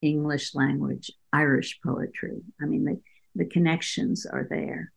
English 0.03 0.55
language, 0.55 1.11
Irish 1.33 1.81
poetry. 1.85 2.41
I 2.61 2.67
mean, 2.67 2.85
the, 2.85 3.01
the 3.35 3.47
connections 3.47 4.27
are 4.27 4.47
there. 4.49 4.93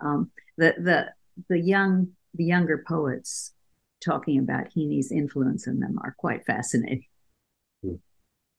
Um, 0.00 0.30
the 0.56 0.74
the 0.78 1.08
the 1.48 1.58
young 1.58 2.08
the 2.34 2.44
younger 2.44 2.84
poets 2.86 3.52
talking 4.04 4.38
about 4.38 4.70
Heaney's 4.70 5.12
influence 5.12 5.66
in 5.66 5.80
them 5.80 5.98
are 6.02 6.14
quite 6.16 6.44
fascinating. 6.44 7.06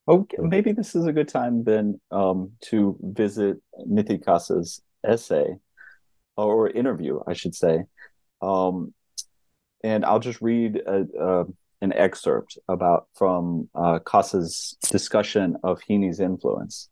Okay, 0.08 0.36
maybe 0.40 0.72
this 0.72 0.96
is 0.96 1.06
a 1.06 1.12
good 1.12 1.28
time 1.28 1.62
then 1.62 2.00
um, 2.10 2.52
to 2.62 2.98
visit 3.00 3.58
Nithy 3.88 4.22
Kasa's 4.22 4.82
essay 5.04 5.54
or 6.36 6.68
interview, 6.68 7.20
I 7.26 7.34
should 7.34 7.54
say. 7.54 7.84
Um, 8.40 8.92
and 9.84 10.04
I'll 10.04 10.18
just 10.18 10.42
read 10.42 10.76
a, 10.76 11.06
a, 11.20 11.44
an 11.82 11.92
excerpt 11.92 12.58
about 12.68 13.06
from 13.14 13.68
uh, 13.76 14.00
Kasa's 14.00 14.76
discussion 14.90 15.56
of 15.62 15.80
Heaney's 15.88 16.18
influence. 16.18 16.88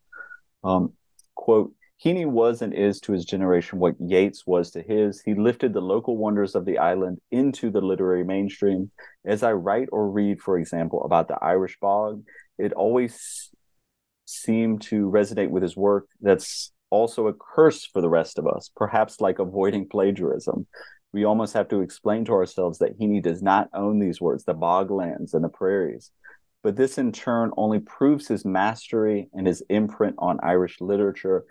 Um, 0.63 0.93
quote, 1.35 1.73
Heaney 2.03 2.25
was 2.25 2.63
and 2.63 2.73
is 2.73 2.99
to 3.01 3.11
his 3.11 3.25
generation 3.25 3.77
what 3.77 3.95
Yeats 3.99 4.47
was 4.47 4.71
to 4.71 4.81
his. 4.81 5.21
He 5.21 5.35
lifted 5.35 5.73
the 5.73 5.81
local 5.81 6.17
wonders 6.17 6.55
of 6.55 6.65
the 6.65 6.79
island 6.79 7.19
into 7.29 7.69
the 7.69 7.81
literary 7.81 8.23
mainstream. 8.23 8.89
As 9.23 9.43
I 9.43 9.51
write 9.51 9.89
or 9.91 10.09
read, 10.09 10.41
for 10.41 10.57
example, 10.57 11.03
about 11.03 11.27
the 11.27 11.37
Irish 11.43 11.77
bog, 11.79 12.23
it 12.57 12.73
always 12.73 13.51
seemed 14.25 14.81
to 14.83 15.11
resonate 15.11 15.51
with 15.51 15.61
his 15.61 15.77
work. 15.77 16.07
That's 16.21 16.71
also 16.89 17.27
a 17.27 17.33
curse 17.33 17.85
for 17.85 18.01
the 18.01 18.09
rest 18.09 18.39
of 18.39 18.47
us, 18.47 18.71
perhaps 18.75 19.21
like 19.21 19.37
avoiding 19.37 19.87
plagiarism. 19.87 20.65
We 21.13 21.25
almost 21.25 21.53
have 21.53 21.67
to 21.69 21.81
explain 21.81 22.25
to 22.25 22.33
ourselves 22.33 22.79
that 22.79 22.97
Heaney 22.99 23.21
does 23.21 23.43
not 23.43 23.69
own 23.75 23.99
these 23.99 24.19
words, 24.19 24.43
the 24.43 24.55
boglands 24.55 25.35
and 25.35 25.43
the 25.43 25.49
prairies. 25.49 26.09
But 26.63 26.75
this 26.75 26.97
in 26.97 27.11
turn 27.11 27.51
only 27.57 27.79
proves 27.79 28.27
his 28.27 28.45
mastery 28.45 29.29
and 29.33 29.45
his 29.45 29.63
imprint 29.69 30.15
on 30.19 30.39
Irish 30.41 30.79
literature 30.79 31.43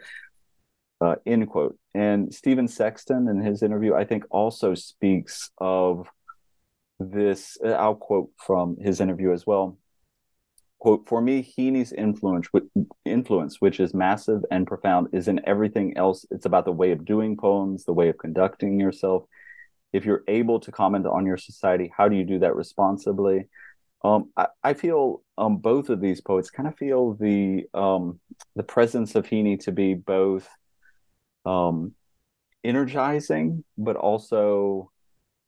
uh, 1.00 1.16
end 1.26 1.48
quote. 1.48 1.78
And 1.94 2.32
Stephen 2.32 2.68
Sexton, 2.68 3.28
in 3.28 3.40
his 3.40 3.62
interview, 3.62 3.94
I 3.94 4.04
think 4.04 4.24
also 4.30 4.74
speaks 4.74 5.50
of 5.58 6.08
this. 6.98 7.58
Uh, 7.64 7.70
I'll 7.70 7.94
quote 7.94 8.30
from 8.36 8.76
his 8.78 9.00
interview 9.00 9.32
as 9.32 9.46
well. 9.46 9.78
Quote, 10.78 11.06
for 11.06 11.20
me, 11.20 11.42
Heaney's 11.42 11.92
influence, 11.92 12.48
influence, 13.04 13.60
which 13.60 13.80
is 13.80 13.92
massive 13.92 14.42
and 14.50 14.66
profound, 14.66 15.08
is 15.12 15.28
in 15.28 15.40
everything 15.46 15.94
else. 15.98 16.24
It's 16.30 16.46
about 16.46 16.64
the 16.64 16.72
way 16.72 16.92
of 16.92 17.04
doing 17.04 17.36
poems, 17.36 17.84
the 17.84 17.92
way 17.92 18.08
of 18.08 18.16
conducting 18.16 18.80
yourself. 18.80 19.24
If 19.92 20.06
you're 20.06 20.24
able 20.26 20.58
to 20.60 20.72
comment 20.72 21.06
on 21.06 21.26
your 21.26 21.36
society, 21.36 21.92
how 21.94 22.08
do 22.08 22.16
you 22.16 22.24
do 22.24 22.38
that 22.38 22.56
responsibly? 22.56 23.48
Um, 24.02 24.30
I, 24.36 24.46
I, 24.62 24.72
feel 24.72 25.22
um, 25.36 25.58
both 25.58 25.90
of 25.90 26.00
these 26.00 26.22
poets 26.22 26.48
kind 26.48 26.66
of 26.66 26.78
feel 26.78 27.12
the 27.12 27.64
um, 27.74 28.18
the 28.56 28.62
presence 28.62 29.14
of 29.14 29.26
Heaney 29.26 29.60
to 29.64 29.72
be 29.72 29.92
both 29.92 30.48
um, 31.44 31.94
energizing, 32.64 33.64
but 33.78 33.96
also 33.96 34.90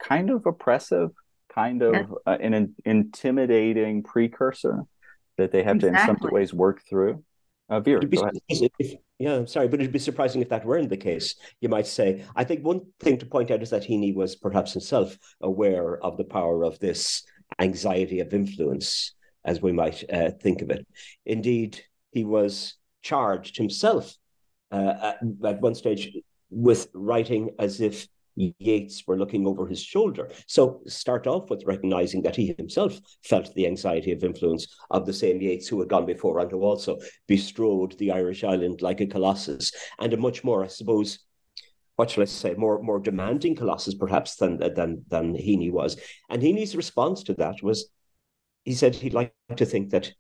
kind 0.01 0.31
of 0.31 0.47
oppressive, 0.47 1.11
kind 1.55 1.83
of 1.83 1.95
yeah. 1.95 2.07
uh, 2.27 2.39
an, 2.41 2.55
an, 2.55 2.75
intimidating 2.85 4.03
precursor 4.03 4.83
that 5.37 5.53
they 5.53 5.63
have 5.63 5.77
exactly. 5.77 5.99
to, 5.99 6.11
in 6.11 6.19
some 6.21 6.31
ways, 6.33 6.55
work 6.55 6.83
through. 6.89 7.23
Uh, 7.69 7.81
Vera, 7.81 8.03
if, 8.49 8.95
yeah, 9.19 9.35
I'm 9.37 9.47
sorry, 9.47 9.69
but 9.69 9.81
it'd 9.81 9.93
be 9.93 9.99
surprising 9.99 10.43
if 10.43 10.49
that 10.51 10.67
weren't 10.67 10.91
the 10.91 10.97
case. 10.97 11.37
You 11.61 11.69
might 11.69 11.87
say. 11.87 12.25
I 12.35 12.45
think 12.45 12.65
one 12.65 12.83
thing 13.01 13.19
to 13.19 13.27
point 13.27 13.51
out 13.51 13.63
is 13.63 13.71
that 13.71 13.85
Heaney 13.85 14.15
was 14.15 14.37
perhaps 14.37 14.73
himself 14.73 15.17
aware 15.41 15.97
of 16.05 16.17
the 16.17 16.25
power 16.25 16.65
of 16.65 16.79
this 16.81 17.23
anxiety 17.59 18.21
of 18.21 18.35
influence, 18.35 19.15
as 19.45 19.63
we 19.63 19.73
might 19.73 20.05
uh, 20.13 20.33
think 20.33 20.61
of 20.61 20.71
it. 20.71 20.87
Indeed, 21.25 21.81
he 22.11 22.25
was 22.25 22.75
charged 23.03 23.57
himself 23.57 24.15
uh, 24.73 24.95
at, 25.03 25.19
at 25.45 25.61
one 25.61 25.75
stage 25.75 26.17
with 26.51 26.89
writing 26.95 27.51
as 27.59 27.81
if 27.81 28.09
Yeats 28.37 29.07
were 29.07 29.19
looking 29.19 29.47
over 29.47 29.67
his 29.67 29.83
shoulder. 29.83 30.31
So 30.47 30.81
start 30.87 31.27
off 31.27 31.51
with 31.51 31.65
recognizing 31.67 32.23
that 32.23 32.37
he 32.37 32.55
himself 32.57 32.99
felt 33.25 33.53
the 33.55 33.67
anxiety 33.67 34.13
of 34.13 34.25
influence 34.25 34.67
of 34.91 35.05
the 35.05 35.13
same 35.13 35.41
Yeats 35.41 35.69
who 35.69 35.79
had 35.81 35.91
gone 35.91 36.07
before 36.07 36.39
and 36.39 36.51
who 36.51 36.63
also 36.63 36.99
bestrode 37.29 37.99
the 37.99 38.11
Irish 38.11 38.43
island 38.43 38.81
like 38.81 39.01
a 39.01 39.07
colossus 39.07 39.73
and 39.99 40.13
a 40.15 40.17
much 40.17 40.45
more, 40.45 40.65
I 40.65 40.69
suppose, 40.69 41.19
what 41.97 42.11
shall 42.11 42.23
I 42.23 42.27
say, 42.27 42.55
more 42.55 42.83
more 42.83 43.01
demanding 43.01 43.55
colossus 43.55 43.95
perhaps 43.95 44.37
than 44.37 44.59
than 44.59 45.05
than 45.09 45.35
Heaney 45.35 45.71
was. 45.71 45.99
And 46.31 46.43
Heaney's 46.43 46.75
response 46.75 47.23
to 47.25 47.35
that 47.35 47.63
was 47.63 47.91
he 48.65 48.73
said 48.73 48.95
he'd 48.95 49.13
like 49.13 49.35
to 49.57 49.67
think 49.67 49.91
that 49.91 50.13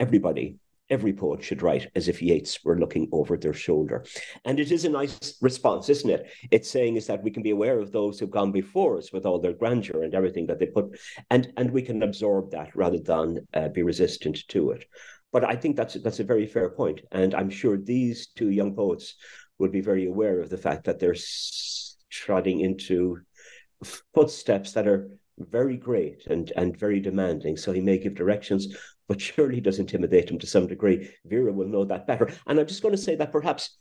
everybody 0.00 0.58
every 0.90 1.12
poet 1.12 1.42
should 1.42 1.62
write 1.62 1.88
as 1.94 2.08
if 2.08 2.22
Yeats 2.22 2.64
were 2.64 2.78
looking 2.78 3.08
over 3.12 3.36
their 3.36 3.52
shoulder. 3.52 4.04
And 4.44 4.60
it 4.60 4.70
is 4.70 4.84
a 4.84 4.88
nice 4.88 5.36
response, 5.40 5.88
isn't 5.88 6.10
it? 6.10 6.30
It's 6.50 6.70
saying 6.70 6.96
is 6.96 7.06
that 7.06 7.22
we 7.22 7.30
can 7.30 7.42
be 7.42 7.50
aware 7.50 7.78
of 7.78 7.92
those 7.92 8.18
who've 8.18 8.30
gone 8.30 8.52
before 8.52 8.98
us 8.98 9.12
with 9.12 9.26
all 9.26 9.38
their 9.38 9.52
grandeur 9.52 10.02
and 10.02 10.14
everything 10.14 10.46
that 10.46 10.58
they 10.58 10.66
put, 10.66 10.98
and 11.30 11.52
and 11.56 11.70
we 11.70 11.82
can 11.82 12.02
absorb 12.02 12.50
that 12.50 12.74
rather 12.74 12.98
than 12.98 13.46
uh, 13.54 13.68
be 13.68 13.82
resistant 13.82 14.46
to 14.48 14.70
it. 14.70 14.84
But 15.32 15.44
I 15.44 15.56
think 15.56 15.76
that's 15.76 15.94
that's 15.94 16.20
a 16.20 16.24
very 16.24 16.46
fair 16.46 16.70
point, 16.70 17.00
and 17.12 17.34
I'm 17.34 17.50
sure 17.50 17.76
these 17.76 18.28
two 18.28 18.50
young 18.50 18.74
poets 18.74 19.14
would 19.58 19.72
be 19.72 19.80
very 19.80 20.06
aware 20.06 20.40
of 20.40 20.50
the 20.50 20.58
fact 20.58 20.84
that 20.84 20.98
they're 20.98 21.16
treading 22.10 22.60
into 22.60 23.18
footsteps 24.14 24.72
that 24.72 24.86
are 24.86 25.10
very 25.38 25.76
great 25.76 26.26
and 26.26 26.52
and 26.56 26.78
very 26.78 27.00
demanding. 27.00 27.56
So 27.56 27.72
he 27.72 27.80
may 27.80 27.98
give 27.98 28.14
directions, 28.14 28.74
but 29.08 29.20
surely 29.20 29.60
does 29.60 29.78
intimidate 29.78 30.30
him 30.30 30.38
to 30.38 30.46
some 30.46 30.66
degree. 30.66 31.10
Vera 31.24 31.52
will 31.52 31.68
know 31.68 31.84
that 31.84 32.06
better. 32.06 32.30
And 32.46 32.58
I'm 32.58 32.66
just 32.66 32.82
going 32.82 32.94
to 32.94 33.00
say 33.00 33.14
that 33.16 33.32
perhaps 33.32 33.76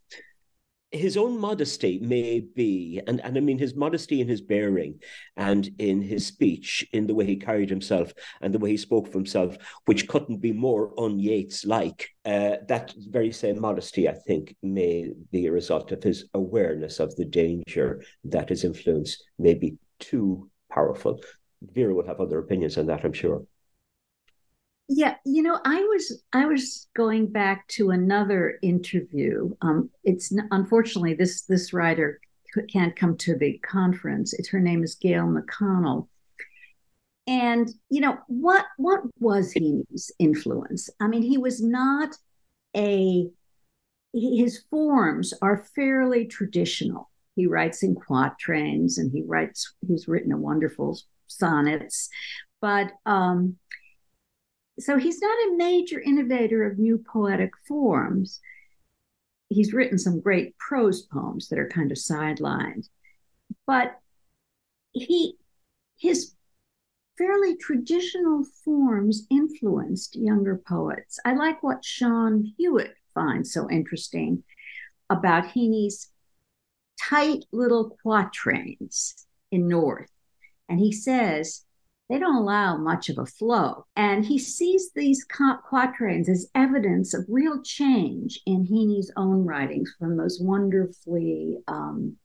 his 0.92 1.18
own 1.18 1.38
modesty 1.38 2.00
may 2.00 2.40
be, 2.40 3.02
and, 3.06 3.20
and 3.22 3.38
I 3.38 3.42
mean 3.42 3.58
his 3.58 3.76
modesty 3.76 4.22
in 4.22 4.28
his 4.28 4.42
bearing 4.42 5.02
and 5.36 5.70
in 5.78 6.02
his 6.02 6.26
speech, 6.28 6.88
in 6.94 7.08
the 7.08 7.14
way 7.14 7.26
he 7.26 7.36
carried 7.36 7.70
himself 7.70 8.14
and 8.42 8.54
the 8.54 8.60
way 8.60 8.72
he 8.72 8.78
spoke 8.78 9.08
for 9.08 9.18
himself, 9.18 9.58
which 9.86 10.08
couldn't 10.08 10.38
be 10.38 10.54
more 10.54 10.94
un 10.98 11.20
Yeats 11.20 11.66
like. 11.66 12.10
Uh, 12.24 12.58
that 12.68 12.94
very 13.10 13.32
same 13.32 13.60
modesty, 13.60 14.08
I 14.08 14.14
think, 14.14 14.56
may 14.62 15.12
be 15.32 15.48
a 15.48 15.52
result 15.52 15.92
of 15.92 16.04
his 16.04 16.30
awareness 16.34 17.00
of 17.00 17.16
the 17.16 17.26
danger 17.26 18.02
that 18.26 18.50
his 18.50 18.64
influence 18.64 19.22
may 19.38 19.54
be 19.54 19.78
too 20.00 20.50
powerful. 20.72 21.20
Vera 21.62 21.94
will 21.94 22.08
have 22.08 22.22
other 22.22 22.40
opinions 22.40 22.78
on 22.78 22.86
that, 22.88 23.04
I'm 23.04 23.14
sure. 23.14 23.44
Yeah, 24.88 25.15
you 25.26 25.41
know, 25.41 25.60
I 25.65 25.80
was 25.82 26.21
I 26.32 26.45
was 26.45 26.88
going 26.95 27.28
back 27.32 27.67
to 27.69 27.89
another 27.89 28.60
interview. 28.62 29.50
Um, 29.62 29.89
it's 30.04 30.32
unfortunately 30.52 31.15
this 31.15 31.41
this 31.43 31.74
writer 31.74 32.19
can't 32.71 32.95
come 32.95 33.17
to 33.17 33.36
the 33.36 33.58
conference. 33.60 34.34
It's 34.34 34.50
her 34.50 34.60
name 34.60 34.84
is 34.84 34.95
Gail 34.95 35.26
McConnell. 35.26 36.08
And 37.28 37.67
you 37.89 38.02
know 38.02 38.19
what 38.28 38.65
what 38.78 39.02
was 39.19 39.54
Heaney's 39.54 40.12
influence? 40.19 40.89
I 41.00 41.08
mean, 41.08 41.24
he 41.24 41.39
was 41.39 41.63
not 41.63 42.15
a 42.78 43.28
his 44.13 44.63
forms 44.69 45.34
are 45.41 45.65
fairly 45.76 46.26
traditional. 46.26 47.10
He 47.36 47.48
writes 47.48 47.82
in 47.84 47.95
quatrains 47.95 49.00
and 49.00 49.12
he 49.12 49.24
writes 49.24 49.74
he's 49.88 50.08
written 50.08 50.32
a 50.32 50.38
wonderful 50.38 51.00
sonnets, 51.28 52.10
but 52.62 52.91
um, 53.08 53.58
so 54.80 54.98
he's 54.98 55.22
not 55.22 55.38
a 55.38 55.56
major 55.56 56.00
innovator 56.00 56.66
of 56.66 56.78
new 56.78 56.98
poetic 56.98 57.52
forms. 57.68 58.42
He's 59.50 59.74
written 59.74 59.98
some 59.98 60.20
great 60.20 60.58
prose 60.58 61.04
poems 61.04 61.50
that 61.50 61.60
are 61.60 61.70
kind 61.70 61.92
of 61.92 61.98
sidelined, 61.98 62.90
but 63.66 64.00
he 64.92 65.36
his 65.98 66.34
fairly 67.18 67.56
traditional 67.56 68.44
forms 68.64 69.26
influenced 69.30 70.16
younger 70.16 70.62
poets. 70.68 71.20
I 71.24 71.34
like 71.34 71.64
what 71.64 71.86
Sean 71.86 72.54
Hewitt 72.58 72.96
finds 73.14 73.54
so 73.54 73.70
interesting 73.70 74.44
about 75.10 75.46
Heaney's 75.46 76.10
tight 77.02 77.46
little 77.52 77.98
quatrains 78.02 79.26
in 79.52 79.68
North. 79.68 80.12
And 80.68 80.80
he 80.80 80.92
says 80.92 81.64
they 82.10 82.20
don't 82.20 82.36
allow 82.36 82.78
much 82.78 83.10
of 83.10 83.18
a 83.18 83.26
flow. 83.26 83.86
And 83.96 84.26
he 84.26 84.38
sees 84.38 84.91
these 84.91 85.26
quatrains 85.26 86.30
as 86.30 86.50
evidence 86.54 87.13
of 87.13 87.26
real 87.28 87.62
change 87.63 88.39
in 88.46 88.68
Heaney's 88.68 89.12
own 89.18 89.46
writings 89.46 89.94
from 89.98 90.15
those 90.15 90.39
wonderfully 90.39 91.58
um, 91.68 92.18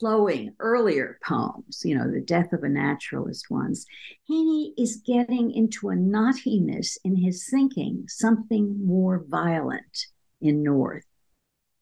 flowing 0.00 0.54
earlier 0.58 1.18
poems, 1.22 1.82
you 1.84 1.96
know, 1.96 2.10
the 2.10 2.20
death 2.20 2.52
of 2.52 2.62
a 2.62 2.68
naturalist 2.68 3.50
ones. 3.50 3.84
Heaney 4.30 4.72
is 4.78 5.02
getting 5.04 5.50
into 5.52 5.90
a 5.90 5.94
knottiness 5.94 6.96
in 7.04 7.16
his 7.16 7.46
thinking, 7.50 8.04
something 8.08 8.86
more 8.86 9.24
violent 9.28 10.06
in 10.40 10.62
North. 10.62 11.04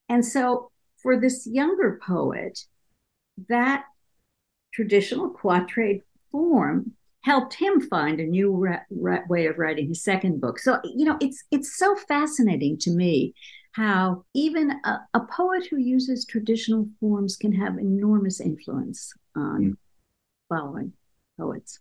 And 0.09 0.25
so 0.25 0.71
for 0.97 1.21
this 1.21 1.47
younger 1.47 2.01
poet, 2.05 2.59
that 3.49 3.85
traditional 4.73 5.31
quatrain 5.31 6.03
form 6.37 6.93
helped 7.23 7.55
him 7.55 7.81
find 7.81 8.21
a 8.21 8.27
new 8.27 8.55
re- 8.55 8.79
re- 8.91 9.23
way 9.29 9.47
of 9.47 9.59
writing 9.59 9.89
his 9.89 10.05
second 10.05 10.41
book. 10.41 10.59
So 10.59 10.79
you 10.85 11.05
know, 11.05 11.17
it's 11.21 11.43
it's 11.51 11.79
so 11.79 11.97
fascinating 11.97 12.79
to 12.81 12.91
me 12.91 13.35
how 13.73 14.25
even 14.35 14.73
a, 14.85 15.01
a 15.15 15.21
poet 15.21 15.67
who 15.71 15.79
uses 15.79 16.25
traditional 16.25 16.89
forms 17.01 17.37
can 17.37 17.53
have 17.53 17.79
enormous 17.79 18.41
influence 18.41 19.13
on 19.35 19.61
mm. 19.63 19.77
following 20.49 20.93
poets. 21.39 21.81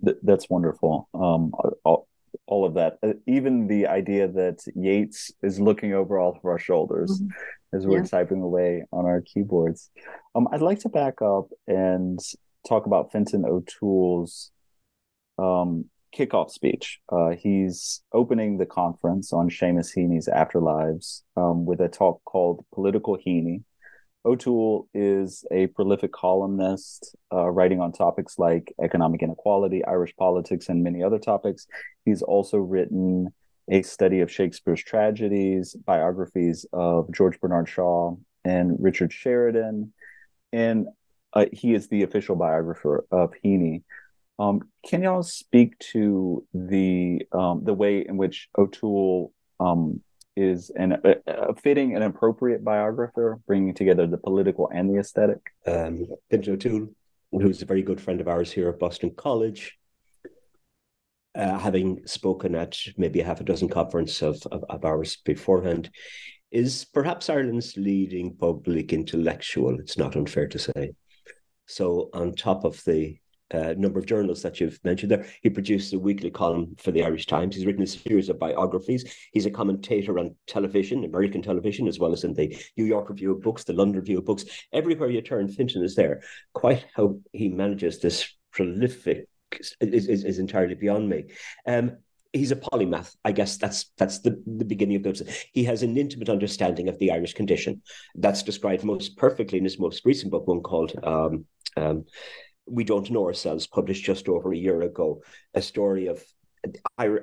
That's 0.00 0.48
wonderful. 0.50 1.08
Um, 1.14 1.52
all, 1.84 2.06
all, 2.46 2.64
of 2.64 2.74
that, 2.74 2.98
uh, 3.02 3.14
even 3.26 3.66
the 3.66 3.86
idea 3.86 4.28
that 4.28 4.64
Yeats 4.76 5.32
is 5.42 5.58
looking 5.58 5.94
over 5.94 6.18
all 6.18 6.36
of 6.36 6.44
our 6.44 6.58
shoulders 6.58 7.10
mm-hmm. 7.20 7.76
as 7.76 7.86
we're 7.86 7.98
yeah. 7.98 8.04
typing 8.04 8.42
away 8.42 8.84
on 8.92 9.04
our 9.04 9.20
keyboards. 9.20 9.90
Um, 10.34 10.48
I'd 10.52 10.62
like 10.62 10.80
to 10.80 10.88
back 10.88 11.22
up 11.22 11.48
and 11.66 12.20
talk 12.66 12.86
about 12.86 13.12
Fintan 13.12 13.44
O'Toole's 13.44 14.50
um, 15.38 15.86
kickoff 16.16 16.50
speech. 16.50 17.00
Uh, 17.10 17.30
he's 17.30 18.02
opening 18.12 18.58
the 18.58 18.66
conference 18.66 19.32
on 19.32 19.48
Seamus 19.48 19.96
Heaney's 19.96 20.28
afterlives 20.28 21.22
um, 21.36 21.64
with 21.64 21.80
a 21.80 21.88
talk 21.88 22.22
called 22.24 22.64
Political 22.74 23.18
Heaney. 23.18 23.62
O'Toole 24.24 24.88
is 24.94 25.44
a 25.50 25.66
prolific 25.68 26.12
columnist, 26.12 27.16
uh, 27.32 27.50
writing 27.50 27.80
on 27.80 27.90
topics 27.90 28.38
like 28.38 28.72
economic 28.80 29.22
inequality, 29.22 29.84
Irish 29.84 30.14
politics, 30.16 30.68
and 30.68 30.84
many 30.84 31.02
other 31.02 31.18
topics. 31.18 31.66
He's 32.04 32.22
also 32.22 32.58
written 32.58 33.28
a 33.68 33.82
study 33.82 34.20
of 34.20 34.30
Shakespeare's 34.30 34.82
tragedies, 34.82 35.74
biographies 35.74 36.66
of 36.72 37.12
George 37.12 37.40
Bernard 37.40 37.68
Shaw 37.68 38.16
and 38.44 38.76
Richard 38.78 39.12
Sheridan, 39.12 39.92
and 40.52 40.86
uh, 41.32 41.46
he 41.52 41.74
is 41.74 41.88
the 41.88 42.02
official 42.02 42.36
biographer 42.36 43.06
of 43.10 43.32
Heaney. 43.44 43.82
Um, 44.38 44.62
can 44.86 45.02
y'all 45.02 45.22
speak 45.22 45.78
to 45.92 46.44
the 46.52 47.26
um, 47.32 47.64
the 47.64 47.74
way 47.74 48.06
in 48.06 48.16
which 48.16 48.48
O'Toole 48.56 49.32
um, 49.60 50.00
is 50.36 50.70
an, 50.70 50.92
a, 51.04 51.14
a, 51.26 51.54
fitting 51.54 51.94
and 51.94 52.02
appropriate 52.02 52.64
biographer, 52.64 53.38
bringing 53.46 53.74
together 53.74 54.06
the 54.06 54.18
political 54.18 54.70
and 54.72 54.90
the 54.90 54.98
aesthetic? 54.98 55.40
Um, 55.66 56.06
Fintan 56.30 56.54
O'Toole, 56.54 56.88
who's 57.30 57.62
a 57.62 57.66
very 57.66 57.82
good 57.82 58.00
friend 58.00 58.20
of 58.20 58.28
ours 58.28 58.50
here 58.50 58.68
at 58.68 58.78
Boston 58.78 59.12
College, 59.16 59.78
uh, 61.34 61.58
having 61.58 62.06
spoken 62.06 62.54
at 62.54 62.76
maybe 62.96 63.20
half 63.20 63.40
a 63.40 63.44
dozen 63.44 63.68
conferences 63.68 64.22
of, 64.22 64.42
of, 64.50 64.64
of 64.68 64.84
ours 64.84 65.16
beforehand, 65.24 65.90
is 66.50 66.84
perhaps 66.92 67.30
Ireland's 67.30 67.76
leading 67.76 68.36
public 68.36 68.92
intellectual. 68.92 69.78
It's 69.78 69.98
not 69.98 70.16
unfair 70.16 70.48
to 70.48 70.58
say. 70.58 70.92
So, 71.66 72.10
on 72.12 72.34
top 72.34 72.64
of 72.64 72.82
the 72.84 73.18
uh, 73.52 73.74
number 73.76 73.98
of 73.98 74.06
journals 74.06 74.42
that 74.42 74.60
you've 74.60 74.78
mentioned 74.84 75.10
there. 75.10 75.26
He 75.42 75.50
produced 75.50 75.92
a 75.92 75.98
weekly 75.98 76.30
column 76.30 76.74
for 76.78 76.90
the 76.90 77.04
Irish 77.04 77.26
Times. 77.26 77.54
He's 77.54 77.66
written 77.66 77.82
a 77.82 77.86
series 77.86 78.28
of 78.28 78.38
biographies. 78.38 79.04
He's 79.32 79.46
a 79.46 79.50
commentator 79.50 80.18
on 80.18 80.34
television, 80.46 81.04
American 81.04 81.42
television, 81.42 81.86
as 81.86 81.98
well 81.98 82.12
as 82.12 82.24
in 82.24 82.34
the 82.34 82.56
New 82.76 82.84
York 82.84 83.10
Review 83.10 83.32
of 83.32 83.42
Books, 83.42 83.64
the 83.64 83.72
London 83.72 84.00
Review 84.00 84.18
of 84.18 84.24
Books. 84.24 84.44
Everywhere 84.72 85.10
you 85.10 85.20
turn, 85.20 85.48
Fintan 85.48 85.84
is 85.84 85.94
there. 85.94 86.22
Quite 86.54 86.86
how 86.94 87.18
he 87.32 87.48
manages 87.48 88.00
this 88.00 88.32
prolific 88.52 89.28
is, 89.60 89.76
is, 89.80 90.24
is 90.24 90.38
entirely 90.38 90.74
beyond 90.74 91.08
me. 91.08 91.24
Um, 91.66 91.98
he's 92.32 92.52
a 92.52 92.56
polymath. 92.56 93.14
I 93.24 93.32
guess 93.32 93.56
that's 93.56 93.92
that's 93.96 94.20
the, 94.20 94.42
the 94.46 94.64
beginning 94.64 94.96
of 94.96 95.02
those. 95.02 95.22
He 95.52 95.64
has 95.64 95.82
an 95.82 95.96
intimate 95.96 96.28
understanding 96.28 96.88
of 96.88 96.98
the 96.98 97.10
Irish 97.10 97.34
condition. 97.34 97.82
That's 98.14 98.42
described 98.42 98.84
most 98.84 99.16
perfectly 99.16 99.58
in 99.58 99.64
his 99.64 99.78
most 99.78 100.04
recent 100.04 100.30
book, 100.30 100.46
one 100.46 100.62
called 100.62 100.92
um, 101.04 101.44
um, 101.76 102.04
"We 102.66 102.84
Don't 102.84 103.10
Know 103.10 103.26
Ourselves," 103.26 103.66
published 103.66 104.04
just 104.04 104.28
over 104.28 104.52
a 104.52 104.56
year 104.56 104.82
ago. 104.82 105.22
A 105.54 105.62
story 105.62 106.06
of 106.06 106.22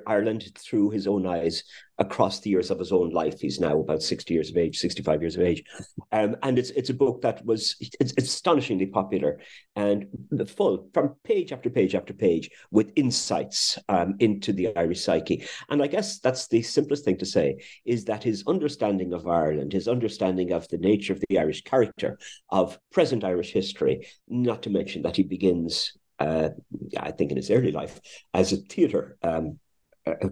Ireland 0.06 0.52
through 0.56 0.90
his 0.90 1.06
own 1.06 1.26
eyes 1.26 1.64
across 1.98 2.40
the 2.40 2.50
years 2.50 2.70
of 2.70 2.78
his 2.78 2.92
own 2.92 3.10
life. 3.10 3.40
He's 3.40 3.60
now 3.60 3.78
about 3.78 4.02
60 4.02 4.32
years 4.32 4.50
of 4.50 4.56
age, 4.56 4.78
65 4.78 5.20
years 5.20 5.36
of 5.36 5.42
age. 5.42 5.62
Um, 6.12 6.36
and 6.42 6.58
it's 6.58 6.70
it's 6.70 6.90
a 6.90 6.94
book 6.94 7.20
that 7.22 7.44
was 7.44 7.76
it's, 8.00 8.14
astonishingly 8.16 8.86
popular 8.86 9.40
and 9.76 10.06
full 10.56 10.88
from 10.92 11.14
page 11.24 11.52
after 11.52 11.70
page 11.70 11.94
after 11.94 12.12
page 12.14 12.50
with 12.70 12.92
insights 12.96 13.78
um, 13.88 14.14
into 14.18 14.52
the 14.52 14.76
Irish 14.76 15.02
psyche. 15.02 15.44
And 15.68 15.82
I 15.82 15.86
guess 15.86 16.18
that's 16.18 16.48
the 16.48 16.62
simplest 16.62 17.04
thing 17.04 17.18
to 17.18 17.26
say 17.26 17.62
is 17.84 18.04
that 18.06 18.24
his 18.24 18.44
understanding 18.46 19.12
of 19.12 19.26
Ireland, 19.26 19.72
his 19.72 19.88
understanding 19.88 20.52
of 20.52 20.66
the 20.68 20.78
nature 20.78 21.12
of 21.12 21.22
the 21.28 21.38
Irish 21.38 21.62
character, 21.62 22.18
of 22.50 22.78
present 22.90 23.24
Irish 23.24 23.52
history, 23.52 24.06
not 24.28 24.62
to 24.62 24.70
mention 24.70 25.02
that 25.02 25.16
he 25.16 25.22
begins 25.22 25.92
uh, 26.20 26.50
I 26.98 27.10
think 27.10 27.30
in 27.30 27.36
his 27.36 27.50
early 27.50 27.72
life, 27.72 28.00
as 28.32 28.52
a 28.52 28.56
theatre 28.56 29.16
um, 29.22 29.58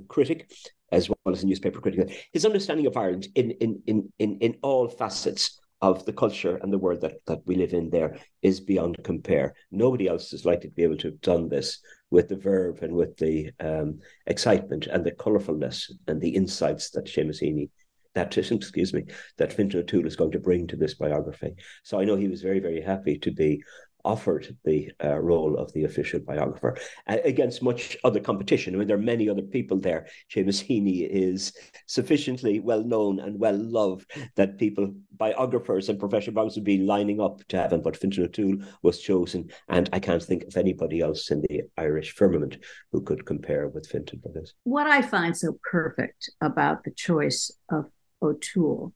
critic 0.08 0.50
as 0.90 1.08
well 1.08 1.34
as 1.34 1.42
a 1.42 1.46
newspaper 1.46 1.80
critic. 1.80 2.28
His 2.32 2.46
understanding 2.46 2.86
of 2.86 2.96
Ireland 2.96 3.28
in 3.34 3.50
in 3.52 3.82
in 3.86 4.12
in, 4.18 4.38
in 4.38 4.56
all 4.62 4.88
facets 4.88 5.60
of 5.80 6.04
the 6.04 6.12
culture 6.12 6.56
and 6.56 6.72
the 6.72 6.78
world 6.78 7.00
that, 7.02 7.24
that 7.26 7.38
we 7.46 7.54
live 7.54 7.72
in 7.72 7.88
there 7.88 8.18
is 8.42 8.58
beyond 8.58 8.98
compare. 9.04 9.54
Nobody 9.70 10.08
else 10.08 10.32
is 10.32 10.44
likely 10.44 10.70
to 10.70 10.74
be 10.74 10.82
able 10.82 10.96
to 10.96 11.08
have 11.08 11.20
done 11.20 11.48
this 11.48 11.78
with 12.10 12.28
the 12.28 12.36
verve 12.36 12.82
and 12.82 12.92
with 12.92 13.16
the 13.18 13.50
um, 13.60 14.00
excitement 14.26 14.88
and 14.88 15.04
the 15.04 15.12
colourfulness 15.12 15.92
and 16.08 16.20
the 16.20 16.30
insights 16.30 16.90
that 16.90 17.06
Seamus 17.06 17.42
Heaney 17.42 17.70
that 18.14 18.36
excuse 18.52 18.92
me 18.92 19.04
that 19.36 19.52
Fintan 19.52 19.80
O'Toole 19.80 20.06
is 20.06 20.16
going 20.16 20.32
to 20.32 20.40
bring 20.40 20.66
to 20.66 20.76
this 20.76 20.94
biography. 20.94 21.54
So 21.84 22.00
I 22.00 22.04
know 22.04 22.16
he 22.16 22.28
was 22.28 22.42
very 22.42 22.58
very 22.58 22.80
happy 22.80 23.18
to 23.18 23.30
be 23.30 23.62
offered 24.08 24.56
the 24.64 24.90
uh, 25.04 25.18
role 25.18 25.58
of 25.58 25.70
the 25.74 25.84
official 25.84 26.20
biographer 26.20 26.76
uh, 27.06 27.18
against 27.24 27.62
much 27.62 27.96
other 28.04 28.20
competition. 28.20 28.74
I 28.74 28.78
mean, 28.78 28.88
there 28.88 28.96
are 28.96 29.12
many 29.14 29.28
other 29.28 29.42
people 29.42 29.78
there. 29.78 30.06
Seamus 30.30 30.64
Heaney 30.66 31.06
is 31.08 31.52
sufficiently 31.86 32.58
well 32.58 32.82
known 32.82 33.20
and 33.20 33.38
well 33.38 33.58
loved 33.58 34.10
that 34.36 34.58
people, 34.58 34.94
biographers 35.16 35.88
and 35.90 36.00
professional 36.00 36.34
biographers, 36.34 36.56
would 36.56 36.64
be 36.64 36.78
lining 36.78 37.20
up 37.20 37.46
to 37.48 37.58
have 37.58 37.72
him. 37.72 37.82
But 37.82 37.98
Fintan 37.98 38.24
O'Toole 38.24 38.58
was 38.82 38.98
chosen, 38.98 39.50
and 39.68 39.90
I 39.92 40.00
can't 40.00 40.22
think 40.22 40.44
of 40.44 40.56
anybody 40.56 41.00
else 41.00 41.30
in 41.30 41.42
the 41.42 41.62
Irish 41.76 42.14
firmament 42.14 42.56
who 42.92 43.02
could 43.02 43.26
compare 43.26 43.68
with 43.68 43.86
Fintan 43.86 44.20
for 44.20 44.32
this. 44.32 44.54
What 44.64 44.86
I 44.86 45.02
find 45.02 45.36
so 45.36 45.58
perfect 45.70 46.30
about 46.40 46.84
the 46.84 46.92
choice 46.92 47.50
of 47.70 47.90
O'Toole 48.22 48.92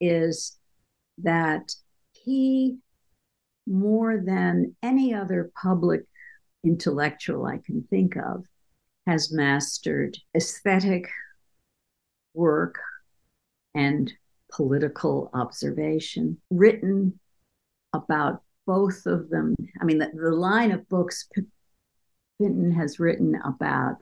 is 0.00 0.58
that 1.18 1.72
he 2.12 2.78
more 3.68 4.18
than 4.18 4.74
any 4.82 5.14
other 5.14 5.50
public 5.60 6.02
intellectual 6.64 7.46
I 7.46 7.58
can 7.58 7.84
think 7.90 8.16
of, 8.16 8.44
has 9.06 9.32
mastered 9.32 10.18
aesthetic 10.36 11.08
work 12.34 12.78
and 13.74 14.12
political 14.50 15.30
observation, 15.34 16.38
written 16.50 17.18
about 17.92 18.42
both 18.66 19.06
of 19.06 19.30
them. 19.30 19.54
I 19.80 19.84
mean, 19.84 19.98
the, 19.98 20.10
the 20.14 20.30
line 20.30 20.72
of 20.72 20.88
books 20.88 21.28
Fintan 22.38 22.72
has 22.72 23.00
written 23.00 23.40
about 23.44 23.96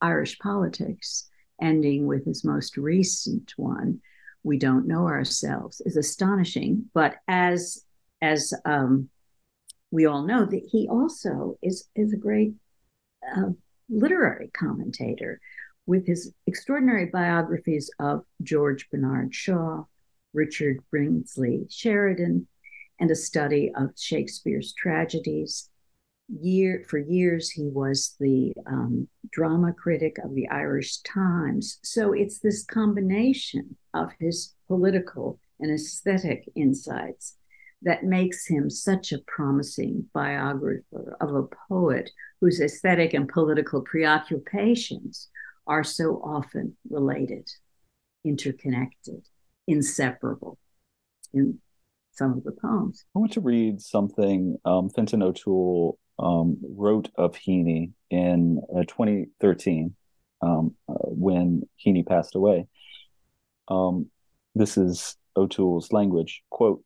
Irish 0.00 0.38
politics, 0.38 1.28
ending 1.60 2.06
with 2.06 2.24
his 2.24 2.44
most 2.44 2.76
recent 2.76 3.52
one, 3.56 4.00
We 4.42 4.58
Don't 4.58 4.86
Know 4.86 5.06
Ourselves, 5.06 5.80
is 5.84 5.96
astonishing. 5.96 6.86
But 6.94 7.16
as 7.28 7.84
as 8.22 8.54
um, 8.64 9.10
we 9.90 10.06
all 10.06 10.22
know 10.22 10.46
that 10.46 10.62
he 10.70 10.88
also 10.88 11.58
is 11.60 11.88
is 11.94 12.14
a 12.14 12.16
great 12.16 12.54
uh, 13.36 13.50
literary 13.90 14.50
commentator 14.54 15.40
with 15.86 16.06
his 16.06 16.32
extraordinary 16.46 17.06
biographies 17.06 17.90
of 17.98 18.24
George 18.42 18.88
Bernard 18.88 19.34
Shaw, 19.34 19.84
Richard 20.32 20.78
Brinsley 20.90 21.66
Sheridan, 21.68 22.46
and 23.00 23.10
a 23.10 23.16
study 23.16 23.72
of 23.76 23.90
Shakespeare's 23.98 24.72
tragedies. 24.72 25.68
Year 26.28 26.84
for 26.88 26.98
years, 26.98 27.50
he 27.50 27.68
was 27.68 28.14
the 28.20 28.54
um, 28.66 29.08
drama 29.32 29.72
critic 29.72 30.18
of 30.24 30.34
the 30.34 30.48
Irish 30.48 30.98
Times. 30.98 31.78
So 31.82 32.12
it's 32.12 32.38
this 32.38 32.64
combination 32.64 33.76
of 33.92 34.12
his 34.20 34.54
political 34.68 35.40
and 35.58 35.72
aesthetic 35.72 36.48
insights 36.54 37.36
that 37.84 38.04
makes 38.04 38.46
him 38.46 38.70
such 38.70 39.12
a 39.12 39.18
promising 39.26 40.04
biographer 40.12 41.16
of 41.20 41.34
a 41.34 41.48
poet 41.68 42.10
whose 42.40 42.60
aesthetic 42.60 43.14
and 43.14 43.28
political 43.28 43.82
preoccupations 43.82 45.28
are 45.66 45.84
so 45.84 46.20
often 46.24 46.76
related, 46.90 47.48
interconnected, 48.24 49.26
inseparable 49.66 50.58
in 51.32 51.58
some 52.12 52.32
of 52.32 52.44
the 52.44 52.52
poems. 52.52 53.04
I 53.16 53.18
want 53.18 53.32
to 53.32 53.40
read 53.40 53.80
something 53.80 54.56
um, 54.64 54.90
Fintan 54.90 55.22
O'Toole 55.22 55.98
um, 56.18 56.58
wrote 56.76 57.10
of 57.16 57.34
Heaney 57.34 57.92
in 58.10 58.60
uh, 58.76 58.82
2013 58.82 59.94
um, 60.42 60.74
uh, 60.88 60.94
when 61.04 61.62
Heaney 61.84 62.06
passed 62.06 62.34
away. 62.34 62.66
Um, 63.68 64.10
this 64.54 64.76
is 64.76 65.16
O'Toole's 65.36 65.92
language. 65.92 66.42
Quote, 66.50 66.84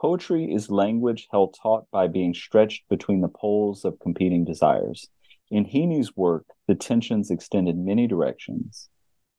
Poetry 0.00 0.50
is 0.50 0.70
language 0.70 1.28
held 1.30 1.54
taut 1.60 1.84
by 1.92 2.08
being 2.08 2.32
stretched 2.32 2.88
between 2.88 3.20
the 3.20 3.28
poles 3.28 3.84
of 3.84 3.98
competing 4.00 4.46
desires. 4.46 5.08
In 5.50 5.66
Heaney's 5.66 6.16
work, 6.16 6.46
the 6.66 6.74
tensions 6.74 7.30
extend 7.30 7.68
in 7.68 7.84
many 7.84 8.06
directions. 8.06 8.88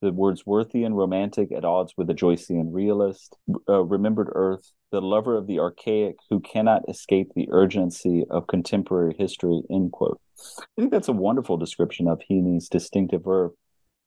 The 0.02 0.12
Wordsworthian 0.12 0.94
romantic 0.94 1.52
at 1.52 1.66
odds 1.66 1.94
with 1.98 2.06
the 2.06 2.14
Joycean 2.14 2.68
realist, 2.72 3.36
uh, 3.68 3.82
remembered 3.82 4.30
earth, 4.34 4.72
the 4.92 5.02
lover 5.02 5.36
of 5.36 5.48
the 5.48 5.60
archaic 5.60 6.18
who 6.30 6.40
cannot 6.40 6.88
escape 6.88 7.32
the 7.36 7.48
urgency 7.52 8.26
of 8.30 8.46
contemporary 8.46 9.16
history, 9.18 9.64
end 9.72 9.92
quote. 9.92 10.22
I 10.60 10.82
think 10.82 10.92
that's 10.92 11.08
a 11.08 11.14
wonderful 11.14 11.58
description 11.58 12.08
of 12.08 12.22
Heaney's 12.30 12.70
distinctive 12.70 13.24
verve. 13.24 13.52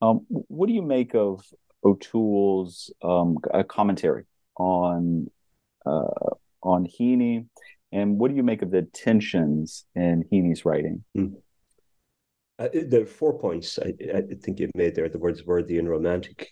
Um, 0.01 0.27
what 0.29 0.69
do 0.69 0.73
you 0.73 0.83
make 0.83 1.17
of 1.17 1.45
O'Toole's 1.85 2.93
um, 3.03 3.38
commentary 3.69 4.25
on 4.57 5.31
uh, 5.85 6.35
on 6.64 6.87
Heaney, 6.87 7.46
and 7.92 8.18
what 8.18 8.31
do 8.31 8.37
you 8.37 8.42
make 8.42 8.62
of 8.62 8.70
the 8.70 8.83
tensions 8.83 9.85
in 9.94 10.24
Heaney's 10.33 10.64
writing? 10.64 11.05
Mm. 11.16 11.35
Uh, 12.59 12.68
there 12.87 13.03
are 13.03 13.07
four 13.07 13.38
points 13.38 13.79
I, 13.81 13.94
I, 14.14 14.22
think 14.40 14.61
you've 14.61 14.74
made 14.77 14.94
there. 14.94 15.09
The 15.09 15.18
words 15.18 15.44
worthy 15.44 15.79
and 15.79 15.88
romantic 15.88 16.50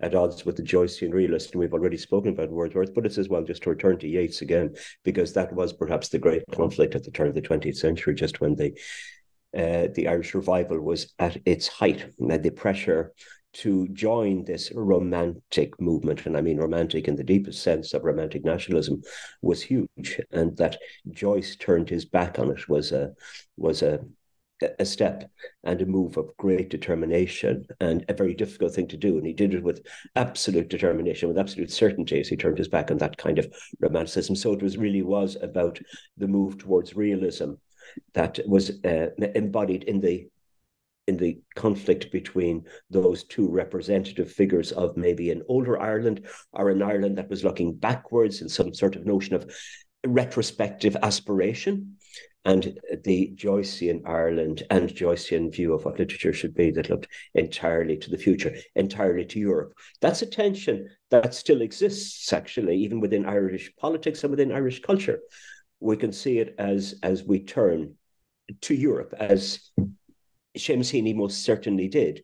at 0.00 0.14
odds 0.14 0.44
with 0.44 0.56
the 0.56 0.62
Joycean 0.62 1.12
realist, 1.12 1.52
and 1.52 1.60
we've 1.60 1.72
already 1.72 1.96
spoken 1.96 2.32
about 2.32 2.50
Wordsworth, 2.50 2.94
but 2.94 3.06
it's 3.06 3.18
as 3.18 3.28
well 3.28 3.42
just 3.42 3.62
to 3.62 3.70
return 3.70 3.98
to 3.98 4.08
Yeats 4.08 4.42
again, 4.42 4.74
because 5.04 5.32
that 5.32 5.52
was 5.52 5.72
perhaps 5.72 6.08
the 6.08 6.18
great 6.18 6.42
conflict 6.52 6.94
at 6.94 7.04
the 7.04 7.10
turn 7.10 7.28
of 7.28 7.34
the 7.34 7.42
20th 7.42 7.76
century, 7.76 8.14
just 8.14 8.40
when 8.40 8.54
the 8.54 8.78
uh, 9.56 9.88
the 9.94 10.06
Irish 10.08 10.34
revival 10.34 10.80
was 10.80 11.14
at 11.18 11.38
its 11.46 11.66
height, 11.66 12.12
and 12.18 12.42
the 12.42 12.50
pressure 12.50 13.12
to 13.58 13.88
join 13.88 14.44
this 14.44 14.72
romantic 14.74 15.80
movement, 15.80 16.26
and 16.26 16.36
I 16.36 16.40
mean 16.40 16.58
romantic 16.58 17.08
in 17.08 17.16
the 17.16 17.24
deepest 17.24 17.62
sense 17.62 17.94
of 17.94 18.04
romantic 18.04 18.44
nationalism, 18.44 19.02
was 19.42 19.62
huge, 19.62 20.20
and 20.30 20.56
that 20.56 20.78
Joyce 21.10 21.56
turned 21.56 21.88
his 21.88 22.04
back 22.04 22.38
on 22.38 22.50
it 22.50 22.68
was 22.68 22.92
a 22.92 23.12
was 23.56 23.82
a 23.82 24.00
a 24.78 24.84
step 24.86 25.30
and 25.64 25.82
a 25.82 25.86
move 25.86 26.16
of 26.16 26.34
great 26.38 26.70
determination 26.70 27.66
and 27.80 28.04
a 28.08 28.14
very 28.14 28.34
difficult 28.34 28.74
thing 28.74 28.88
to 28.88 28.96
do. 28.96 29.18
And 29.18 29.26
he 29.26 29.32
did 29.32 29.52
it 29.52 29.62
with 29.62 29.86
absolute 30.14 30.68
determination, 30.68 31.28
with 31.28 31.38
absolute 31.38 31.70
certainty 31.70 32.20
as 32.20 32.28
he 32.28 32.36
turned 32.36 32.58
his 32.58 32.68
back 32.68 32.90
on 32.90 32.98
that 32.98 33.18
kind 33.18 33.38
of 33.38 33.52
romanticism. 33.80 34.34
So 34.34 34.52
it 34.52 34.62
was 34.62 34.78
really 34.78 35.02
was 35.02 35.36
about 35.42 35.78
the 36.16 36.26
move 36.26 36.56
towards 36.58 36.96
realism 36.96 37.52
that 38.14 38.38
was 38.46 38.70
uh, 38.84 39.08
embodied 39.34 39.84
in 39.84 40.00
the 40.00 40.26
in 41.06 41.16
the 41.16 41.38
conflict 41.54 42.10
between 42.10 42.64
those 42.90 43.24
two 43.24 43.48
representative 43.48 44.30
figures 44.30 44.72
of 44.72 44.96
maybe 44.96 45.30
an 45.30 45.42
older 45.48 45.80
Ireland 45.80 46.26
or 46.52 46.70
an 46.70 46.82
Ireland 46.82 47.18
that 47.18 47.30
was 47.30 47.44
looking 47.44 47.74
backwards 47.74 48.42
in 48.42 48.48
some 48.48 48.74
sort 48.74 48.96
of 48.96 49.06
notion 49.06 49.34
of 49.34 49.50
retrospective 50.04 50.96
aspiration 51.02 51.96
and 52.44 52.78
the 53.02 53.32
Joycean 53.34 54.02
Ireland 54.06 54.62
and 54.70 54.88
Joycean 54.88 55.52
view 55.52 55.74
of 55.74 55.84
what 55.84 55.98
literature 55.98 56.32
should 56.32 56.54
be 56.54 56.70
that 56.72 56.88
looked 56.88 57.08
entirely 57.34 57.96
to 57.98 58.10
the 58.10 58.16
future, 58.16 58.54
entirely 58.76 59.24
to 59.26 59.40
Europe. 59.40 59.72
That's 60.00 60.22
a 60.22 60.26
tension 60.26 60.88
that 61.10 61.34
still 61.34 61.60
exists, 61.60 62.32
actually, 62.32 62.76
even 62.78 63.00
within 63.00 63.26
Irish 63.26 63.74
politics 63.76 64.22
and 64.22 64.30
within 64.30 64.52
Irish 64.52 64.80
culture. 64.80 65.18
We 65.80 65.96
can 65.96 66.12
see 66.12 66.38
it 66.38 66.54
as 66.56 66.94
as 67.02 67.24
we 67.24 67.40
turn 67.40 67.94
to 68.62 68.74
Europe, 68.74 69.12
as 69.18 69.70
Heaney 70.56 71.14
most 71.14 71.44
certainly 71.44 71.88
did, 71.88 72.22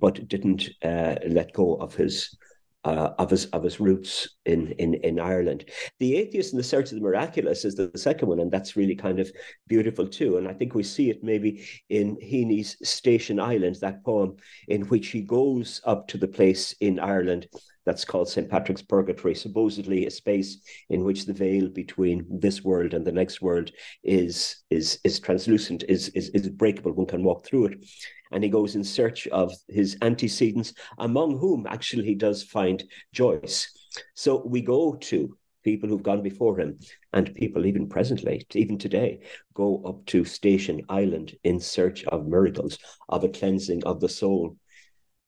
but 0.00 0.28
didn't 0.28 0.70
uh, 0.82 1.16
let 1.26 1.52
go 1.52 1.76
of 1.76 1.94
his 1.94 2.36
uh, 2.84 3.10
of 3.18 3.30
his 3.30 3.46
of 3.46 3.62
his 3.62 3.78
roots 3.78 4.28
in, 4.44 4.72
in 4.72 4.94
in 4.94 5.20
Ireland. 5.20 5.66
The 6.00 6.16
atheist 6.16 6.52
in 6.52 6.58
the 6.58 6.64
search 6.64 6.90
of 6.90 6.96
the 6.96 7.04
miraculous 7.04 7.64
is 7.64 7.76
the, 7.76 7.86
the, 7.88 7.98
second 7.98 8.28
one, 8.28 8.40
and 8.40 8.50
that's 8.50 8.76
really 8.76 8.96
kind 8.96 9.20
of 9.20 9.30
beautiful 9.68 10.08
too. 10.08 10.38
And 10.38 10.48
I 10.48 10.52
think 10.52 10.74
we 10.74 10.82
see 10.82 11.08
it 11.10 11.22
maybe 11.22 11.64
in 11.90 12.16
Heaney's 12.16 12.76
Station 12.88 13.38
Island, 13.38 13.76
that 13.80 14.04
poem 14.04 14.36
in 14.66 14.82
which 14.82 15.08
he 15.08 15.22
goes 15.22 15.80
up 15.84 16.08
to 16.08 16.18
the 16.18 16.28
place 16.28 16.74
in 16.80 16.98
Ireland 16.98 17.46
that's 17.84 18.04
called 18.04 18.28
St. 18.28 18.48
Patrick's 18.48 18.82
Purgatory, 18.82 19.34
supposedly 19.34 20.06
a 20.06 20.10
space 20.10 20.58
in 20.88 21.04
which 21.04 21.26
the 21.26 21.32
veil 21.32 21.68
between 21.68 22.26
this 22.30 22.62
world 22.62 22.94
and 22.94 23.06
the 23.06 23.12
next 23.12 23.42
world 23.42 23.70
is 24.02 24.62
is 24.70 24.98
is 25.04 25.20
translucent, 25.20 25.84
is 25.88 26.08
is, 26.10 26.28
is 26.30 26.48
breakable. 26.48 26.92
One 26.92 27.06
can 27.06 27.24
walk 27.24 27.44
through 27.44 27.66
it. 27.66 27.84
And 28.30 28.42
he 28.42 28.50
goes 28.50 28.76
in 28.76 28.84
search 28.84 29.26
of 29.28 29.52
his 29.68 29.96
antecedents, 30.00 30.72
among 30.98 31.38
whom 31.38 31.66
actually 31.66 32.04
he 32.04 32.14
does 32.14 32.42
find 32.42 32.82
Joyce. 33.12 33.68
So 34.14 34.42
we 34.46 34.62
go 34.62 34.94
to 34.94 35.36
people 35.62 35.88
who've 35.88 36.02
gone 36.02 36.22
before 36.22 36.58
him, 36.58 36.78
and 37.12 37.34
people 37.34 37.66
even 37.66 37.88
presently, 37.88 38.46
even 38.54 38.78
today, 38.78 39.20
go 39.54 39.82
up 39.86 40.04
to 40.06 40.24
Station 40.24 40.82
Island 40.88 41.36
in 41.44 41.60
search 41.60 42.04
of 42.04 42.26
miracles, 42.26 42.78
of 43.08 43.24
a 43.24 43.28
cleansing 43.28 43.84
of 43.84 44.00
the 44.00 44.08
soul, 44.08 44.56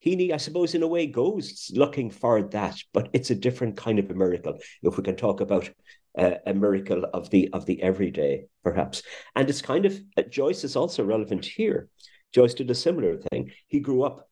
Heaney, 0.05 0.33
I 0.33 0.37
suppose, 0.37 0.75
in 0.75 0.83
a 0.83 0.87
way, 0.87 1.07
goes 1.07 1.71
looking 1.75 2.11
for 2.11 2.43
that, 2.43 2.77
but 2.93 3.09
it's 3.13 3.31
a 3.31 3.35
different 3.35 3.77
kind 3.77 3.99
of 3.99 4.11
a 4.11 4.15
miracle. 4.15 4.59
If 4.83 4.97
we 4.97 5.03
can 5.03 5.17
talk 5.17 5.41
about 5.41 5.71
uh, 6.19 6.35
a 6.47 6.53
miracle 6.53 7.05
of 7.15 7.31
the 7.31 7.49
of 7.53 7.65
the 7.65 7.83
everyday, 7.83 8.47
perhaps, 8.63 9.03
and 9.35 9.49
it's 9.49 9.63
kind 9.63 9.87
of 9.87 9.99
uh, 10.17 10.23
Joyce 10.23 10.63
is 10.63 10.77
also 10.77 11.05
relevant 11.05 11.47
here. 11.47 11.89
Joyce 12.33 12.55
did 12.55 12.71
a 12.71 12.75
similar 12.75 13.17
thing. 13.17 13.53
He 13.69 13.81
grew 13.81 14.03
up, 14.03 14.29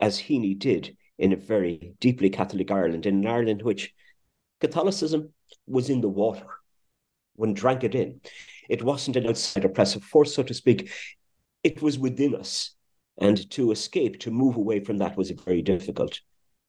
as 0.00 0.18
Heaney 0.18 0.58
did, 0.58 0.96
in 1.18 1.32
a 1.32 1.36
very 1.36 1.94
deeply 1.98 2.28
Catholic 2.28 2.70
Ireland, 2.70 3.06
in 3.06 3.16
an 3.16 3.26
Ireland 3.26 3.62
which 3.62 3.94
Catholicism 4.60 5.32
was 5.66 5.88
in 5.88 6.02
the 6.02 6.08
water. 6.08 6.46
One 7.36 7.54
drank 7.54 7.84
it 7.84 7.94
in. 7.94 8.20
It 8.68 8.82
wasn't 8.82 9.16
an 9.16 9.26
outside 9.26 9.64
oppressive 9.64 10.04
force, 10.04 10.34
so 10.34 10.42
to 10.42 10.54
speak. 10.54 10.90
It 11.62 11.80
was 11.80 11.98
within 11.98 12.34
us 12.34 12.75
and 13.18 13.50
to 13.52 13.70
escape, 13.70 14.20
to 14.20 14.30
move 14.30 14.56
away 14.56 14.80
from 14.80 14.98
that 14.98 15.16
was 15.16 15.30
very 15.30 15.62
difficult, 15.62 16.20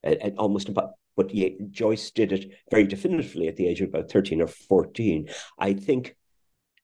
and, 0.04 0.16
and 0.22 0.38
almost 0.38 0.70
about. 0.70 0.92
But 1.16 1.34
yeah, 1.34 1.50
Joyce 1.72 2.12
did 2.12 2.32
it 2.32 2.52
very 2.70 2.86
definitively 2.86 3.48
at 3.48 3.56
the 3.56 3.68
age 3.68 3.82
of 3.82 3.90
about 3.90 4.12
thirteen 4.12 4.42
or 4.42 4.48
fourteen. 4.48 5.30
I 5.58 5.74
think 5.74 6.16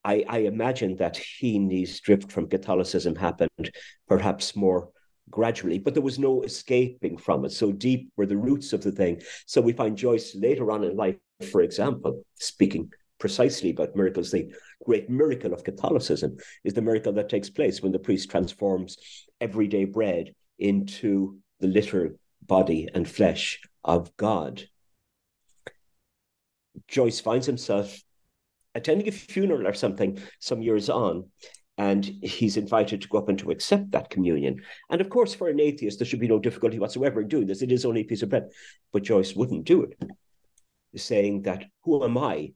I, 0.04 0.26
I, 0.28 0.38
imagine 0.40 0.98
that 0.98 1.16
Heaney's 1.16 2.00
drift 2.02 2.32
from 2.32 2.50
Catholicism 2.50 3.16
happened 3.16 3.72
perhaps 4.08 4.56
more 4.56 4.90
gradually, 5.30 5.80
but 5.80 5.94
there 5.94 6.04
was 6.04 6.20
no 6.20 6.42
escaping 6.42 7.18
from 7.18 7.46
it. 7.46 7.52
So 7.52 7.72
deep 7.72 8.12
were 8.18 8.26
the 8.26 8.38
roots 8.38 8.74
of 8.74 8.84
the 8.84 8.92
thing. 8.92 9.22
So 9.46 9.62
we 9.62 9.72
find 9.72 9.98
Joyce 9.98 10.36
later 10.36 10.72
on 10.72 10.84
in 10.84 10.98
life, 10.98 11.16
for 11.52 11.62
example, 11.62 12.24
speaking 12.36 12.92
precisely 13.24 13.70
about 13.70 13.96
miracles. 13.96 14.32
The 14.32 14.54
great 14.84 15.10
miracle 15.10 15.54
of 15.54 15.64
Catholicism 15.64 16.36
is 16.66 16.74
the 16.74 16.82
miracle 16.82 17.14
that 17.14 17.30
takes 17.30 17.50
place 17.50 17.82
when 17.82 17.94
the 17.94 17.98
priest 17.98 18.30
transforms 18.30 18.98
everyday 19.40 19.86
bread 19.86 20.36
into 20.60 21.38
the 21.62 21.68
literal 21.68 22.10
body 22.46 22.90
and 22.94 23.10
flesh 23.10 23.62
of 23.86 24.14
God. 24.18 24.64
Joyce 26.90 27.22
finds 27.22 27.46
himself 27.46 27.98
attending 28.76 29.08
a 29.08 29.12
funeral 29.12 29.68
or 29.68 29.74
something 29.74 30.20
some 30.40 30.62
years 30.62 30.90
on, 30.90 31.30
and 31.78 32.04
he's 32.04 32.58
invited 32.58 33.04
to 33.04 33.08
go 33.08 33.20
up 33.20 33.30
and 33.30 33.40
to 33.40 33.52
accept 33.52 33.92
that 33.92 34.10
communion. 34.10 34.62
And 34.90 35.00
of 35.00 35.10
course, 35.10 35.34
for 35.34 35.48
an 35.48 35.62
atheist, 35.62 35.98
there 35.98 36.06
should 36.06 36.20
be 36.20 36.28
no 36.28 36.40
difficulty 36.40 36.78
whatsoever 36.78 37.22
in 37.22 37.30
doing 37.30 37.48
this. 37.48 37.62
It 37.62 37.72
is 37.72 37.86
only 37.86 38.02
a 38.02 38.04
piece 38.04 38.22
of 38.22 38.28
bread. 38.28 38.50
But 38.92 39.04
Joyce 39.04 39.34
wouldn't 39.34 39.64
do 39.64 39.84
it, 39.84 39.98
saying 40.98 41.44
that, 41.44 41.64
Who 41.86 42.04
am 42.04 42.18
I 42.18 42.52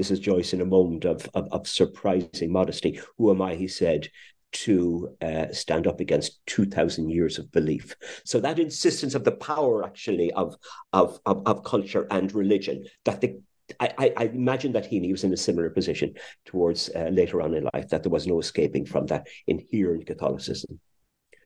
this 0.00 0.10
is 0.10 0.18
Joyce 0.18 0.54
in 0.54 0.62
a 0.62 0.64
moment 0.64 1.04
of, 1.04 1.28
of, 1.34 1.46
of 1.52 1.68
surprising 1.68 2.50
modesty. 2.50 2.98
Who 3.18 3.30
am 3.30 3.42
I, 3.42 3.54
he 3.54 3.68
said, 3.68 4.08
to 4.52 5.14
uh, 5.20 5.52
stand 5.52 5.86
up 5.86 6.00
against 6.00 6.40
2000 6.46 7.10
years 7.10 7.38
of 7.38 7.52
belief 7.52 7.94
so 8.24 8.40
that 8.40 8.58
insistence 8.58 9.14
of 9.14 9.24
the 9.24 9.30
power 9.30 9.84
actually 9.84 10.32
of 10.32 10.56
of 10.92 11.20
of, 11.24 11.46
of 11.46 11.62
culture 11.62 12.08
and 12.10 12.34
religion 12.34 12.84
that 13.04 13.20
the 13.20 13.38
I, 13.78 14.12
I, 14.16 14.24
imagine 14.24 14.72
that 14.72 14.90
Heaney 14.90 15.12
was 15.12 15.22
in 15.22 15.32
a 15.32 15.36
similar 15.36 15.70
position 15.70 16.14
towards 16.44 16.90
uh, 16.96 17.10
later 17.12 17.40
on 17.40 17.54
in 17.54 17.68
life, 17.72 17.88
that 17.90 18.02
there 18.02 18.10
was 18.10 18.26
no 18.26 18.40
escaping 18.40 18.84
from 18.84 19.06
that 19.06 19.28
inherent 19.46 20.06
Catholicism. 20.06 20.80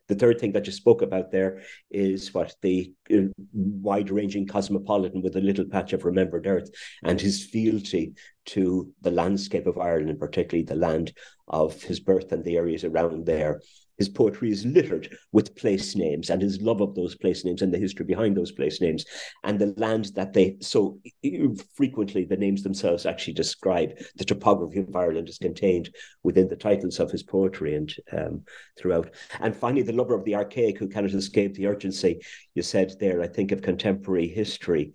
The 0.09 0.14
third 0.14 0.38
thing 0.38 0.53
that 0.53 0.67
you 0.67 0.73
spoke 0.73 1.03
about 1.03 1.31
there 1.31 1.62
is 1.90 2.35
what 2.35 2.55
the 2.61 2.93
uh, 3.12 3.29
wide 3.53 4.11
ranging 4.11 4.47
cosmopolitan 4.47 5.23
with 5.23 5.37
a 5.37 5.40
little 5.40 5.64
patch 5.64 5.93
of 5.93 6.05
remembered 6.05 6.47
earth 6.47 6.71
and 7.03 7.21
his 7.21 7.45
fealty 7.45 8.12
to 8.47 8.93
the 9.01 9.11
landscape 9.11 9.67
of 9.67 9.79
Ireland, 9.79 10.11
and 10.11 10.19
particularly 10.19 10.64
the 10.64 10.75
land 10.75 11.12
of 11.49 11.83
his 11.83 12.01
birth 12.01 12.33
and 12.33 12.45
the 12.45 12.57
areas 12.57 12.85
around 12.85 13.25
there. 13.25 13.61
His 13.98 14.09
poetry 14.09 14.50
is 14.50 14.64
littered 14.64 15.16
with 15.33 15.54
place 15.54 15.94
names 15.94 16.30
and 16.30 16.42
his 16.42 16.61
love 16.61 16.80
of 16.80 16.94
those 16.94 17.14
place 17.14 17.44
names 17.44 17.62
and 17.62 17.72
the 17.72 17.78
history 17.78 18.04
behind 18.04 18.37
those 18.37 18.52
place 18.52 18.80
names 18.80 19.04
and 19.44 19.59
the 19.59 19.74
land 19.76 20.11
that 20.14 20.33
they 20.33 20.57
so 20.61 20.98
frequently 21.74 22.24
the 22.24 22.37
names 22.37 22.62
themselves 22.62 23.07
actually 23.07 23.35
describe 23.35 23.92
the 24.16 24.24
topography 24.24 24.80
of 24.80 24.94
Ireland 24.94 25.28
is 25.28 25.38
contained 25.38 25.90
within 26.22 26.48
the 26.48 26.57
titles 26.57 26.98
of 26.98 27.11
his 27.11 27.22
poetry 27.22 27.74
and 27.74 27.94
um, 28.12 28.42
throughout. 28.78 29.14
And 29.40 29.54
finally, 29.54 29.83
the 29.83 29.92
lover 29.92 30.14
of 30.14 30.24
the 30.24 30.35
archaic 30.35 30.78
who 30.78 30.88
cannot 30.88 31.12
escape 31.12 31.54
the 31.54 31.66
urgency 31.66 32.20
you 32.54 32.62
said 32.62 32.92
there, 32.98 33.22
I 33.22 33.26
think 33.26 33.52
of 33.52 33.62
contemporary 33.62 34.28
history 34.28 34.94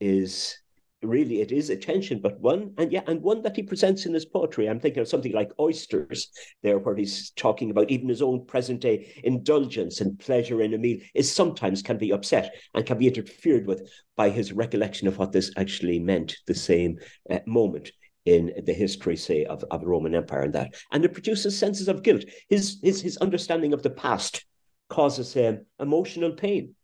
is 0.00 0.59
really 1.02 1.40
it 1.40 1.52
is 1.52 1.70
a 1.70 1.76
tension, 1.76 2.20
but 2.20 2.40
one 2.40 2.74
and 2.78 2.92
yeah, 2.92 3.02
and 3.06 3.22
one 3.22 3.42
that 3.42 3.56
he 3.56 3.62
presents 3.62 4.06
in 4.06 4.14
his 4.14 4.24
poetry. 4.24 4.68
I'm 4.68 4.80
thinking 4.80 5.00
of 5.00 5.08
something 5.08 5.32
like 5.32 5.52
oysters 5.58 6.28
there, 6.62 6.78
where 6.78 6.96
he's 6.96 7.30
talking 7.30 7.70
about 7.70 7.90
even 7.90 8.08
his 8.08 8.22
own 8.22 8.46
present 8.46 8.80
day 8.80 9.12
indulgence 9.24 10.00
and 10.00 10.18
pleasure 10.18 10.60
in 10.60 10.74
a 10.74 10.78
meal 10.78 10.98
is 11.14 11.30
sometimes 11.30 11.82
can 11.82 11.96
be 11.96 12.12
upset 12.12 12.54
and 12.74 12.84
can 12.84 12.98
be 12.98 13.08
interfered 13.08 13.66
with 13.66 13.90
by 14.16 14.30
his 14.30 14.52
recollection 14.52 15.08
of 15.08 15.18
what 15.18 15.32
this 15.32 15.50
actually 15.56 15.98
meant 15.98 16.36
the 16.46 16.54
same 16.54 16.98
uh, 17.30 17.38
moment 17.46 17.90
in 18.26 18.52
the 18.66 18.74
history, 18.74 19.16
say, 19.16 19.44
of, 19.44 19.64
of 19.70 19.80
the 19.80 19.86
Roman 19.86 20.14
Empire 20.14 20.42
and 20.42 20.54
that. 20.54 20.74
And 20.92 21.04
it 21.04 21.14
produces 21.14 21.58
senses 21.58 21.88
of 21.88 22.02
guilt. 22.02 22.24
His 22.48 22.78
his 22.82 23.00
his 23.00 23.16
understanding 23.18 23.72
of 23.72 23.82
the 23.82 23.90
past 23.90 24.44
causes 24.88 25.32
him 25.32 25.64
emotional 25.78 26.32
pain 26.32 26.74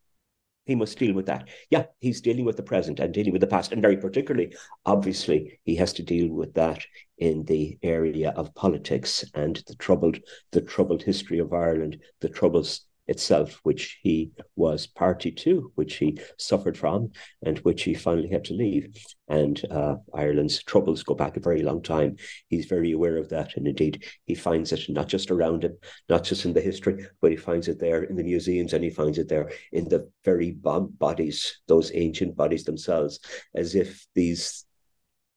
he 0.66 0.74
must 0.74 0.98
deal 0.98 1.14
with 1.14 1.26
that. 1.26 1.48
Yeah, 1.70 1.85
he's 2.00 2.20
dealing 2.20 2.44
with 2.44 2.57
the 2.57 2.62
present 2.62 3.00
and 3.00 3.14
dealing 3.14 3.33
with 3.33 3.40
the 3.40 3.46
past. 3.46 3.72
And 3.72 3.81
very 3.81 3.96
particularly, 3.96 4.55
obviously, 4.85 5.61
he 5.64 5.76
has 5.76 5.92
to 5.94 6.02
deal 6.02 6.29
with 6.29 6.52
that 6.55 6.85
in 7.18 7.44
the 7.44 7.79
area 7.83 8.31
of 8.31 8.55
politics 8.55 9.24
and 9.35 9.62
the 9.66 9.76
troubled, 9.76 10.18
the 10.50 10.61
troubled 10.61 11.02
history 11.02 11.38
of 11.38 11.52
Ireland, 11.52 11.98
the 12.20 12.29
troubles 12.29 12.86
itself, 13.09 13.61
which 13.63 13.98
he 14.02 14.33
was 14.57 14.87
party 14.87 15.31
to, 15.31 15.71
which 15.75 15.96
he 15.96 16.19
suffered 16.38 16.77
from, 16.77 17.11
and 17.42 17.59
which 17.59 17.83
he 17.83 17.94
finally 17.94 18.29
had 18.29 18.44
to 18.44 18.54
leave. 18.54 18.96
And 19.29 19.61
uh, 19.71 19.96
Ireland's 20.15 20.63
troubles 20.63 21.02
go 21.02 21.15
back 21.15 21.37
a 21.37 21.40
very 21.40 21.63
long 21.63 21.83
time. 21.83 22.17
He's 22.48 22.67
very 22.67 22.92
aware 22.92 23.17
of 23.17 23.29
that. 23.31 23.57
And 23.57 23.67
indeed, 23.67 24.04
he 24.25 24.35
finds 24.35 24.73
it 24.73 24.88
not 24.88 25.09
just 25.09 25.31
around 25.31 25.65
him, 25.65 25.77
not 26.09 26.25
just 26.25 26.44
in 26.44 26.52
the 26.52 26.61
history, 26.61 27.07
but 27.21 27.31
he 27.31 27.37
finds 27.37 27.69
it 27.69 27.79
there 27.79 28.04
in 28.04 28.17
the 28.17 28.25
museums 28.25 28.73
and 28.73 28.85
he 28.85 28.90
finds 28.90 29.19
it 29.19 29.29
there 29.29 29.50
in 29.73 29.88
the 29.88 30.11
very 30.25 30.52
bodies, 30.52 31.61
those 31.69 31.92
ancient 31.94 32.37
bodies 32.37 32.65
themselves, 32.65 33.21
as 33.54 33.75
if 33.75 34.07
these 34.15 34.65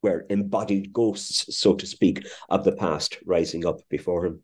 were 0.02 0.26
embodied 0.30 0.94
ghosts, 0.94 1.58
so 1.58 1.76
to 1.76 1.86
speak, 1.86 2.26
of 2.50 2.64
the 2.64 2.72
past 2.72 3.18
rising 3.26 3.66
up 3.66 3.82
before 3.90 4.26
him. 4.26 4.44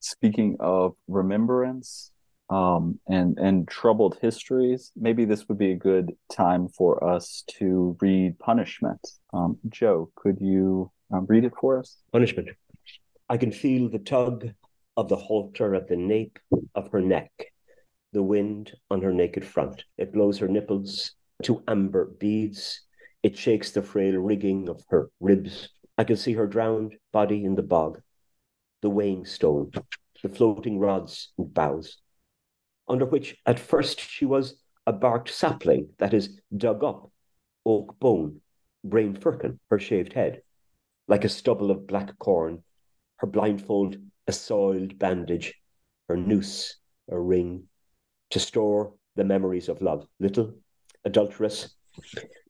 Speaking 0.00 0.56
of 0.60 0.94
remembrance 1.08 2.10
um, 2.48 2.98
and 3.08 3.38
and 3.38 3.68
troubled 3.68 4.18
histories, 4.20 4.92
maybe 4.96 5.24
this 5.24 5.48
would 5.48 5.58
be 5.58 5.72
a 5.72 5.76
good 5.76 6.12
time 6.32 6.68
for 6.68 7.02
us 7.04 7.44
to 7.58 7.96
read 8.00 8.38
Punishment. 8.38 9.00
Um, 9.32 9.58
Joe, 9.68 10.10
could 10.16 10.40
you 10.40 10.90
um, 11.12 11.26
read 11.28 11.44
it 11.44 11.52
for 11.60 11.78
us? 11.78 11.98
Punishment. 12.12 12.48
I 13.28 13.36
can 13.36 13.52
feel 13.52 13.88
the 13.88 14.00
tug 14.00 14.48
of 14.96 15.08
the 15.08 15.16
halter 15.16 15.74
at 15.74 15.88
the 15.88 15.96
nape 15.96 16.38
of 16.74 16.90
her 16.90 17.00
neck, 17.00 17.30
the 18.12 18.22
wind 18.22 18.72
on 18.90 19.00
her 19.02 19.12
naked 19.12 19.44
front. 19.44 19.84
It 19.96 20.12
blows 20.12 20.38
her 20.38 20.48
nipples 20.48 21.12
to 21.44 21.62
amber 21.68 22.06
beads. 22.18 22.82
It 23.22 23.36
shakes 23.36 23.70
the 23.70 23.82
frail 23.82 24.16
rigging 24.16 24.68
of 24.68 24.82
her 24.88 25.10
ribs. 25.20 25.68
I 25.96 26.04
can 26.04 26.16
see 26.16 26.32
her 26.32 26.46
drowned 26.46 26.96
body 27.12 27.44
in 27.44 27.54
the 27.54 27.62
bog, 27.62 28.00
the 28.82 28.90
weighing 28.90 29.24
stone, 29.24 29.70
the 30.22 30.28
floating 30.28 30.78
rods 30.78 31.32
and 31.38 31.52
boughs, 31.52 31.98
under 32.88 33.04
which 33.04 33.36
at 33.46 33.60
first 33.60 34.00
she 34.00 34.24
was 34.24 34.60
a 34.86 34.92
barked 34.92 35.28
sapling 35.28 35.90
that 35.98 36.14
is 36.14 36.40
dug 36.56 36.82
up, 36.82 37.10
oak 37.64 37.98
bone, 38.00 38.40
brain 38.84 39.14
firkin, 39.14 39.60
her 39.70 39.78
shaved 39.78 40.12
head, 40.12 40.42
like 41.08 41.24
a 41.24 41.28
stubble 41.28 41.70
of 41.70 41.86
black 41.86 42.18
corn 42.18 42.62
her 43.20 43.26
blindfold 43.26 43.96
a 44.26 44.32
soiled 44.32 44.98
bandage, 44.98 45.54
her 46.08 46.16
noose 46.16 46.76
a 47.10 47.18
ring, 47.18 47.64
to 48.30 48.40
store 48.40 48.94
the 49.16 49.24
memories 49.24 49.68
of 49.68 49.82
love. 49.82 50.06
Little, 50.18 50.54
adulterous. 51.04 51.74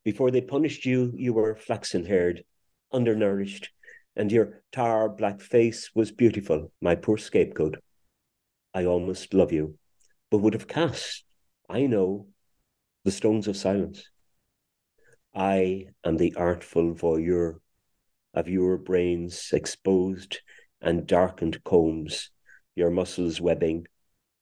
Before 0.05 0.31
they 0.31 0.43
punished 0.43 0.87
you, 0.87 1.13
you 1.17 1.33
were 1.33 1.57
flaxen 1.57 2.05
haired, 2.05 2.45
undernourished, 2.93 3.71
and 4.17 4.33
your 4.33 4.63
tar 4.73 5.09
black 5.09 5.41
face 5.41 5.91
was 5.95 6.11
beautiful, 6.13 6.73
my 6.81 6.95
poor 6.95 7.17
scapegoat. 7.17 7.77
I 8.75 8.85
almost 8.85 9.35
love 9.35 9.53
you, 9.53 9.79
but 10.31 10.39
would 10.39 10.55
have 10.55 10.69
cast, 10.69 11.25
I 11.69 11.87
know, 11.87 12.27
the 13.05 13.11
stones 13.11 13.49
of 13.49 13.57
silence. 13.57 14.11
I 15.35 15.87
am 16.05 16.17
the 16.17 16.35
artful 16.37 16.95
voyeur 16.95 17.61
of 18.35 18.49
your 18.49 18.77
brains 18.77 19.51
exposed 19.53 20.41
and 20.81 21.07
darkened 21.07 21.63
combs, 21.65 22.31
your 22.75 22.91
muscles 22.91 23.41
webbing, 23.41 23.87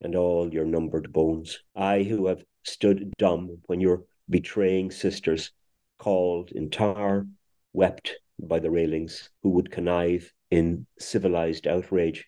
and 0.00 0.14
all 0.14 0.52
your 0.52 0.64
numbered 0.64 1.12
bones. 1.12 1.58
I 1.74 2.02
who 2.02 2.26
have 2.26 2.44
stood 2.62 3.12
dumb 3.18 3.58
when 3.66 3.80
your 3.80 4.04
betraying 4.30 4.90
sisters 4.90 5.52
cauled 5.98 6.52
in 6.52 6.70
tar, 6.70 7.26
wept 7.72 8.16
by 8.40 8.58
the 8.58 8.70
railings, 8.70 9.30
who 9.42 9.50
would 9.50 9.70
connive 9.70 10.32
in 10.50 10.86
civilized 10.98 11.66
outrage, 11.66 12.26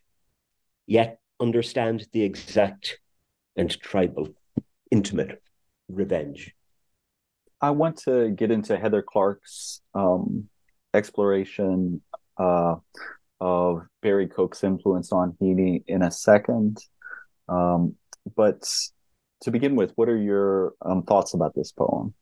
yet 0.86 1.18
understand 1.40 2.06
the 2.12 2.22
exact 2.22 2.98
and 3.56 3.70
tribal, 3.80 4.28
intimate 4.90 5.42
revenge. 5.88 6.54
I 7.60 7.70
want 7.70 7.98
to 8.04 8.30
get 8.30 8.50
into 8.50 8.78
Heather 8.78 9.02
Clark's 9.02 9.82
um, 9.94 10.48
exploration 10.94 12.00
uh, 12.38 12.76
of 13.40 13.82
Barry 14.02 14.28
Cooke's 14.28 14.64
influence 14.64 15.12
on 15.12 15.36
Heaney 15.40 15.84
in 15.86 16.02
a 16.02 16.10
second. 16.10 16.78
Um, 17.48 17.96
but 18.36 18.62
to 19.42 19.50
begin 19.50 19.76
with, 19.76 19.92
what 19.96 20.08
are 20.08 20.16
your 20.16 20.74
um, 20.84 21.02
thoughts 21.02 21.34
about 21.34 21.54
this 21.54 21.72
poem 21.72 22.14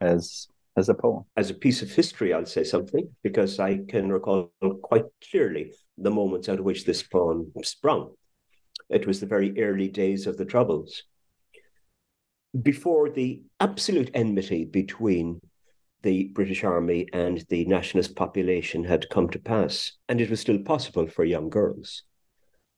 as 0.00 0.48
as 0.76 0.88
a 0.88 0.94
poem? 0.94 1.24
As 1.36 1.50
a 1.50 1.54
piece 1.54 1.82
of 1.82 1.90
history, 1.90 2.32
I'll 2.32 2.46
say 2.46 2.64
something 2.64 3.08
because 3.22 3.58
I 3.58 3.78
can 3.88 4.12
recall 4.12 4.52
quite 4.82 5.04
clearly 5.30 5.72
the 5.98 6.10
moments 6.10 6.48
out 6.48 6.58
of 6.58 6.64
which 6.64 6.84
this 6.84 7.02
poem 7.02 7.52
sprung. 7.62 8.14
It 8.88 9.06
was 9.06 9.20
the 9.20 9.26
very 9.26 9.58
early 9.60 9.88
days 9.88 10.26
of 10.26 10.36
the 10.36 10.44
Troubles. 10.44 11.02
Before 12.62 13.10
the 13.10 13.42
absolute 13.60 14.10
enmity 14.14 14.64
between 14.64 15.40
the 16.06 16.28
British 16.28 16.62
Army 16.62 17.08
and 17.12 17.44
the 17.48 17.64
nationalist 17.64 18.14
population 18.14 18.84
had 18.84 19.10
come 19.10 19.28
to 19.30 19.40
pass. 19.40 19.90
And 20.08 20.20
it 20.20 20.30
was 20.30 20.40
still 20.40 20.58
possible 20.58 21.08
for 21.08 21.24
young 21.24 21.48
girls 21.48 22.04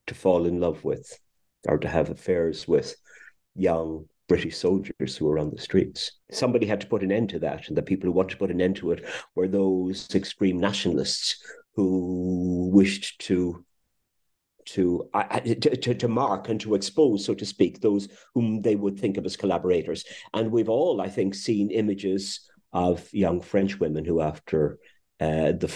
to 0.07 0.15
fall 0.15 0.47
in 0.47 0.61
love 0.61 0.83
with 0.83 1.19
or 1.69 1.77
to 1.77 1.89
have 1.89 2.09
affairs 2.09 2.67
with 2.67 2.97
young 3.55 4.07
British 4.29 4.57
soldiers 4.57 5.17
who 5.17 5.25
were 5.25 5.39
on 5.39 5.51
the 5.51 5.61
streets. 5.61 6.13
Somebody 6.31 6.67
had 6.67 6.81
to 6.83 6.87
put 6.87 7.03
an 7.03 7.11
end 7.11 7.31
to 7.31 7.39
that, 7.41 7.69
and 7.69 7.77
the 7.77 7.83
people 7.83 8.07
who 8.07 8.13
wanted 8.13 8.33
to 8.33 8.37
put 8.37 8.51
an 8.51 8.61
end 8.61 8.77
to 8.77 8.93
it 8.93 9.05
were 9.35 9.49
those 9.49 10.15
extreme 10.15 10.61
nationalists 10.61 11.43
who 11.75 12.71
wished 12.73 13.19
to 13.21 13.65
to, 14.67 15.09
to, 15.15 15.95
to 15.95 16.09
mark 16.09 16.51
and 16.51 16.61
to 16.61 16.75
expose, 16.75 17.25
so 17.25 17.33
to 17.35 17.47
speak, 17.47 17.81
those 17.81 18.07
whom 18.35 18.61
they 18.61 18.77
would 18.77 19.01
think 19.01 19.17
of 19.17 19.25
as 19.25 19.35
collaborators. 19.35 20.05
And 20.35 20.53
we've 20.53 20.69
all, 20.69 21.01
I 21.01 21.09
think, 21.09 21.35
seen 21.35 21.71
images 21.71 22.51
of 22.71 23.11
young 23.15 23.41
French 23.41 23.81
women 23.81 24.05
who, 24.05 24.21
after 24.21 24.79
uh, 25.21 25.53
the 25.53 25.73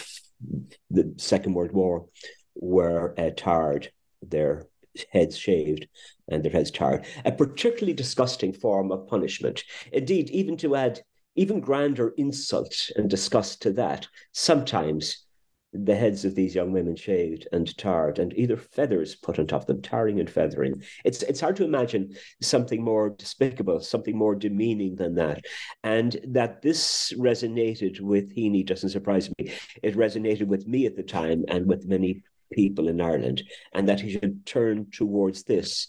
the 0.90 1.14
Second 1.16 1.54
World 1.54 1.72
War, 1.72 2.06
were 2.54 3.14
uh, 3.18 3.30
tarred, 3.34 3.90
their 4.20 4.66
heads 5.10 5.36
shaved, 5.36 5.86
and 6.28 6.42
their 6.42 6.52
heads 6.52 6.70
tarred. 6.70 7.04
A 7.24 7.32
particularly 7.32 7.94
disgusting 7.94 8.52
form 8.52 8.92
of 8.92 9.06
punishment. 9.06 9.64
Indeed, 9.92 10.30
even 10.30 10.56
to 10.58 10.76
add 10.76 11.00
even 11.34 11.60
grander 11.60 12.12
insult 12.18 12.90
and 12.96 13.08
disgust 13.08 13.62
to 13.62 13.72
that, 13.72 14.06
sometimes 14.32 15.24
the 15.72 15.94
heads 15.94 16.26
of 16.26 16.34
these 16.34 16.54
young 16.54 16.70
women 16.70 16.94
shaved 16.94 17.48
and 17.52 17.76
tarred, 17.78 18.18
and 18.18 18.34
either 18.36 18.58
feathers 18.58 19.14
put 19.14 19.38
on 19.38 19.46
top 19.46 19.62
of 19.62 19.66
them, 19.66 19.80
tarring 19.80 20.20
and 20.20 20.28
feathering. 20.28 20.82
It's 21.04 21.22
it's 21.22 21.40
hard 21.40 21.56
to 21.56 21.64
imagine 21.64 22.14
something 22.42 22.82
more 22.82 23.10
despicable, 23.10 23.80
something 23.80 24.16
more 24.16 24.34
demeaning 24.34 24.96
than 24.96 25.14
that. 25.14 25.42
And 25.82 26.18
that 26.28 26.60
this 26.60 27.14
resonated 27.16 28.00
with 28.00 28.36
Heaney 28.36 28.66
doesn't 28.66 28.90
surprise 28.90 29.30
me. 29.38 29.52
It 29.82 29.96
resonated 29.96 30.46
with 30.46 30.66
me 30.66 30.84
at 30.84 30.96
the 30.96 31.02
time 31.02 31.44
and 31.48 31.66
with 31.66 31.86
many 31.86 32.22
people 32.52 32.88
in 32.88 33.00
Ireland, 33.00 33.42
and 33.74 33.88
that 33.88 34.00
he 34.00 34.12
should 34.12 34.46
turn 34.46 34.86
towards 34.90 35.42
this 35.42 35.88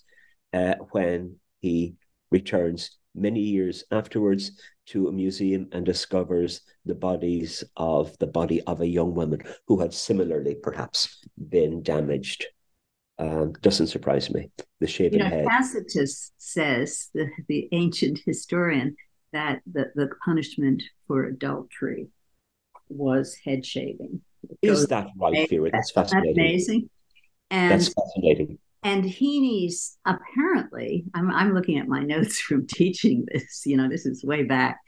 uh, 0.54 0.76
when 0.92 1.38
he 1.60 1.96
returns 2.32 2.98
many 3.16 3.40
years 3.40 3.84
afterwards 3.92 4.52
to 4.86 5.08
a 5.08 5.12
museum 5.12 5.68
and 5.72 5.86
discovers 5.86 6.62
the 6.86 6.96
bodies 6.96 7.64
of 7.78 8.18
the 8.20 8.28
body 8.28 8.62
of 8.64 8.82
a 8.82 8.88
young 8.88 9.14
woman 9.14 9.42
who 9.68 9.80
had 9.80 9.94
similarly 9.94 10.56
perhaps 10.56 11.24
been 11.50 11.82
damaged. 11.84 12.46
Um, 13.20 13.54
doesn't 13.62 13.88
surprise 13.88 14.32
me. 14.32 14.52
The 14.80 14.88
shaven 14.88 15.20
you 15.20 15.24
know, 15.24 15.30
head. 15.30 15.46
Tacitus 15.48 16.32
says, 16.38 17.10
the, 17.14 17.30
the 17.48 17.70
ancient 17.72 18.20
historian, 18.26 18.96
that 19.32 19.62
the, 19.72 19.92
the 19.96 20.10
punishment 20.26 20.84
for 21.08 21.26
adultery 21.26 22.08
was 22.90 23.38
head 23.46 23.66
shaving. 23.66 24.22
Is 24.62 24.88
that 24.88 25.08
right, 25.18 25.50
Vera? 25.50 25.70
That's 25.72 25.92
fascinating. 25.92 26.32
amazing. 26.34 26.90
And 27.50 27.72
That's 27.72 27.94
fascinating. 27.94 28.58
And 28.84 29.06
Heaney's 29.06 29.98
apparently, 30.06 31.06
I'm, 31.14 31.32
I'm 31.32 31.54
looking 31.54 31.78
at 31.78 31.88
my 31.88 32.02
notes 32.02 32.40
from 32.42 32.68
teaching 32.68 33.26
this, 33.32 33.64
you 33.66 33.78
know, 33.78 33.90
this 33.90 34.06
is 34.06 34.24
way 34.24 34.44
back, 34.44 34.80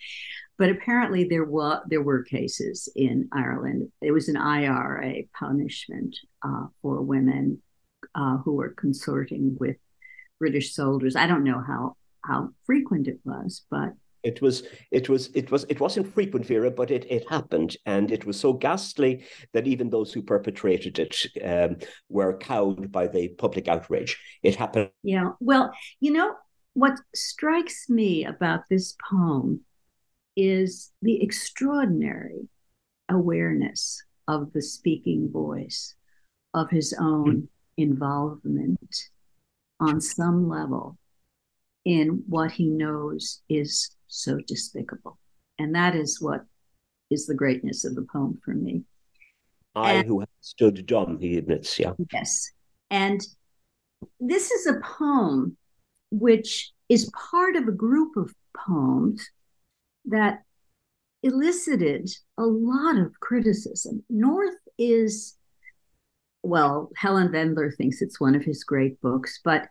but 0.57 0.69
apparently 0.69 1.25
there 1.25 1.45
were 1.45 1.81
there 1.87 2.01
were 2.01 2.23
cases 2.23 2.89
in 2.95 3.27
Ireland. 3.31 3.91
It 4.01 4.11
was 4.11 4.29
an 4.29 4.37
IRA 4.37 5.23
punishment 5.37 6.15
uh, 6.43 6.67
for 6.81 7.01
women 7.01 7.61
uh, 8.13 8.37
who 8.37 8.53
were 8.53 8.69
consorting 8.69 9.57
with 9.59 9.77
British 10.39 10.73
soldiers. 10.73 11.15
I 11.15 11.27
don't 11.27 11.43
know 11.43 11.61
how 11.65 11.97
how 12.23 12.49
frequent 12.65 13.07
it 13.07 13.19
was, 13.23 13.65
but 13.69 13.93
it 14.25 14.41
was 14.41 14.63
it 14.91 15.07
was 15.07 15.29
it 15.33 15.51
was 15.51 15.65
it 15.69 15.79
wasn't 15.79 16.13
frequent 16.13 16.45
vera 16.45 16.71
but 16.71 16.91
it 16.91 17.05
it 17.09 17.29
happened. 17.29 17.77
And 17.85 18.11
it 18.11 18.25
was 18.25 18.39
so 18.39 18.53
ghastly 18.53 19.25
that 19.53 19.67
even 19.67 19.89
those 19.89 20.11
who 20.11 20.21
perpetrated 20.21 20.99
it 20.99 21.15
um, 21.43 21.77
were 22.09 22.37
cowed 22.37 22.91
by 22.91 23.07
the 23.07 23.29
public 23.29 23.67
outrage. 23.67 24.19
It 24.43 24.55
happened. 24.55 24.89
Yeah. 25.03 25.31
Well 25.39 25.71
you 25.99 26.11
know 26.11 26.33
what 26.73 26.99
strikes 27.13 27.89
me 27.89 28.25
about 28.25 28.61
this 28.69 28.95
poem 29.09 29.61
is 30.35 30.91
the 31.01 31.21
extraordinary 31.23 32.49
awareness 33.07 34.03
of 34.27 34.51
the 34.51 34.61
speaking 34.61 35.31
voice 35.31 35.95
of 36.53 36.69
his 36.69 36.93
own 36.99 37.35
mm-hmm. 37.35 37.81
involvement 37.81 38.95
on 39.79 40.01
some 40.01 40.49
level 40.49 40.97
in 41.85 42.23
what 42.27 42.51
he 42.51 42.67
knows 42.67 43.41
is 43.47 43.94
so 44.07 44.39
despicable. 44.47 45.17
And 45.59 45.75
that 45.75 45.95
is 45.95 46.21
what 46.21 46.41
is 47.09 47.25
the 47.25 47.35
greatness 47.35 47.85
of 47.85 47.95
the 47.95 48.05
poem 48.11 48.39
for 48.43 48.53
me. 48.53 48.83
I 49.75 49.93
and, 49.93 50.07
who 50.07 50.19
have 50.21 50.29
stood 50.41 50.85
dumb, 50.85 51.19
he 51.19 51.37
admits, 51.37 51.77
yeah. 51.79 51.91
Yes. 52.11 52.51
And 52.89 53.25
this 54.19 54.51
is 54.51 54.67
a 54.67 54.79
poem 54.79 55.57
which 56.11 56.71
is 56.87 57.11
part 57.31 57.55
of 57.55 57.67
a 57.67 57.73
group 57.73 58.15
of 58.15 58.33
poems 58.55 59.27
that 60.05 60.43
elicited 61.23 62.09
a 62.37 62.43
lot 62.43 62.97
of 62.97 63.19
criticism. 63.19 64.03
North 64.09 64.55
is 64.77 65.35
well, 66.45 66.91
Helen 66.95 67.29
Vendler 67.29 67.75
thinks 67.75 68.01
it's 68.01 68.19
one 68.19 68.35
of 68.35 68.43
his 68.43 68.63
great 68.63 69.01
books, 69.01 69.39
but 69.43 69.67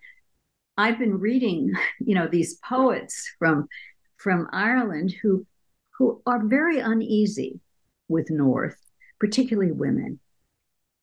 I've 0.76 0.98
been 0.98 1.18
reading, 1.18 1.72
you 2.00 2.14
know, 2.14 2.26
these 2.26 2.58
poets 2.68 3.32
from 3.38 3.68
from 4.24 4.48
Ireland 4.52 5.14
who 5.22 5.46
who 5.98 6.22
are 6.26 6.44
very 6.44 6.80
uneasy 6.80 7.60
with 8.08 8.30
North, 8.30 8.76
particularly 9.20 9.70
women. 9.70 10.18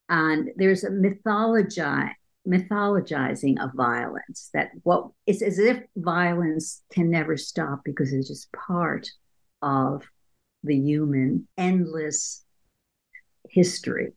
And 0.10 0.50
there's 0.58 0.84
a 0.84 0.90
mythologi- 0.90 2.12
mythologizing 2.46 3.64
of 3.64 3.72
violence 3.74 4.50
that 4.54 4.72
what 4.84 5.08
it's 5.26 5.42
as 5.42 5.60
if 5.60 5.82
violence 5.96 6.84
can 6.92 7.10
never 7.10 7.38
stop 7.38 7.82
because 7.86 8.12
it's 8.12 8.28
just 8.28 8.52
part 8.52 9.08
of 9.62 10.04
the 10.64 10.76
human 10.76 11.48
endless 11.58 12.44
history. 13.50 14.12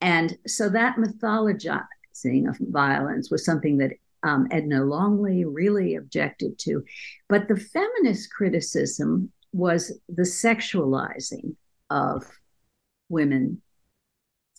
And 0.00 0.38
so 0.46 0.70
that 0.70 0.96
mythologizing 0.96 2.48
of 2.48 2.56
violence 2.60 3.30
was 3.30 3.44
something 3.44 3.78
that 3.78 3.92
um, 4.26 4.48
Edna 4.50 4.84
Longley 4.84 5.44
really 5.44 5.94
objected 5.94 6.58
to. 6.60 6.84
But 7.28 7.46
the 7.46 7.56
feminist 7.56 8.32
criticism 8.32 9.30
was 9.52 9.98
the 10.08 10.22
sexualizing 10.22 11.54
of 11.90 12.24
women 13.08 13.62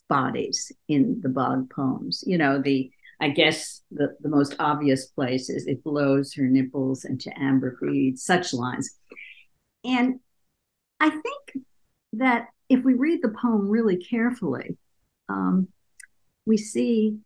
bodies 0.07 0.72
in 0.88 1.20
the 1.22 1.30
bog 1.30 1.70
poems. 1.70 2.24
You 2.26 2.38
know, 2.38 2.61
the 2.61 2.89
I 3.20 3.30
guess 3.30 3.82
the, 3.91 4.15
the 4.22 4.30
most 4.30 4.55
obvious 4.59 5.07
place 5.07 5.49
is 5.49 5.65
it 5.65 5.84
blows 5.84 6.34
her 6.36 6.43
nipples 6.43 7.03
into 7.03 7.32
ambergris, 7.38 8.24
such 8.24 8.53
lines. 8.53 8.91
And 9.84 10.20
I 10.99 11.09
think 11.09 11.65
that 12.13 12.47
if 12.70 12.84
we 12.84 12.93
read 12.93 13.22
the 13.22 13.34
poem 13.41 13.70
really 13.70 13.97
carefully, 13.97 14.78
um, 15.30 15.68
we 16.45 16.57
see 16.57 17.18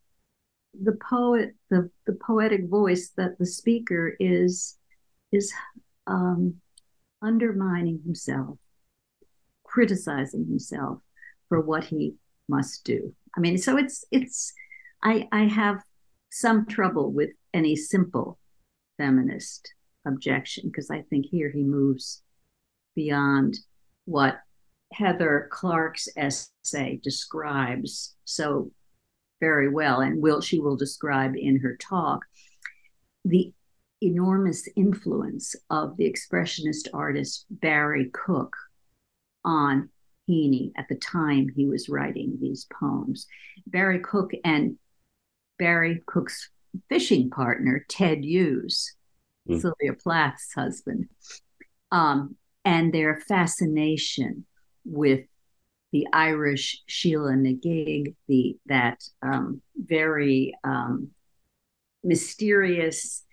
the 0.79 0.97
poet, 1.09 1.55
the, 1.69 1.89
the 2.05 2.13
poetic 2.13 2.67
voice 2.67 3.11
that 3.17 3.37
the 3.37 3.45
speaker 3.45 4.15
is 4.19 4.77
is 5.31 5.53
um, 6.07 6.55
undermining 7.21 8.01
himself, 8.03 8.57
criticizing 9.63 10.45
himself 10.45 10.99
for 11.47 11.61
what 11.61 11.85
he 11.85 12.15
must 12.49 12.83
do. 12.83 13.13
I 13.35 13.39
mean, 13.39 13.57
so 13.57 13.77
it's 13.77 14.05
it's 14.11 14.53
I 15.03 15.27
I 15.31 15.43
have 15.43 15.81
some 16.31 16.65
trouble 16.65 17.11
with 17.11 17.31
any 17.53 17.75
simple 17.75 18.39
feminist 18.97 19.73
objection 20.05 20.65
because 20.67 20.89
I 20.89 21.01
think 21.09 21.25
here 21.25 21.49
he 21.49 21.63
moves 21.63 22.23
beyond 22.95 23.57
what 24.05 24.39
Heather 24.93 25.47
Clark's 25.51 26.07
essay 26.17 26.99
describes 27.01 28.15
so 28.25 28.71
very 29.41 29.67
well, 29.67 29.99
and 29.99 30.21
will 30.21 30.39
she 30.39 30.59
will 30.59 30.77
describe 30.77 31.35
in 31.35 31.59
her 31.59 31.75
talk 31.75 32.21
the 33.25 33.51
enormous 34.01 34.67
influence 34.75 35.55
of 35.69 35.97
the 35.97 36.11
expressionist 36.11 36.87
artist 36.93 37.45
Barry 37.49 38.09
Cooke 38.13 38.55
on 39.43 39.89
Heaney 40.29 40.71
at 40.77 40.87
the 40.87 40.95
time 40.95 41.49
he 41.49 41.67
was 41.67 41.89
writing 41.89 42.37
these 42.39 42.67
poems. 42.79 43.27
Barry 43.67 43.99
Cooke 43.99 44.31
and 44.45 44.77
Barry 45.59 46.01
Cooke's 46.05 46.49
fishing 46.89 47.29
partner, 47.29 47.85
Ted 47.89 48.23
Hughes, 48.23 48.95
mm. 49.47 49.59
Sylvia 49.59 49.93
Plath's 49.93 50.53
husband, 50.53 51.09
um, 51.91 52.35
and 52.63 52.93
their 52.93 53.21
fascination 53.27 54.45
with 54.85 55.21
the 55.91 56.07
Irish 56.13 56.81
Sheila 56.87 57.35
na 57.35 57.51
gig, 57.61 58.15
the 58.27 58.57
that 58.67 59.03
um, 59.21 59.61
very 59.75 60.53
um, 60.63 61.09
mysterious 62.03 63.23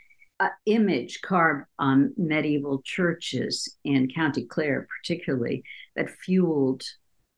uh, 0.40 0.48
image 0.66 1.20
carved 1.20 1.66
on 1.78 2.12
medieval 2.16 2.82
churches 2.84 3.76
in 3.84 4.10
County 4.10 4.44
Clare, 4.44 4.86
particularly, 5.00 5.64
that 5.96 6.10
fueled, 6.10 6.82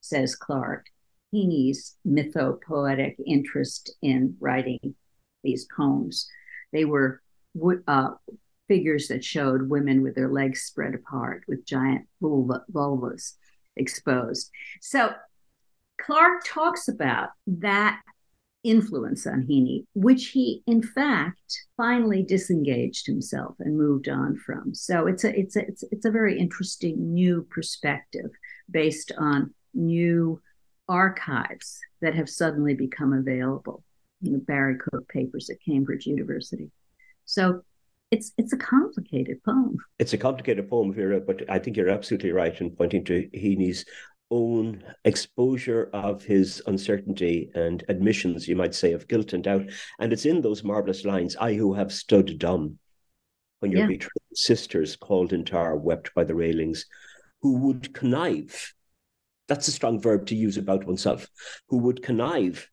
says 0.01 0.37
Clark, 0.37 0.87
Heaney's 1.33 1.97
mythopoetic 2.07 3.17
interest 3.27 3.95
in 4.03 4.37
writing 4.41 4.95
these 5.43 5.67
poems. 5.75 6.29
They 6.73 6.85
were 6.85 7.23
uh, 7.87 8.11
figures 8.69 9.09
that 9.09 9.25
showed 9.25 9.69
women 9.69 10.03
with 10.03 10.15
their 10.15 10.31
legs 10.31 10.63
spread 10.63 10.95
apart, 10.95 11.45
with 11.49 11.67
giant 11.67 12.07
vulva, 12.21 12.65
vulvas 12.73 13.35
exposed. 13.81 14.51
So 14.81 15.13
Clark 16.01 16.45
talks 16.45 16.89
about 16.89 17.31
that 17.47 18.01
influence 18.63 19.27
on 19.27 19.43
Heaney, 19.43 19.87
which 19.95 20.29
he 20.29 20.63
in 20.67 20.83
fact 20.83 21.67
finally 21.77 22.23
disengaged 22.23 23.07
himself 23.07 23.57
and 23.59 23.77
moved 23.77 24.09
on 24.09 24.37
from. 24.37 24.75
So 24.75 25.07
it's 25.07 25.25
a 25.25 25.39
it's 25.39 25.57
a 25.57 25.67
it's, 25.67 25.83
it's 25.91 26.05
a 26.05 26.11
very 26.11 26.39
interesting 26.39 27.15
new 27.15 27.47
perspective 27.51 28.31
based 28.71 29.13
on 29.17 29.55
new 29.75 30.41
archives 30.89 31.79
that 32.03 32.15
have 32.15 32.29
suddenly 32.29 32.75
become 32.75 33.13
available 33.13 33.83
in 34.23 34.33
the 34.33 34.39
Barry 34.39 34.77
Cooke 34.77 35.09
papers 35.09 35.49
at 35.49 35.65
Cambridge 35.67 36.07
University. 36.07 36.71
So 37.25 37.63
it's 38.11 38.33
it's 38.37 38.53
a 38.53 38.57
complicated 38.57 39.43
poem. 39.45 39.77
It's 39.99 40.13
a 40.13 40.19
complicated 40.19 40.69
poem, 40.69 40.93
Vera, 40.93 41.21
but 41.21 41.49
I 41.49 41.59
think 41.59 41.77
you're 41.77 41.91
absolutely 41.91 42.33
right 42.33 42.59
in 42.61 42.71
pointing 42.71 43.05
to 43.05 43.29
Heaney's 43.35 43.85
own 44.33 44.85
exposure 45.05 45.91
of 45.93 46.23
his 46.23 46.63
uncertainty 46.67 47.51
and 47.55 47.85
admissions, 47.89 48.47
you 48.47 48.57
might 48.57 48.75
say, 48.75 48.93
of 48.93 49.09
guilt 49.09 49.33
and 49.33 49.45
doubt. 49.45 49.67
And 49.99 50.13
it's 50.13 50.27
in 50.27 50.41
those 50.41 50.63
marvelous 50.63 51.05
lines 51.05 51.37
I 51.37 51.55
who 51.55 51.75
have 51.75 51.93
stood 51.93 52.39
dumb 52.39 52.79
when 53.61 53.73
your 53.73 53.83
yeah. 53.83 53.87
betrothed 53.89 54.35
sisters 54.35 54.97
cauled 54.97 55.33
in 55.33 55.45
tar, 55.45 55.77
wept 55.77 56.15
by 56.15 56.25
the 56.25 56.35
railings, 56.35 56.87
who 57.43 57.59
would 57.59 57.93
connive. 57.93 58.73
That's 59.49 59.69
a 59.69 59.73
strong 59.73 60.01
verb 60.01 60.27
to 60.27 60.37
use 60.37 60.57
about 60.57 60.85
oneself, 60.85 61.29
who 61.69 61.79
would 61.79 62.03
connive 62.03 62.69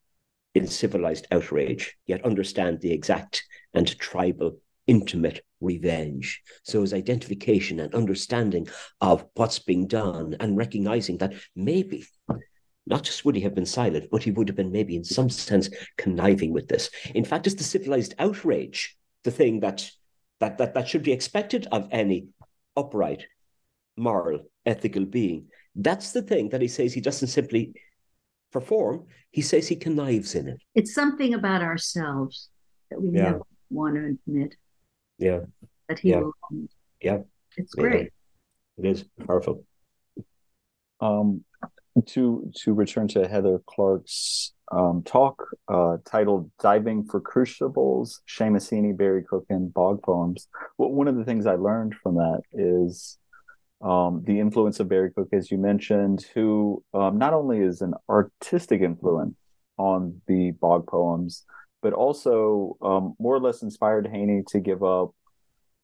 in 0.54 0.68
civilized 0.68 1.28
outrage, 1.32 1.96
yet 2.06 2.24
understand 2.24 2.82
the 2.82 2.94
exact 2.94 3.44
and 3.74 3.98
tribal 4.00 4.60
intimate 4.88 5.42
revenge. 5.62 6.42
So 6.64 6.82
his 6.82 6.94
identification 6.94 7.80
and 7.80 7.94
understanding 7.94 8.68
of 9.02 9.26
what's 9.36 9.60
being 9.60 9.88
done 9.88 10.36
and 10.40 10.58
recognizing 10.58 11.18
that 11.20 11.34
maybe 11.56 12.06
not 12.86 13.04
just 13.04 13.26
would 13.26 13.36
he 13.36 13.42
have 13.42 13.54
been 13.54 13.66
silent, 13.66 14.10
but 14.12 14.24
he 14.24 14.32
would 14.32 14.48
have 14.48 14.56
been 14.56 14.72
maybe 14.72 14.96
in 14.96 15.04
some 15.04 15.30
sense 15.30 15.70
conniving 15.98 16.54
with 16.54 16.68
this. 16.68 16.90
In 17.14 17.26
fact, 17.26 17.46
it's 17.46 17.56
the 17.56 17.64
civilized 17.64 18.16
outrage, 18.18 18.98
the 19.24 19.32
thing 19.32 19.60
that 19.60 19.90
that 20.40 20.58
that, 20.58 20.74
that 20.74 20.88
should 20.88 21.04
be 21.04 21.12
expected 21.12 21.68
of 21.72 21.88
any 21.92 22.28
upright, 22.76 23.28
moral, 23.98 24.50
ethical 24.66 25.06
being. 25.06 25.48
That's 25.76 26.12
the 26.12 26.22
thing 26.22 26.50
that 26.50 26.62
he 26.62 26.68
says 26.68 26.94
he 26.94 27.02
doesn't 27.02 27.28
simply 27.28 27.74
perform, 28.52 29.06
he 29.32 29.42
says 29.42 29.68
he 29.68 29.76
connives 29.76 30.34
in 30.36 30.48
it. 30.48 30.62
It's 30.74 30.94
something 30.94 31.34
about 31.34 31.62
ourselves 31.62 32.50
that 32.90 33.02
we 33.02 33.18
yeah. 33.18 33.24
never 33.24 33.42
want 33.70 33.96
to 33.96 34.18
admit 34.28 34.56
yeah. 35.18 35.40
That 35.88 36.00
he 36.00 36.10
yeah. 36.10 36.20
will 36.20 36.34
yeah. 37.02 37.18
It's 37.56 37.74
great. 37.74 38.12
Yeah. 38.78 38.90
it 38.90 38.92
is 38.92 39.06
powerful. 39.26 39.64
Um 41.00 41.44
to 42.06 42.52
to 42.56 42.74
return 42.74 43.08
to 43.10 43.28
heather 43.28 43.62
clark's 43.66 44.54
um, 44.72 45.02
talk 45.04 45.48
uh, 45.70 45.98
titled 46.06 46.52
diving 46.60 47.06
for 47.06 47.22
crucibles 47.22 48.22
Seamus 48.28 48.70
Heaney 48.70 48.96
Barry 48.96 49.24
Cooke 49.24 49.46
and 49.50 49.74
bog 49.74 50.04
poems. 50.04 50.48
Well, 50.78 50.92
one 50.92 51.08
of 51.08 51.16
the 51.16 51.24
things 51.24 51.46
i 51.46 51.56
learned 51.56 51.96
from 51.96 52.16
that 52.16 52.42
is 52.54 53.18
um, 53.82 54.24
the 54.26 54.40
influence 54.40 54.80
of 54.80 54.90
Barry 54.90 55.12
Cooke 55.12 55.30
as 55.32 55.52
you 55.52 55.58
mentioned 55.58 56.26
who 56.34 56.84
um, 56.94 57.18
not 57.18 57.34
only 57.34 57.60
is 57.60 57.82
an 57.82 57.94
artistic 58.10 58.82
influence 58.82 59.36
on 59.78 60.22
the 60.28 60.52
bog 60.52 60.88
poems 60.88 61.46
but 61.82 61.94
also 61.94 62.78
um, 62.82 63.16
more 63.20 63.36
or 63.36 63.40
less 63.40 63.62
inspired 63.62 64.06
Heaney 64.06 64.46
to 64.48 64.60
give 64.60 64.84
up 64.84 65.12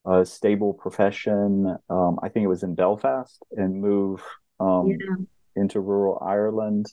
a 0.06 0.26
stable 0.26 0.74
profession. 0.74 1.78
Um, 1.89 2.20
I 2.22 2.30
think 2.30 2.44
it 2.44 2.48
was 2.48 2.64
in 2.64 2.76
Belfast 2.76 3.41
and 3.52 3.82
move 3.82 4.22
um, 4.60 4.88
yeah. 4.88 5.16
into 5.56 5.80
rural 5.80 6.22
Ireland. 6.26 6.88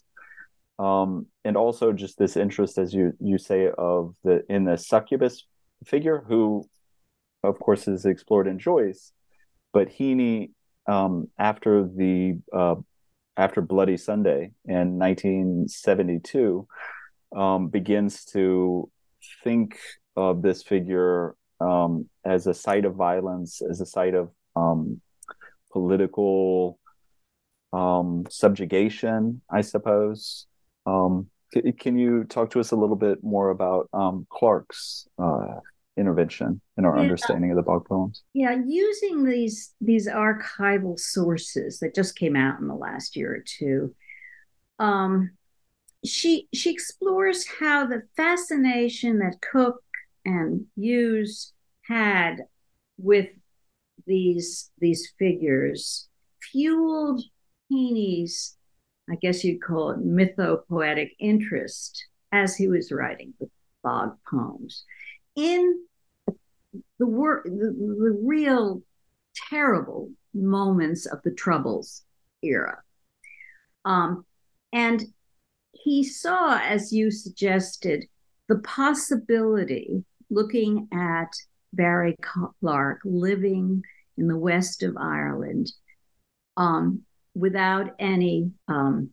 Um, 0.79 1.27
and 1.45 1.57
also 1.57 1.93
just 1.93 2.19
this 2.19 2.37
interest, 2.37 2.79
as 2.79 2.95
you 2.95 3.13
you 3.21 3.37
say, 3.37 3.71
of 3.77 4.15
the 4.25 4.45
in 4.49 4.65
the 4.65 4.79
succubus 4.79 5.45
figure, 5.85 6.25
who, 6.27 6.65
of 7.43 7.59
course, 7.59 7.87
is 7.87 8.07
explored 8.07 8.47
in 8.47 8.59
Joyce, 8.59 9.13
but 9.75 9.89
Heaney, 9.89 10.53
um, 10.87 11.29
after 11.39 11.85
the 11.85 12.39
uh, 12.51 12.77
after 13.37 13.61
Bloody 13.61 13.99
Sunday 13.99 14.53
in 14.65 14.99
1972, 14.99 16.67
um, 17.35 17.69
begins 17.69 18.25
to 18.27 18.91
think 19.45 19.79
of 20.17 20.43
this 20.43 20.63
figure 20.63 21.35
um, 21.61 22.09
as 22.25 22.47
a 22.47 22.55
site 22.55 22.85
of 22.85 22.95
violence, 22.95 23.61
as 23.63 23.81
a 23.81 23.87
site 23.87 24.15
of 24.15 24.31
um, 24.57 25.01
political 25.73 26.79
um, 27.73 28.25
subjugation, 28.29 29.43
I 29.51 29.61
suppose. 29.61 30.47
Um, 30.87 31.29
Can 31.79 31.99
you 31.99 32.25
talk 32.25 32.51
to 32.51 32.61
us 32.61 32.73
a 32.73 32.77
little 32.77 32.97
bit 32.97 33.23
more 33.23 33.51
about 33.51 33.89
um, 33.93 34.27
Clark's 34.31 35.07
uh, 35.19 35.61
intervention 35.97 36.61
in 36.79 36.85
our 36.85 36.97
yeah. 36.97 37.03
understanding 37.03 37.51
of 37.51 37.57
the 37.57 37.63
bog 37.63 37.87
poems? 37.87 38.23
Yeah, 38.33 38.57
using 38.67 39.25
these 39.25 39.75
these 39.81 40.09
archival 40.09 40.99
sources 40.99 41.79
that 41.81 41.95
just 41.95 42.17
came 42.17 42.37
out 42.37 42.61
in 42.61 42.69
the 42.69 42.75
last 42.75 43.17
year 43.17 43.35
or 43.35 43.45
two, 43.45 43.95
um, 44.79 45.31
she 46.05 46.49
she 46.55 46.71
explores 46.71 47.47
how 47.61 47.87
the 47.87 48.03
fascination 48.17 49.19
that 49.19 49.41
Cooke 49.41 49.83
and 50.25 50.67
Hughes 50.77 51.53
had 51.83 52.39
with 52.99 53.29
these 54.07 54.71
these 54.79 55.13
figures 55.19 56.09
fueled 56.41 57.23
Heaney's 57.71 58.57
I 59.11 59.17
guess 59.17 59.45
you'd 59.45 59.63
call 59.63 59.91
it 59.91 59.99
mythopoetic 59.99 61.11
interest 61.19 62.07
as 62.33 62.57
he 62.57 62.69
was 62.69 62.93
writing 62.93 63.35
the 63.41 63.51
bog 63.83 64.17
poems. 64.31 64.85
In 65.35 65.85
the 66.99 67.07
work, 67.07 67.45
the, 67.45 67.51
the 67.51 68.19
real 68.23 68.83
terrible 69.35 70.11
moments 70.33 71.07
of 71.07 71.21
the 71.23 71.33
Troubles 71.33 72.05
era. 72.43 72.83
Um, 73.85 74.25
and 74.73 75.05
he 75.73 76.05
saw, 76.05 76.59
as 76.59 76.93
you 76.93 77.11
suggested, 77.11 78.05
the 78.49 78.59
possibility, 78.59 80.05
looking 80.29 80.89
at 80.93 81.33
Barry 81.73 82.17
Clark 82.21 83.01
living 83.05 83.83
in 84.17 84.29
the 84.29 84.37
west 84.37 84.83
of 84.83 84.97
Ireland, 84.97 85.73
um, 86.57 87.03
without 87.35 87.95
any 87.99 88.51
um, 88.69 89.11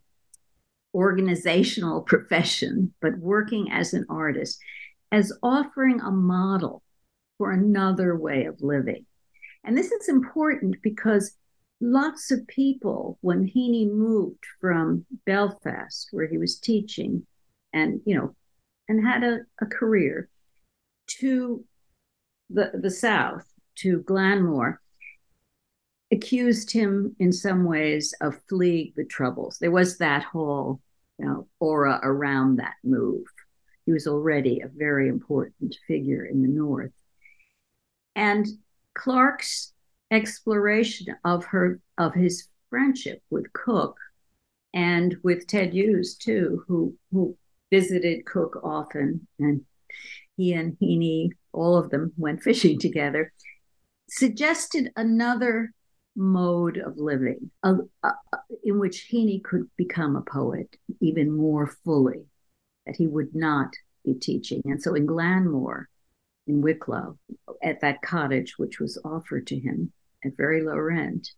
organizational 0.94 2.02
profession, 2.12 2.92
but 3.00 3.18
working 3.18 3.70
as 3.70 3.94
an 3.94 4.04
artist, 4.08 4.58
as 5.12 5.32
offering 5.42 6.00
a 6.00 6.10
model 6.10 6.82
for 7.38 7.52
another 7.52 8.16
way 8.16 8.44
of 8.44 8.60
living. 8.60 9.06
And 9.64 9.76
this 9.76 9.92
is 9.92 10.08
important 10.08 10.76
because 10.82 11.36
lots 11.80 12.30
of 12.30 12.46
people, 12.46 13.18
when 13.20 13.46
Heaney 13.46 13.90
moved 13.90 14.44
from 14.60 15.06
Belfast, 15.26 16.08
where 16.10 16.26
he 16.26 16.38
was 16.38 16.58
teaching 16.58 17.26
and, 17.72 18.00
you 18.04 18.16
know, 18.16 18.34
and 18.88 19.06
had 19.06 19.22
a, 19.22 19.40
a 19.60 19.66
career, 19.66 20.28
to 21.20 21.64
the, 22.50 22.72
the 22.74 22.90
South, 22.90 23.44
to 23.76 24.00
Glanmore, 24.02 24.80
accused 26.10 26.70
him 26.70 27.14
in 27.18 27.32
some 27.32 27.64
ways 27.64 28.14
of 28.20 28.40
fleeing 28.48 28.92
the 28.96 29.04
troubles. 29.04 29.58
There 29.58 29.70
was 29.70 29.98
that 29.98 30.24
whole 30.24 30.80
you 31.18 31.26
know, 31.26 31.48
aura 31.60 32.00
around 32.02 32.56
that 32.56 32.74
move. 32.82 33.24
He 33.84 33.92
was 33.92 34.06
already 34.06 34.60
a 34.60 34.68
very 34.68 35.08
important 35.08 35.76
figure 35.86 36.24
in 36.24 36.42
the 36.42 36.48
North. 36.48 36.92
And 38.14 38.46
Clark's 38.94 39.72
exploration 40.10 41.14
of 41.24 41.44
her 41.46 41.80
of 41.98 42.14
his 42.14 42.48
friendship 42.70 43.22
with 43.30 43.52
Cooke 43.52 43.98
and 44.74 45.16
with 45.22 45.46
Ted 45.46 45.72
Hughes 45.72 46.16
too, 46.16 46.64
who 46.66 46.96
who 47.12 47.36
visited 47.70 48.26
Cooke 48.26 48.60
often, 48.62 49.26
and 49.38 49.64
he 50.36 50.52
and 50.52 50.76
Heaney, 50.80 51.30
all 51.52 51.76
of 51.76 51.90
them 51.90 52.12
went 52.16 52.42
fishing 52.42 52.78
together, 52.80 53.32
suggested 54.08 54.90
another 54.96 55.72
mode 56.16 56.78
of 56.78 56.96
living 56.96 57.50
uh, 57.62 57.76
in 58.64 58.78
which 58.78 59.08
Heaney 59.10 59.42
could 59.42 59.70
become 59.76 60.16
a 60.16 60.22
poet 60.22 60.76
even 61.00 61.30
more 61.30 61.66
fully, 61.84 62.24
that 62.86 62.96
he 62.96 63.06
would 63.06 63.34
not 63.34 63.72
be 64.04 64.14
teaching. 64.14 64.62
And 64.64 64.82
so 64.82 64.94
in 64.94 65.06
Glanmore, 65.06 65.84
in 66.46 66.60
Wicklow, 66.60 67.18
at 67.62 67.80
that 67.82 68.02
cottage, 68.02 68.54
which 68.56 68.80
was 68.80 69.00
offered 69.04 69.46
to 69.48 69.58
him 69.58 69.92
at 70.24 70.36
very 70.36 70.62
low 70.62 70.76
rent 70.76 71.28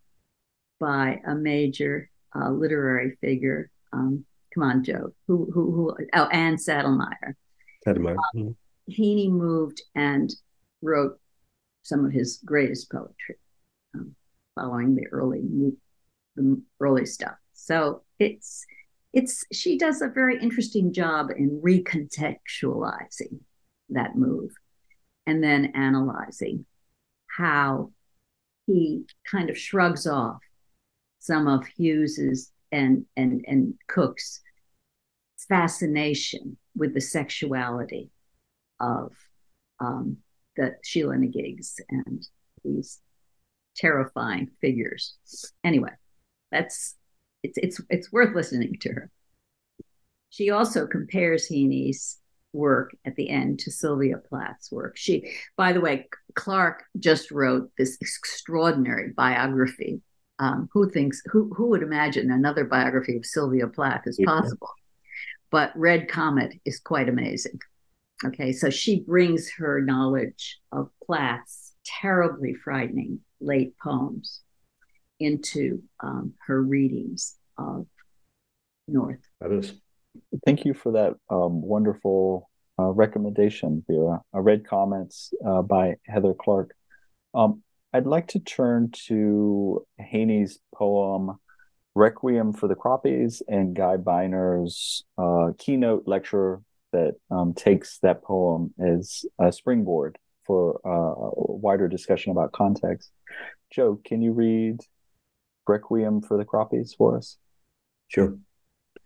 by 0.79 1.21
a 1.27 1.35
major 1.35 2.11
uh, 2.35 2.51
literary 2.51 3.17
figure. 3.21 3.71
Um, 3.93 4.25
come 4.55 4.63
on, 4.63 4.85
Joe. 4.85 5.15
Who, 5.27 5.51
who, 5.53 5.73
who? 5.73 5.97
Oh, 6.15 6.27
Anne. 6.27 6.57
Saddlemyer. 6.57 7.35
Um, 7.87 8.17
mm-hmm. 8.37 8.93
Heaney 8.93 9.31
moved 9.31 9.83
and 9.95 10.33
wrote 10.83 11.19
some 11.83 12.05
of 12.05 12.13
his 12.13 12.41
greatest 12.45 12.91
poetry 12.91 13.37
um, 13.95 14.15
following 14.55 14.95
the 14.95 15.07
early 15.09 15.43
the 16.37 16.63
early 16.81 17.07
stuff. 17.07 17.35
So 17.53 18.03
it's 18.19 18.65
it's 19.13 19.45
she 19.53 19.77
does 19.77 20.03
a 20.03 20.09
very 20.09 20.41
interesting 20.41 20.93
job 20.93 21.31
in 21.37 21.61
recontextualizing 21.65 23.41
that 23.91 24.17
move 24.17 24.51
and 25.27 25.43
then 25.43 25.73
analyzing 25.75 26.65
how 27.27 27.91
he 28.71 29.05
kind 29.29 29.51
of 29.51 29.59
shrugs 29.59 30.07
off 30.07 30.39
some 31.19 31.49
of 31.49 31.67
Hughes's 31.67 32.53
and 32.73 33.05
and 33.17 33.45
and 33.47 33.75
Cooke's 33.89 34.41
fascination 35.49 36.57
with 36.77 36.95
the 36.95 37.01
sexuality 37.01 38.11
of 38.79 39.13
um, 39.81 40.19
the 40.57 40.77
Sheila 40.85 41.17
na 41.17 41.27
Gigs 41.27 41.81
and 41.91 42.25
these 42.65 43.01
terrifying 43.77 44.49
figures. 44.61 45.17
Anyway, 45.65 45.91
that's 46.53 46.97
it's 47.43 47.59
it's 47.59 47.81
it's 47.91 48.13
worth 48.13 48.35
listening 48.37 48.77
to 48.83 48.93
her. 48.93 49.11
She 50.31 50.51
also 50.51 50.87
compares 50.87 51.49
Heaney's 51.49 52.20
work 52.53 52.97
at 53.05 53.17
the 53.17 53.29
end 53.29 53.61
to 53.61 53.71
Sylvia 53.71 54.17
Plath's 54.19 54.71
work. 54.73 54.97
She, 54.97 55.33
by 55.57 55.73
the 55.73 55.81
way, 55.81 56.09
Clark 56.35 56.85
just 56.99 57.31
wrote 57.31 57.71
this 57.79 57.97
extraordinary 58.01 59.13
biography. 59.17 60.01
Um, 60.39 60.71
who 60.73 60.89
thinks 60.89 61.21
who 61.27 61.53
who 61.55 61.69
would 61.69 61.83
imagine 61.83 62.31
another 62.31 62.65
biography 62.65 63.17
of 63.17 63.27
Sylvia 63.27 63.67
Plath 63.67 64.07
is 64.07 64.19
possible? 64.25 64.71
But 65.51 65.73
Red 65.77 66.09
Comet 66.09 66.55
is 66.65 66.81
quite 66.81 67.11
amazing. 67.11 67.59
Okay, 68.25 68.53
so 68.53 68.71
she 68.71 69.01
brings 69.01 69.51
her 69.59 69.83
knowledge 69.83 70.61
of 70.73 70.91
Plath's 71.05 71.75
terribly 71.85 72.55
frightening 72.55 73.21
late 73.41 73.75
poems 73.83 74.41
into 75.19 75.83
um, 76.03 76.35
her 76.47 76.63
readings 76.63 77.37
of 77.59 77.87
North. 78.89 79.21
That 79.41 79.53
is. 79.53 79.75
Thank 80.45 80.65
you 80.65 80.75
for 80.75 80.93
that 80.93 81.15
um, 81.31 81.63
wonderful 81.63 82.49
uh, 82.79 82.91
recommendation, 82.91 83.85
Vera. 83.89 84.21
I 84.33 84.39
Red 84.39 84.67
Comet 84.67 85.15
uh, 85.47 85.63
by 85.63 85.97
Heather 86.07 86.35
Clark. 86.35 86.75
Um, 87.35 87.63
I'd 87.93 88.07
like 88.07 88.29
to 88.29 88.39
turn 88.39 88.93
to 89.07 89.85
Heaney's 90.01 90.59
poem 90.75 91.39
Requiem 91.95 92.53
for 92.53 92.69
the 92.69 92.77
Croppies 92.77 93.43
and 93.49 93.75
Guy 93.75 93.97
Beiner's 93.97 95.05
uh, 95.19 95.51
keynote 95.59 96.05
lecture 96.07 96.63
that 96.93 97.15
um, 97.31 97.53
takes 97.55 97.99
that 97.99 98.23
poem 98.23 98.73
as 98.79 99.25
a 99.41 99.53
springboard 99.53 100.19
for 100.47 100.81
uh, 100.85 100.91
a 100.91 101.57
wider 101.57 101.89
discussion 101.89 102.31
about 102.33 102.53
context. 102.53 103.11
Joe, 103.73 104.01
can 104.05 104.23
you 104.23 104.33
read 104.33 104.81
Requiem 105.67 106.23
for 106.23 106.37
the 106.37 106.45
Croppies 106.45 106.97
for 106.97 107.17
us? 107.17 107.37
Sure. 108.09 108.37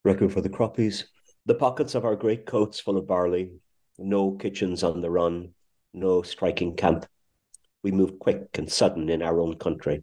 Requiem 0.04 0.28
for 0.28 0.42
the 0.42 0.50
Croppies. 0.50 1.04
The 1.46 1.54
pockets 1.54 1.94
of 1.94 2.04
our 2.04 2.14
great 2.14 2.44
coats 2.44 2.78
full 2.78 2.98
of 2.98 3.06
barley, 3.06 3.52
no 3.98 4.32
kitchens 4.32 4.84
on 4.84 5.00
the 5.00 5.10
run, 5.10 5.54
no 5.94 6.20
striking 6.20 6.76
camp. 6.76 7.06
We 7.82 7.90
moved 7.90 8.18
quick 8.18 8.48
and 8.58 8.70
sudden 8.70 9.08
in 9.08 9.22
our 9.22 9.40
own 9.40 9.56
country. 9.56 10.02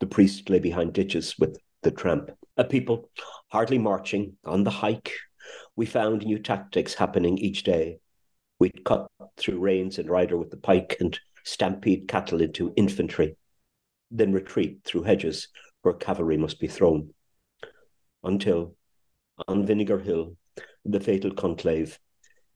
The 0.00 0.06
priest 0.06 0.50
lay 0.50 0.58
behind 0.58 0.94
ditches 0.94 1.38
with 1.38 1.58
the 1.82 1.92
tramp. 1.92 2.32
A 2.56 2.64
people 2.64 3.08
hardly 3.52 3.78
marching 3.78 4.36
on 4.44 4.64
the 4.64 4.70
hike. 4.70 5.12
We 5.76 5.86
found 5.86 6.24
new 6.24 6.40
tactics 6.40 6.94
happening 6.94 7.38
each 7.38 7.62
day. 7.62 7.98
We'd 8.58 8.84
cut 8.84 9.06
through 9.36 9.60
reins 9.60 10.00
and 10.00 10.10
rider 10.10 10.36
with 10.36 10.50
the 10.50 10.56
pike 10.56 10.96
and 10.98 11.16
stampede 11.44 12.08
cattle 12.08 12.42
into 12.42 12.72
infantry, 12.74 13.36
then 14.10 14.32
retreat 14.32 14.80
through 14.84 15.04
hedges 15.04 15.46
where 15.82 15.94
cavalry 15.94 16.36
must 16.36 16.58
be 16.58 16.66
thrown. 16.66 17.14
Until, 18.24 18.76
on 19.48 19.66
Vinegar 19.66 19.98
Hill, 19.98 20.36
the 20.84 21.00
fatal 21.00 21.32
conclave, 21.32 21.98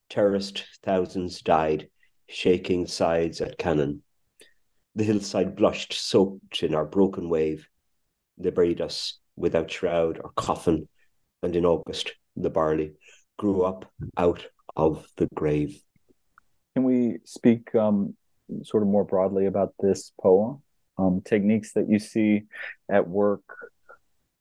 terrorist 0.09 0.64
thousands 0.83 1.43
died, 1.43 1.89
shaking 2.29 2.87
sides 2.87 3.41
at 3.41 3.59
cannon. 3.59 4.03
The 4.95 5.05
hillside 5.05 5.57
blushed, 5.57 5.93
soaked 5.93 6.62
in 6.62 6.75
our 6.75 6.85
broken 6.85 7.29
wave. 7.29 7.69
They 8.39 8.51
buried 8.51 8.81
us 8.81 9.19
without 9.37 9.71
shroud 9.71 10.21
or 10.23 10.31
coffin, 10.37 10.89
and 11.43 11.55
in 11.55 11.67
August, 11.67 12.14
the 12.37 12.51
barley 12.51 12.93
grew 13.39 13.62
up 13.62 13.91
out 14.17 14.47
of 14.77 15.07
the 15.17 15.29
grave. 15.35 15.81
Can 16.75 16.85
we 16.85 17.19
speak 17.25 17.75
um, 17.75 18.14
sort 18.62 18.83
of 18.83 18.89
more 18.89 19.05
broadly 19.05 19.47
about 19.47 19.75
this 19.81 20.12
poem? 20.21 20.62
Um, 20.99 21.21
techniques 21.23 21.73
that 21.73 21.91
you 21.91 21.99
see 21.99 22.45
at 22.89 23.07
work 23.07 23.43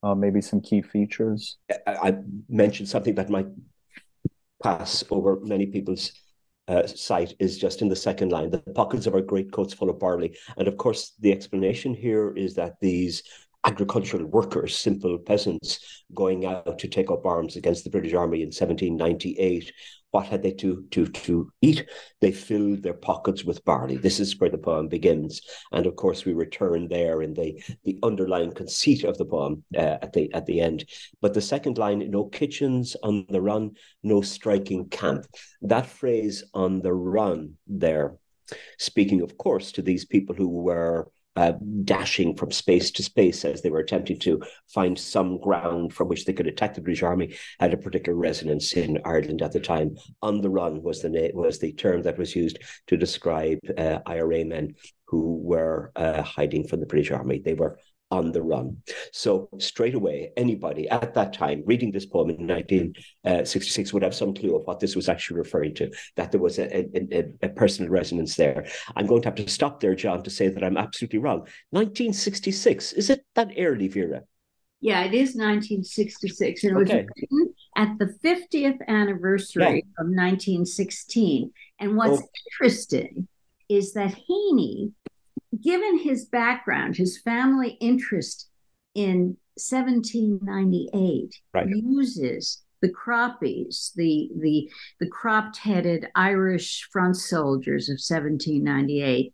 uh, 0.06 0.14
maybe 0.14 0.40
some 0.40 0.62
key 0.62 0.82
features? 0.82 1.58
I, 1.88 2.16
mentioned 2.48 2.88
something 2.88 3.16
that 3.16 3.30
might 3.30 3.48
pass 4.62 5.04
over 5.10 5.40
many 5.42 5.66
people's 5.66 6.12
uh, 6.68 6.86
sight 6.86 7.34
is 7.40 7.58
just 7.58 7.82
in 7.82 7.90
the 7.90 7.96
second 7.96 8.32
line 8.32 8.50
the 8.50 8.60
pockets 8.74 9.06
of 9.08 9.14
our 9.14 9.22
great 9.22 9.52
coats 9.52 9.74
full 9.74 9.90
of 9.90 10.00
barley. 10.00 10.38
And 10.58 10.68
of 10.68 10.78
course, 10.78 11.14
the 11.20 11.32
explanation 11.32 11.94
here 11.94 12.34
is 12.36 12.54
that 12.56 12.76
these 12.82 13.24
agricultural 13.66 14.26
workers, 14.28 14.78
simple 14.78 15.18
peasants, 15.18 16.04
going 16.14 16.46
out 16.46 16.78
to 16.80 16.88
take 16.88 17.10
up 17.10 17.26
arms 17.26 17.56
against 17.56 17.84
the 17.84 17.90
British 17.90 18.14
Army 18.14 18.42
in 18.42 18.48
1798. 18.48 19.74
What 20.12 20.28
had 20.28 20.44
they 20.44 20.52
to, 20.54 20.86
to, 20.92 21.08
to 21.08 21.52
eat? 21.62 21.90
They 22.22 22.32
filled 22.32 22.84
their 22.84 22.94
pockets 22.94 23.44
with 23.44 23.66
barley. 23.66 23.98
This 23.98 24.22
is 24.22 24.40
where 24.40 24.50
the 24.50 24.58
poem 24.58 24.88
begins. 24.88 25.42
And 25.74 25.86
of 25.86 25.98
course, 25.98 26.24
we 26.24 26.34
return 26.34 26.88
there 26.88 27.22
in 27.22 27.34
the, 27.34 27.62
the 27.84 28.00
underlying 28.02 28.54
conceit 28.54 29.04
of 29.04 29.18
the 29.18 29.26
poem 29.26 29.66
uh, 29.76 29.98
at, 30.02 30.14
the, 30.14 30.32
at 30.34 30.46
the 30.46 30.62
end. 30.62 30.86
But 31.22 31.34
the 31.34 31.42
second 31.42 31.78
line 31.78 32.10
no 32.10 32.26
kitchens 32.26 32.96
on 33.04 33.26
the 33.30 33.42
run, 33.42 33.72
no 34.04 34.22
striking 34.22 34.88
camp. 34.88 35.26
That 35.64 35.88
phrase 35.88 36.46
on 36.54 36.82
the 36.82 36.94
run 36.94 37.56
there, 37.68 38.16
speaking, 38.78 39.22
of 39.22 39.38
course, 39.38 39.74
to 39.74 39.82
these 39.82 40.06
people 40.06 40.36
who 40.36 40.48
were 40.48 41.10
uh, 41.36 41.54
dashing 41.84 42.36
from 42.36 42.52
space 42.52 42.92
to 42.92 43.04
space 43.04 43.44
as 43.46 43.62
they 43.62 43.70
were 43.70 43.80
attempting 43.80 44.18
to 44.20 44.42
find 44.74 44.98
some 44.98 45.38
ground 45.40 45.94
from 45.94 46.08
which 46.08 46.26
they 46.26 46.34
could 46.34 46.48
attack 46.48 46.74
the 46.74 46.82
British 46.82 47.04
Army 47.04 47.36
had 47.60 47.74
a 47.74 47.78
particular 47.78 48.18
resonance 48.18 48.74
in 48.74 49.00
Ireland 49.06 49.42
at 49.42 49.52
the 49.52 49.60
time. 49.60 49.96
On 50.22 50.42
the 50.42 50.50
run 50.50 50.82
was 50.82 51.02
the 51.02 51.32
was 51.34 51.60
the 51.60 51.74
term 51.74 52.02
that 52.04 52.18
was 52.18 52.36
used 52.36 52.60
to 52.88 52.98
describe 52.98 53.60
uh, 53.78 54.00
IRA 54.06 54.46
men 54.46 54.76
who 55.08 55.38
were 55.38 55.92
uh, 55.96 56.22
hiding 56.22 56.68
from 56.68 56.80
the 56.80 56.86
British 56.86 57.12
Army. 57.12 57.40
They 57.40 57.54
were 57.54 57.78
on 58.12 58.32
the 58.32 58.42
run. 58.42 58.78
So 59.12 59.50
straight 59.60 59.96
away, 59.96 60.32
anybody 60.38 60.88
at 60.90 61.14
that 61.14 61.34
time 61.34 61.64
reading 61.66 61.92
this 61.92 62.06
poem 62.06 62.30
in 62.30 62.48
1966 62.48 63.94
would 63.94 64.04
have 64.04 64.16
some 64.16 64.34
clue 64.34 64.56
of 64.56 64.66
what 64.66 64.80
this 64.80 64.96
was 64.96 65.10
actually 65.10 65.38
referring 65.38 65.74
to, 65.76 65.92
that 66.16 66.32
there 66.32 66.42
was 66.42 66.60
a, 66.60 66.86
a, 66.96 67.26
a, 67.42 67.50
personal 67.50 67.92
resonance 67.92 68.36
there. 68.36 68.66
I'm 68.96 69.08
going 69.08 69.22
to 69.24 69.28
have 69.28 69.36
to 69.36 69.48
stop 69.50 69.80
there, 69.80 69.96
John, 69.96 70.24
to 70.24 70.30
say 70.30 70.48
that 70.50 70.64
I'm 70.64 70.78
absolutely 70.78 71.20
wrong. 71.20 71.40
1966, 71.72 72.94
is 72.94 73.10
it 73.10 73.26
that 73.36 73.52
early, 73.58 73.88
Vera? 73.88 74.22
Yeah, 74.82 75.04
it 75.04 75.14
is 75.14 75.36
1966. 75.36 76.64
And 76.64 76.72
it 76.72 76.80
was 76.80 76.90
okay. 76.90 77.08
written 77.16 77.54
at 77.76 77.98
the 77.98 78.14
50th 78.24 78.86
anniversary 78.88 79.64
yeah. 79.64 80.02
of 80.02 80.08
1916. 80.08 81.52
And 81.80 81.98
what's 81.98 82.22
oh. 82.22 82.28
interesting 82.52 83.28
is 83.68 83.94
that 83.94 84.16
Heaney 84.30 84.92
given 85.62 86.00
his 86.00 86.26
background, 86.26 86.96
his 86.96 87.20
family 87.20 87.78
interest 87.80 88.50
in 88.94 89.38
1798 89.56 91.36
right. 91.54 91.68
uses 91.70 92.64
the 92.82 92.92
croppies, 92.92 93.94
the 93.96 94.30
the 94.38 94.70
the 95.00 95.08
cropped-headed 95.08 96.08
Irish 96.16 96.88
front 96.92 97.16
soldiers 97.16 97.90
of 97.90 97.94
1798, 97.94 99.34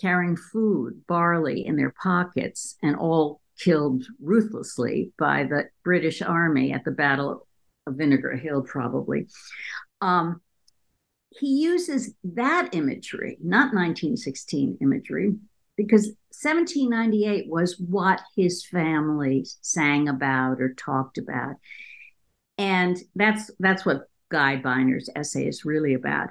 carrying 0.00 0.36
food, 0.36 1.02
barley 1.06 1.64
in 1.64 1.76
their 1.76 1.94
pockets, 2.02 2.76
and 2.82 2.96
all 2.96 3.40
killed 3.58 4.04
ruthlessly 4.20 5.12
by 5.18 5.44
the 5.44 5.68
British 5.84 6.20
Army 6.20 6.72
at 6.72 6.84
the 6.84 6.90
Battle 6.90 7.46
of 7.86 7.94
Vinegar 7.94 8.36
Hill, 8.36 8.62
probably. 8.62 9.28
Um, 10.00 10.40
he 11.40 11.62
uses 11.62 12.14
that 12.22 12.70
imagery, 12.72 13.38
not 13.42 13.74
1916 13.74 14.78
imagery, 14.80 15.34
because 15.76 16.06
1798 16.30 17.48
was 17.48 17.78
what 17.78 18.20
his 18.36 18.64
family 18.64 19.46
sang 19.60 20.08
about 20.08 20.60
or 20.60 20.74
talked 20.74 21.18
about. 21.18 21.56
And 22.56 22.96
that's 23.16 23.50
that's 23.58 23.84
what 23.84 24.08
Guy 24.30 24.56
Beiner's 24.56 25.10
essay 25.16 25.48
is 25.48 25.64
really 25.64 25.94
about. 25.94 26.28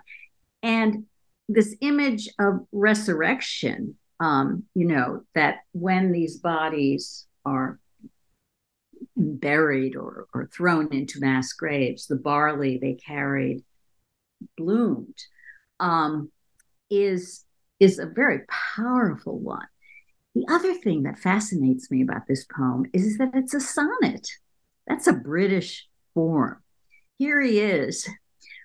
And 0.61 1.05
this 1.49 1.75
image 1.81 2.29
of 2.39 2.65
resurrection, 2.71 3.95
um, 4.21 4.63
you 4.73 4.85
know, 4.85 5.23
that 5.35 5.57
when 5.73 6.13
these 6.13 6.37
bodies 6.37 7.27
are 7.45 7.79
buried 9.17 9.97
or, 9.97 10.27
or 10.33 10.47
thrown 10.47 10.93
into 10.93 11.19
mass 11.19 11.51
graves, 11.51 12.07
the 12.07 12.15
barley 12.15 12.77
they 12.77 12.93
carried 12.93 13.63
bloomed 14.57 15.17
um, 15.79 16.31
is 16.89 17.45
is 17.79 17.99
a 17.99 18.05
very 18.05 18.41
powerful 18.75 19.37
one. 19.37 19.67
The 20.35 20.45
other 20.49 20.73
thing 20.73 21.03
that 21.03 21.19
fascinates 21.19 21.91
me 21.91 22.01
about 22.01 22.27
this 22.27 22.45
poem 22.45 22.85
is 22.93 23.17
that 23.17 23.31
it's 23.33 23.53
a 23.53 23.59
sonnet. 23.59 24.27
That's 24.87 25.07
a 25.07 25.13
British 25.13 25.87
form. 26.13 26.61
Here 27.17 27.41
he 27.41 27.59
is 27.59 28.07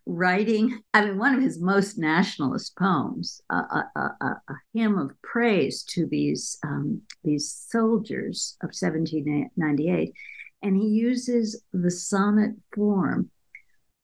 writing, 0.06 0.82
I 0.94 1.04
mean, 1.04 1.18
one 1.18 1.34
of 1.34 1.42
his 1.42 1.60
most 1.60 1.98
nationalist 1.98 2.76
poems, 2.78 3.42
a, 3.50 3.56
a, 3.56 3.90
a, 3.94 4.26
a 4.48 4.54
hymn 4.72 4.96
of 4.98 5.10
praise 5.20 5.82
to 5.90 6.06
these, 6.06 6.58
um, 6.64 7.02
these 7.24 7.50
soldiers 7.68 8.56
of 8.62 8.68
1798. 8.68 10.14
And 10.62 10.76
he 10.76 10.88
uses 10.88 11.62
the 11.72 11.90
sonnet 11.90 12.52
form 12.74 13.30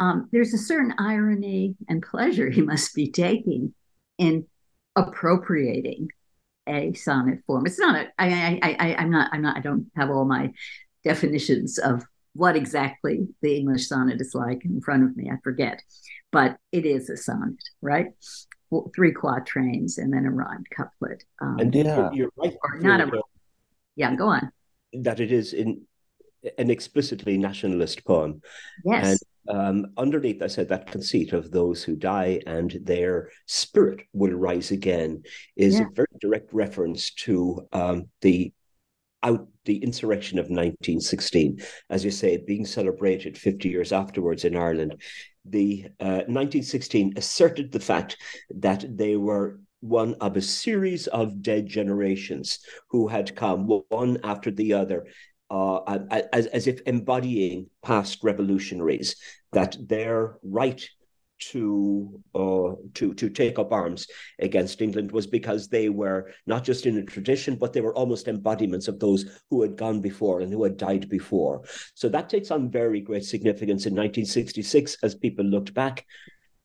um, 0.05 0.29
there's 0.33 0.53
a 0.53 0.59
certain 0.59 0.95
irony 0.99 1.77
and 1.89 2.03
pleasure 2.03 2.51
he 2.51 2.63
must 2.63 2.95
be 2.95 3.11
taking 3.11 3.75
in 4.19 4.47
appropriating 4.97 6.09
a 6.69 6.93
sonnet 6.95 7.41
form. 7.47 7.67
It's 7.67 7.79
not 7.79 7.97
a, 7.97 8.09
I, 8.19 8.59
I, 8.63 8.77
I, 8.79 8.95
I'm 8.97 9.11
not, 9.11 9.31
I'm 9.33 9.43
not, 9.43 9.57
I 9.57 9.61
don't 9.61 9.91
have 9.97 10.11
all 10.11 10.25
my 10.25 10.53
definitions 11.03 11.79
of 11.79 12.05
what 12.33 12.57
exactly 12.57 13.29
the 13.43 13.57
English 13.57 13.89
sonnet 13.89 14.21
is 14.21 14.35
like 14.35 14.65
in 14.65 14.81
front 14.81 15.05
of 15.05 15.17
me. 15.17 15.31
I 15.31 15.37
forget, 15.43 15.83
but 16.33 16.57
it 16.73 16.87
is 16.87 17.11
a 17.11 17.17
sonnet, 17.17 17.63
right? 17.83 18.09
Three 18.95 19.13
quatrains 19.13 19.99
and 19.99 20.13
then 20.13 20.27
a 20.27 20.31
rhymed 20.31 20.67
couplet. 20.71 21.23
Um, 21.41 21.59
and 21.61 21.75
yeah, 21.75 22.11
you're 22.13 22.31
right. 22.37 22.57
Or 22.65 22.79
not 22.81 23.01
a, 23.01 23.23
yeah, 23.95 24.15
go 24.17 24.29
on. 24.29 24.51
That 24.95 25.21
it 25.21 25.31
is 25.31 25.53
in 25.53 25.83
an 26.59 26.71
explicitly 26.71 27.37
nationalist 27.39 28.05
poem. 28.05 28.43
Yes. 28.85 29.23
Um, 29.49 29.87
underneath, 29.97 30.43
I 30.43 30.47
said 30.47 30.69
that 30.69 30.91
conceit 30.91 31.33
of 31.33 31.51
those 31.51 31.83
who 31.83 31.97
die 31.97 32.41
and 32.47 32.79
their 32.83 33.31
spirit 33.47 34.03
will 34.13 34.33
rise 34.33 34.71
again 34.71 35.23
is 35.57 35.79
yeah. 35.79 35.87
a 35.87 35.95
very 35.95 36.09
direct 36.21 36.53
reference 36.53 37.13
to 37.15 37.67
um, 37.73 38.09
the 38.21 38.53
out 39.23 39.49
the 39.65 39.83
insurrection 39.83 40.39
of 40.39 40.45
1916, 40.45 41.59
as 41.89 42.05
you 42.05 42.11
say, 42.11 42.37
being 42.37 42.67
celebrated 42.67 43.39
50 43.39 43.69
years 43.71 43.93
afterwards 43.93 44.45
in 44.45 44.55
Ireland. 44.55 45.01
The 45.47 45.87
uh, 45.99 46.25
1916 46.29 47.15
asserted 47.17 47.73
the 47.73 47.81
fact 47.81 48.19
that 48.51 48.85
they 48.97 49.17
were 49.17 49.61
one 49.81 50.15
of 50.21 50.37
a 50.37 50.43
series 50.43 51.07
of 51.09 51.43
dead 51.43 51.67
generations 51.67 52.59
who 52.89 53.09
had 53.09 53.37
come 53.37 53.67
one 53.89 54.19
after 54.25 54.51
the 54.51 54.73
other 54.73 55.07
uh, 55.51 55.99
as, 56.33 56.47
as 56.47 56.67
if 56.67 56.81
embodying 56.87 57.69
past 57.83 58.23
revolutionaries, 58.23 59.17
that 59.53 59.77
their 59.89 60.39
right 60.43 60.87
to 61.39 62.23
uh, 62.35 62.73
to 62.95 63.13
to 63.15 63.29
take 63.29 63.59
up 63.59 63.73
arms 63.73 64.07
against 64.39 64.81
England 64.81 65.11
was 65.13 65.27
because 65.27 65.69
they 65.69 65.89
were 65.89 66.31
not 66.47 66.65
just 66.65 66.87
in 66.87 66.97
a 66.97 67.03
tradition, 67.03 67.57
but 67.57 67.73
they 67.73 67.81
were 67.81 67.95
almost 67.95 68.29
embodiments 68.29 68.89
of 68.89 68.99
those 68.99 69.25
who 69.51 69.63
had 69.63 69.77
gone 69.77 70.01
before 70.01 70.41
and 70.41 70.53
who 70.53 70.63
had 70.63 70.77
died 70.77 71.09
before. 71.09 71.63
So 71.95 72.09
that 72.09 72.29
takes 72.29 72.51
on 72.51 72.71
very 72.71 73.01
great 73.01 73.25
significance 73.25 73.87
in 73.87 73.93
1966 73.93 74.97
as 75.03 75.15
people 75.15 75.45
looked 75.45 75.75
back 75.75 76.07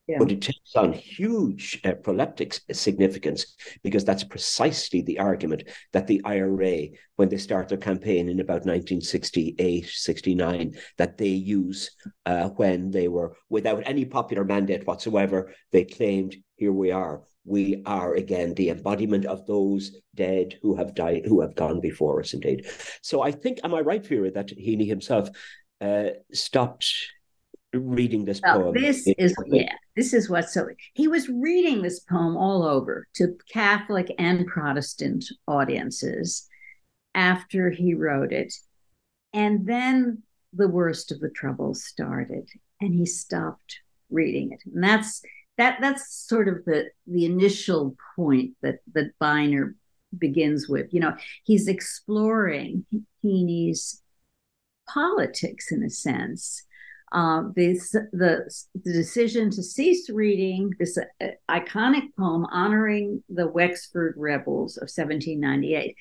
yeah. 0.10 0.18
But 0.18 0.32
it 0.32 0.42
takes 0.42 0.76
on 0.76 0.92
huge 0.92 1.80
uh, 1.86 1.92
proleptic 1.92 2.60
significance 2.72 3.56
because 3.84 4.04
that's 4.04 4.24
precisely 4.24 5.04
the 5.04 5.20
argument 5.20 5.70
that 5.94 6.08
the 6.08 6.20
IRA, 6.26 6.88
when 7.18 7.30
they 7.30 7.38
start 7.38 7.70
their 7.70 7.78
campaign 7.78 8.28
in 8.28 8.40
about 8.40 8.66
1968, 8.66 9.86
69, 9.86 10.74
that 10.98 11.20
they 11.20 11.28
use 11.28 11.92
uh, 12.26 12.50
when 12.50 12.90
they 12.90 13.08
were 13.08 13.36
without 13.50 13.84
any 13.86 14.04
popular 14.04 14.44
mandate 14.44 14.88
whatsoever. 14.88 15.54
They 15.72 15.84
claimed, 15.84 16.36
here 16.56 16.74
we 16.74 16.90
are. 16.90 17.22
We 17.46 17.84
are 17.86 18.16
again 18.16 18.56
the 18.56 18.72
embodiment 18.72 19.26
of 19.26 19.46
those 19.46 19.96
dead 20.16 20.58
who 20.64 20.76
have 20.76 20.96
died, 20.96 21.26
who 21.28 21.42
have 21.42 21.54
gone 21.54 21.82
before 21.82 22.20
us, 22.20 22.34
indeed. 22.34 22.66
So 23.04 23.22
I 23.22 23.32
think, 23.32 23.60
am 23.64 23.76
I 23.76 23.82
right, 23.82 24.04
Vera, 24.04 24.32
that 24.32 24.58
Heaney 24.58 24.88
himself 24.88 25.30
uh, 25.82 26.10
stopped 26.34 26.92
reading 27.74 28.26
this 28.26 28.42
well, 28.44 28.62
poem. 28.62 28.74
This 28.74 29.08
is 29.18 29.36
yeah, 29.48 29.74
this 29.96 30.14
is 30.14 30.30
what 30.30 30.50
so 30.50 30.68
he 30.94 31.08
was 31.08 31.30
reading 31.30 31.82
this 31.82 32.00
poem 32.00 32.36
all 32.36 32.64
over 32.64 33.08
to 33.16 33.36
Catholic 33.52 34.14
and 34.18 34.48
Protestant 34.48 35.26
audiences 35.48 36.48
after 37.14 37.70
he 37.70 37.94
wrote 37.94 38.32
it. 38.32 38.54
And 39.34 39.68
then 39.68 40.24
the 40.54 40.68
worst 40.68 41.12
of 41.12 41.20
the 41.20 41.30
troubles 41.30 41.84
started 41.84 42.50
and 42.82 42.94
he 42.94 43.06
stopped 43.06 43.80
reading 44.10 44.52
it. 44.52 44.62
And 44.74 44.84
that's 44.84 45.22
that 45.58 45.78
that's 45.82 46.26
sort 46.28 46.48
of 46.48 46.66
the 46.66 46.90
the 47.06 47.26
initial 47.26 47.96
point 48.16 48.52
that 48.62 48.80
that 48.94 49.12
Beiner 49.22 49.74
begins 50.18 50.68
with. 50.68 50.88
You 50.92 51.02
know, 51.02 51.16
he's 51.44 51.68
exploring 51.68 52.86
Heaney's 53.24 54.02
politics 54.88 55.72
in 55.72 55.84
a 55.84 55.90
sense. 55.90 56.64
Uh, 57.12 57.44
this, 57.56 57.92
the, 57.92 58.52
the 58.84 58.94
decision 58.94 59.50
to 59.50 59.64
cease 59.64 60.10
reading 60.10 60.72
this 60.80 60.98
uh, 60.98 61.28
iconic 61.50 62.04
poem 62.18 62.46
honoring 62.52 63.24
the 63.30 63.48
Wexford 63.48 64.14
rebels 64.18 64.78
of 64.78 64.90
1798. 64.94 65.96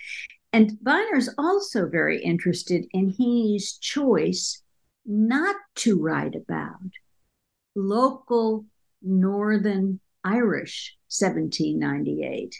And 0.52 0.78
is 1.14 1.34
also 1.38 1.88
very 1.88 2.22
interested 2.22 2.86
in 2.92 3.12
Heaney's 3.12 3.78
choice 3.78 4.62
not 5.06 5.56
to 5.76 6.00
write 6.00 6.34
about 6.34 6.90
local 7.74 8.64
Northern 9.02 10.00
Irish 10.24 10.96
1798 11.08 12.54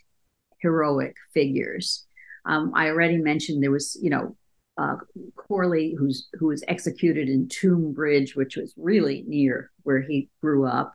heroic 0.61 1.15
figures. 1.35 2.07
Um, 2.45 2.73
I 2.75 2.89
already 2.89 3.19
mentioned 3.19 3.63
there 3.63 3.71
was, 3.71 3.99
you 4.01 4.11
know, 4.11 4.37
uh, 4.79 4.97
Corley, 5.37 5.95
who's 5.99 6.29
who 6.35 6.47
was 6.47 6.65
executed 6.69 7.29
in 7.29 7.49
Toome 7.49 7.93
Bridge, 7.93 8.37
which 8.37 8.57
was 8.57 8.73
really 8.77 9.25
near 9.27 9.71
where 9.83 10.01
he 10.01 10.31
grew 10.41 10.67
up. 10.67 10.95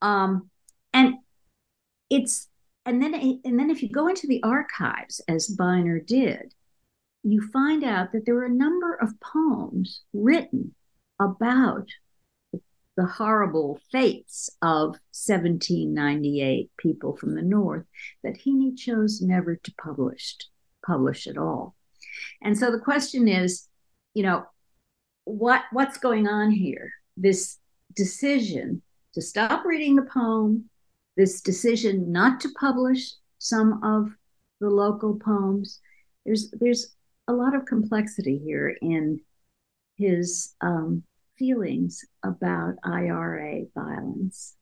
Um, 0.00 0.50
and 0.92 1.16
it's 2.10 2.48
and 2.86 3.02
then 3.02 3.14
and 3.14 3.58
then 3.58 3.70
if 3.70 3.82
you 3.82 3.90
go 3.90 4.08
into 4.08 4.26
the 4.26 4.42
archives, 4.42 5.20
as 5.28 5.54
Beiner 5.56 6.04
did, 6.04 6.54
you 7.22 7.48
find 7.52 7.84
out 7.84 8.12
that 8.12 8.24
there 8.24 8.34
were 8.34 8.46
a 8.46 8.50
number 8.50 8.94
of 8.94 9.20
poems 9.20 10.02
written 10.12 10.74
about 11.20 11.88
the 12.96 13.06
horrible 13.06 13.80
fates 13.90 14.48
of 14.62 14.96
1798 15.12 16.70
people 16.76 17.16
from 17.16 17.34
the 17.34 17.42
north 17.42 17.86
that 18.22 18.38
Heaney 18.38 18.76
chose 18.76 19.20
never 19.20 19.56
to 19.56 19.74
publish 19.82 20.36
publish 20.86 21.26
at 21.26 21.38
all. 21.38 21.74
And 22.42 22.56
so 22.56 22.70
the 22.70 22.78
question 22.78 23.28
is, 23.28 23.68
you 24.14 24.22
know, 24.22 24.44
what 25.24 25.62
what's 25.72 25.98
going 25.98 26.26
on 26.28 26.50
here? 26.50 26.90
This 27.16 27.58
decision 27.94 28.82
to 29.14 29.22
stop 29.22 29.64
reading 29.64 29.96
the 29.96 30.02
poem, 30.02 30.68
this 31.16 31.40
decision 31.40 32.12
not 32.12 32.40
to 32.40 32.48
publish 32.58 33.12
some 33.38 33.82
of 33.82 34.10
the 34.60 34.68
local 34.68 35.18
poems. 35.18 35.80
There's 36.24 36.50
there's 36.60 36.94
a 37.28 37.32
lot 37.32 37.54
of 37.54 37.64
complexity 37.64 38.38
here 38.38 38.76
in 38.82 39.20
his 39.96 40.54
um, 40.60 41.02
feelings 41.38 42.04
about 42.22 42.74
IRA 42.84 43.62
violence. 43.74 44.56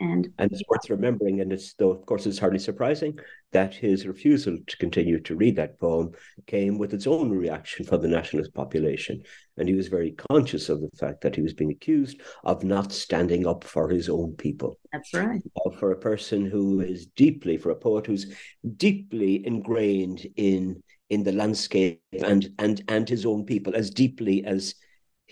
And, 0.00 0.28
and 0.38 0.52
it's 0.52 0.62
worth 0.68 0.88
remembering, 0.90 1.40
and 1.40 1.52
it's 1.52 1.74
though 1.74 1.90
of 1.90 2.06
course 2.06 2.24
it's 2.24 2.38
hardly 2.38 2.60
surprising 2.60 3.18
that 3.50 3.74
his 3.74 4.06
refusal 4.06 4.56
to 4.66 4.76
continue 4.76 5.18
to 5.20 5.34
read 5.34 5.56
that 5.56 5.78
poem 5.80 6.12
came 6.46 6.78
with 6.78 6.94
its 6.94 7.06
own 7.06 7.30
reaction 7.30 7.84
from 7.84 8.02
the 8.02 8.08
nationalist 8.08 8.54
population. 8.54 9.20
And 9.56 9.68
he 9.68 9.74
was 9.74 9.88
very 9.88 10.12
conscious 10.30 10.68
of 10.68 10.80
the 10.80 10.90
fact 10.98 11.22
that 11.22 11.34
he 11.34 11.42
was 11.42 11.52
being 11.52 11.72
accused 11.72 12.20
of 12.44 12.62
not 12.62 12.92
standing 12.92 13.44
up 13.44 13.64
for 13.64 13.88
his 13.88 14.08
own 14.08 14.34
people. 14.36 14.78
That's 14.92 15.12
right. 15.14 15.42
Uh, 15.66 15.70
for 15.70 15.90
a 15.90 15.98
person 15.98 16.46
who 16.46 16.80
is 16.80 17.06
deeply, 17.06 17.56
for 17.56 17.70
a 17.70 17.76
poet 17.76 18.06
who's 18.06 18.32
deeply 18.76 19.44
ingrained 19.44 20.26
in 20.36 20.80
in 21.10 21.24
the 21.24 21.32
landscape 21.32 22.02
and 22.22 22.50
and 22.58 22.84
and 22.88 23.08
his 23.08 23.24
own 23.24 23.44
people 23.44 23.74
as 23.74 23.90
deeply 23.90 24.44
as 24.44 24.74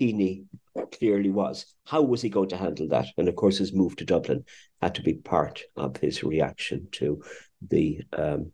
Heaney 0.00 0.44
clearly 0.84 1.30
was. 1.30 1.66
How 1.84 2.02
was 2.02 2.22
he 2.22 2.28
going 2.28 2.48
to 2.50 2.56
handle 2.56 2.88
that? 2.88 3.06
And 3.16 3.28
of 3.28 3.36
course, 3.36 3.58
his 3.58 3.72
move 3.72 3.96
to 3.96 4.04
Dublin 4.04 4.44
had 4.80 4.94
to 4.96 5.02
be 5.02 5.14
part 5.14 5.62
of 5.76 5.96
his 5.96 6.22
reaction 6.22 6.88
to 6.92 7.22
the 7.66 8.02
um, 8.12 8.52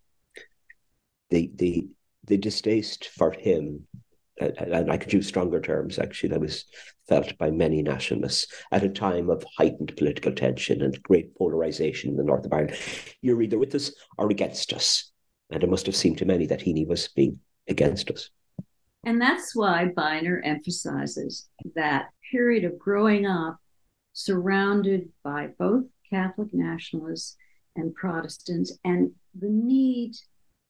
the 1.31 1.51
the 1.55 1.89
the 2.25 2.37
distaste 2.37 3.09
for 3.09 3.33
him. 3.33 3.87
And 4.39 4.91
I 4.91 4.97
could 4.97 5.12
use 5.12 5.29
stronger 5.29 5.61
terms, 5.61 5.99
actually, 5.99 6.31
that 6.31 6.41
was 6.41 6.64
felt 7.07 7.37
by 7.39 7.51
many 7.51 7.83
nationalists 7.83 8.47
at 8.73 8.83
a 8.83 8.89
time 8.89 9.29
of 9.29 9.45
heightened 9.57 9.95
political 9.97 10.33
tension 10.33 10.83
and 10.83 11.01
great 11.03 11.37
polarization 11.37 12.11
in 12.11 12.16
the 12.16 12.25
north 12.25 12.47
of 12.47 12.53
Ireland. 12.53 12.77
You're 13.20 13.43
either 13.43 13.59
with 13.59 13.75
us 13.75 13.93
or 14.16 14.31
against 14.31 14.73
us. 14.73 15.12
And 15.51 15.62
it 15.62 15.68
must 15.68 15.87
have 15.87 15.95
seemed 15.95 16.18
to 16.18 16.25
many 16.25 16.47
that 16.47 16.61
Heaney 16.61 16.87
was 16.87 17.09
being 17.09 17.41
against 17.68 18.11
us. 18.11 18.31
And 19.05 19.20
that's 19.20 19.55
why 19.57 19.90
Beiner 19.96 20.40
emphasizes 20.44 21.48
that 21.74 22.11
period 22.30 22.64
of 22.64 22.78
growing 22.78 23.26
up 23.26 23.59
surrounded 24.12 25.09
by 25.24 25.48
both 25.59 25.84
Catholic 26.09 26.53
nationalists 26.53 27.36
and 27.74 27.94
Protestants 27.94 28.78
and 28.84 29.12
the 29.38 29.48
need 29.48 30.12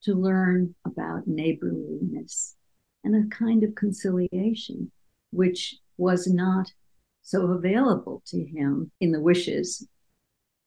to 0.05 0.15
learn 0.15 0.75
about 0.87 1.27
neighborliness 1.27 2.57
and 3.05 3.15
a 3.15 3.35
kind 3.35 3.65
of 3.65 3.75
conciliation, 3.75 4.91
which 5.31 5.77
was 5.99 6.27
not 6.27 6.73
so 7.23 7.49
available 7.53 8.23
to 8.27 8.45
him 8.45 8.91
in 9.01 9.13
the 9.13 9.21
wishes 9.21 9.87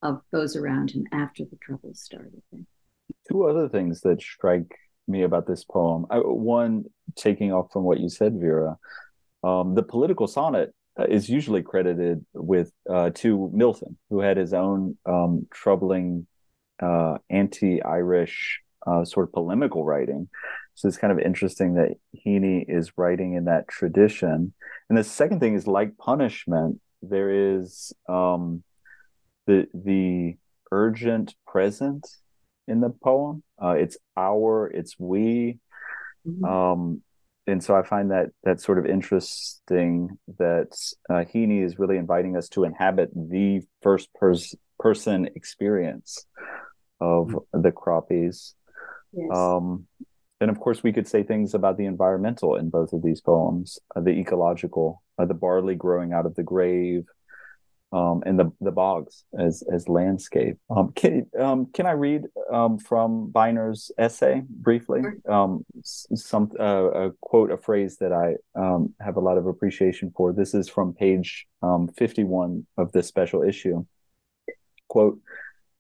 of 0.02 0.22
those 0.32 0.56
around 0.56 0.92
him 0.92 1.06
after 1.12 1.44
the 1.46 1.58
troubles 1.62 2.00
started. 2.00 2.42
Two 3.30 3.44
other 3.44 3.68
things 3.68 4.02
that 4.02 4.22
strike 4.22 4.76
me 5.08 5.24
about 5.24 5.48
this 5.48 5.64
poem. 5.64 6.06
I, 6.10 6.18
one, 6.18 6.86
taking 7.16 7.54
off 7.54 7.72
from 7.72 7.84
what 7.84 8.00
you 8.00 8.10
said, 8.10 8.40
Vera, 8.40 8.78
um, 9.44 9.76
the 9.76 9.84
political 9.84 10.28
sonnet 10.28 10.74
uh, 11.00 11.06
is 11.06 11.30
usually 11.30 11.62
credited 11.62 12.26
with 12.34 12.72
uh, 12.90 13.12
to 13.16 13.50
Milton, 13.54 13.98
who 14.10 14.20
had 14.20 14.38
his 14.38 14.54
own 14.54 14.98
um, 15.06 15.48
troubling 15.52 16.28
uh, 16.82 17.18
anti-Irish 17.30 18.62
uh, 18.88 19.06
sort 19.06 19.28
of 19.28 19.34
polemical 19.34 19.84
writing. 19.84 20.30
So 20.76 20.88
it's 20.88 20.98
kind 20.98 21.12
of 21.12 21.20
interesting 21.20 21.76
that 21.76 21.96
Heaney 22.26 22.66
is 22.68 22.98
writing 22.98 23.34
in 23.36 23.46
that 23.46 23.68
tradition. 23.68 24.54
And 24.90 24.98
the 24.98 25.04
second 25.04 25.40
thing 25.40 25.56
is 25.56 25.68
like 25.68 25.98
punishment, 25.98 26.82
there 27.02 27.56
is 27.56 27.94
um, 28.10 28.64
the 29.48 29.68
the 29.74 30.36
urgent 30.72 31.36
present 31.48 32.08
in 32.68 32.80
the 32.82 32.90
poem. 32.90 33.44
Uh, 33.62 33.76
it's 33.78 33.98
our, 34.18 34.68
it's 34.68 34.96
we. 35.00 35.60
Mm-hmm. 36.28 36.46
Um, 36.46 37.02
and 37.48 37.64
so 37.64 37.76
I 37.76 37.84
find 37.84 38.12
that 38.12 38.32
that 38.44 38.60
sort 38.60 38.80
of 38.80 38.86
interesting 38.86 40.18
that 40.40 40.76
uh, 41.10 41.26
Heaney 41.32 41.64
is 41.64 41.78
really 41.78 41.98
inviting 41.98 42.36
us 42.36 42.50
to 42.50 42.64
inhabit 42.64 43.12
the 43.14 43.62
first 43.82 44.10
pers- 44.16 44.56
person 44.80 45.30
experience 45.36 46.26
of 47.00 47.28
mm-hmm. 47.28 47.62
the 47.62 47.72
croppies. 47.72 48.54
Yes. 49.14 49.30
Um, 49.32 49.88
and 50.42 50.50
of 50.50 50.60
course, 50.60 50.84
we 50.84 50.92
could 50.92 51.08
say 51.08 51.24
things 51.24 51.54
about 51.54 51.78
the 51.78 51.86
environmental 51.86 52.56
in 52.56 52.70
both 52.70 52.94
of 52.94 53.02
these 53.02 53.22
poems, 53.22 53.80
uh, 53.96 54.02
the 54.02 54.12
ecological, 54.12 55.02
uh, 55.18 55.26
the 55.26 55.34
barley 55.34 55.76
growing 55.76 56.14
out 56.14 56.26
of 56.26 56.36
the 56.36 56.44
grave, 56.44 57.06
um, 57.96 58.22
and 58.26 58.38
the 58.38 58.52
the 58.60 58.72
bogs 58.72 59.24
as 59.40 59.64
as 59.74 59.88
landscape. 59.88 60.58
Um, 60.70 60.92
can 60.94 61.26
um, 61.40 61.68
can 61.76 61.86
I 61.86 61.92
read 61.92 62.24
um, 62.52 62.78
from 62.78 63.32
Beiner's 63.32 63.92
essay 63.98 64.44
briefly? 64.50 65.02
Um, 65.30 65.66
some 65.84 66.52
uh, 66.60 66.90
a 67.04 67.12
quote, 67.22 67.52
a 67.52 67.58
phrase 67.58 67.98
that 68.02 68.12
I 68.12 68.28
um, 68.60 68.94
have 69.00 69.16
a 69.16 69.22
lot 69.22 69.38
of 69.38 69.46
appreciation 69.48 70.12
for. 70.16 70.34
This 70.34 70.54
is 70.54 70.68
from 70.68 70.94
page 70.94 71.48
fifty 71.98 72.24
one 72.24 72.68
of 72.78 72.92
this 72.92 73.08
special 73.08 73.42
issue. 73.44 73.86
Quote. 74.90 75.20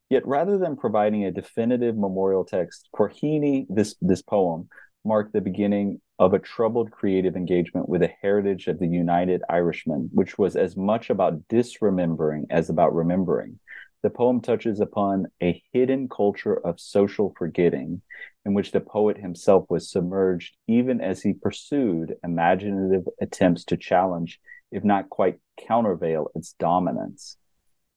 Yet, 0.09 0.26
rather 0.28 0.59
than 0.59 0.78
providing 0.78 1.26
a 1.26 1.32
definitive 1.32 1.97
memorial 1.97 2.45
text 2.45 2.88
for 2.95 3.09
Heaney, 3.09 3.66
this 3.70 3.95
this 4.01 4.22
poem 4.22 4.70
marked 5.03 5.34
the 5.34 5.41
beginning 5.41 5.99
of 6.18 6.34
a 6.34 6.39
troubled 6.39 6.91
creative 6.91 7.36
engagement 7.36 7.89
with 7.89 8.01
the 8.01 8.11
heritage 8.22 8.68
of 8.68 8.80
the 8.80 8.88
United 8.88 9.41
Irishmen, 9.49 10.09
which 10.13 10.38
was 10.38 10.55
as 10.55 10.78
much 10.78 11.09
about 11.09 11.47
disremembering 11.49 12.45
as 12.49 12.70
about 12.70 12.95
remembering. 12.95 13.59
The 14.01 14.09
poem 14.09 14.39
touches 14.39 14.80
upon 14.80 15.26
a 15.41 15.61
hidden 15.74 16.07
culture 16.07 16.55
of 16.55 16.80
social 16.80 17.34
forgetting, 17.38 18.01
in 18.45 18.53
which 18.53 18.72
the 18.72 18.80
poet 18.80 19.18
himself 19.18 19.66
was 19.70 19.89
submerged 19.89 20.55
even 20.68 21.01
as 21.01 21.22
he 21.22 21.34
pursued 21.34 22.16
imaginative 22.24 23.07
attempts 23.20 23.66
to 23.66 23.78
challenge, 23.78 24.39
if 24.72 24.84
not 24.84 25.09
quite 25.09 25.39
countervail, 25.68 26.28
its 26.36 26.53
dominance. 26.53 27.38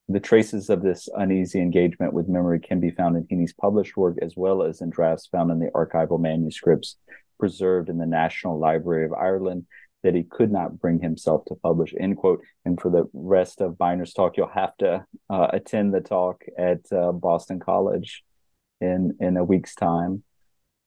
The 0.09 0.19
traces 0.19 0.71
of 0.71 0.81
this 0.81 1.07
uneasy 1.15 1.61
engagement 1.61 2.13
with 2.13 2.27
memory 2.27 2.59
can 2.59 2.79
be 2.79 2.89
found 2.89 3.15
in 3.15 3.27
Heaney's 3.27 3.53
published 3.53 3.95
work 3.95 4.17
as 4.21 4.35
well 4.35 4.63
as 4.63 4.81
in 4.81 4.89
drafts 4.89 5.27
found 5.27 5.51
in 5.51 5.59
the 5.59 5.69
archival 5.75 6.19
manuscripts 6.19 6.97
preserved 7.39 7.89
in 7.89 7.97
the 7.97 8.05
National 8.05 8.59
Library 8.59 9.05
of 9.05 9.13
Ireland 9.13 9.65
that 10.03 10.15
he 10.15 10.23
could 10.23 10.51
not 10.51 10.79
bring 10.79 10.99
himself 11.01 11.43
to 11.45 11.55
publish, 11.55 11.93
end 11.99 12.17
quote. 12.17 12.41
And 12.65 12.79
for 12.79 12.89
the 12.89 13.09
rest 13.13 13.61
of 13.61 13.73
Beiner's 13.73 14.13
talk, 14.13 14.37
you'll 14.37 14.47
have 14.47 14.75
to 14.77 15.05
uh, 15.29 15.47
attend 15.51 15.93
the 15.93 16.01
talk 16.01 16.43
at 16.57 16.79
uh, 16.91 17.11
Boston 17.11 17.59
College 17.59 18.23
in, 18.79 19.17
in 19.19 19.35
a 19.35 19.43
week's 19.43 19.75
time. 19.75 20.23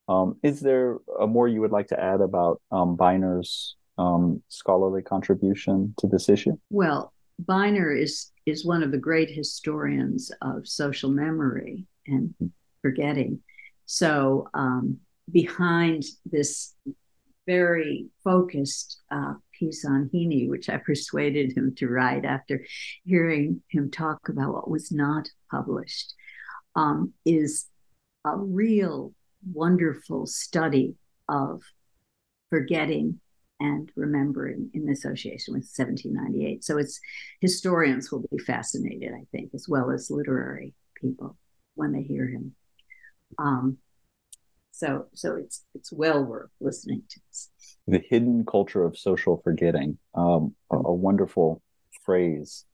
Um, 0.09 0.37
is 0.43 0.61
there 0.61 0.99
a 1.21 1.27
more 1.27 1.47
you 1.47 1.61
would 1.61 1.73
like 1.73 1.89
to 1.89 2.01
add 2.01 2.21
about 2.21 2.61
um, 2.71 2.97
Beiner's 2.97 3.77
um, 3.99 4.43
scholarly 4.49 5.03
contribution 5.03 5.95
to 5.99 6.07
this 6.07 6.29
issue? 6.29 6.57
Well, 6.71 7.13
Beiner 7.45 7.99
is 7.99 8.31
is 8.45 8.65
one 8.65 8.83
of 8.83 8.91
the 8.91 8.99
great 8.99 9.31
historians 9.31 10.33
of 10.43 10.67
social 10.67 11.11
memory 11.11 11.87
and 12.07 12.35
forgetting. 12.83 13.41
So 13.87 14.49
um, 14.55 14.99
behind 15.31 16.05
this 16.25 16.75
very 17.47 18.07
focused 18.23 19.01
uh, 19.11 19.35
piece 19.59 19.85
on 19.85 20.11
Heaney, 20.13 20.49
which 20.49 20.69
I 20.69 20.77
persuaded 20.77 21.57
him 21.57 21.75
to 21.77 21.89
write 21.89 22.25
after 22.25 22.65
hearing 23.05 23.63
him 23.69 23.91
talk 23.91 24.29
about 24.29 24.53
what 24.53 24.71
was 24.71 24.93
not 24.93 25.29
published, 25.51 26.15
um, 26.77 27.13
is 27.25 27.67
a 28.25 28.37
real 28.37 29.13
wonderful 29.53 30.27
study 30.27 30.95
of 31.29 31.63
forgetting 32.51 33.21
and 33.59 33.91
remembering 33.97 34.71
in 34.75 34.89
association 34.89 35.55
with 35.55 35.63
1798. 35.63 36.65
So 36.65 36.79
it's 36.79 37.01
historians 37.41 38.11
will 38.11 38.25
be 38.31 38.39
fascinated, 38.39 39.13
I 39.15 39.25
think, 39.31 39.51
as 39.55 39.67
well 39.69 39.91
as 39.91 40.11
literary 40.11 40.75
people 41.01 41.37
when 41.75 41.93
they 41.93 42.03
hear 42.03 42.27
him. 42.27 42.55
Um, 43.39 43.79
so 44.73 45.07
so 45.15 45.37
it's 45.37 45.65
it's 45.75 45.93
well 45.93 46.25
worth 46.25 46.51
listening 46.61 47.03
to. 47.09 47.21
This. 47.29 47.51
The 47.87 48.03
hidden 48.09 48.45
culture 48.45 48.85
of 48.85 48.97
social 48.97 49.41
forgetting, 49.45 49.99
um, 50.15 50.55
a, 50.71 50.77
a 50.77 50.95
wonderful 50.95 51.63
phrase. 52.05 52.65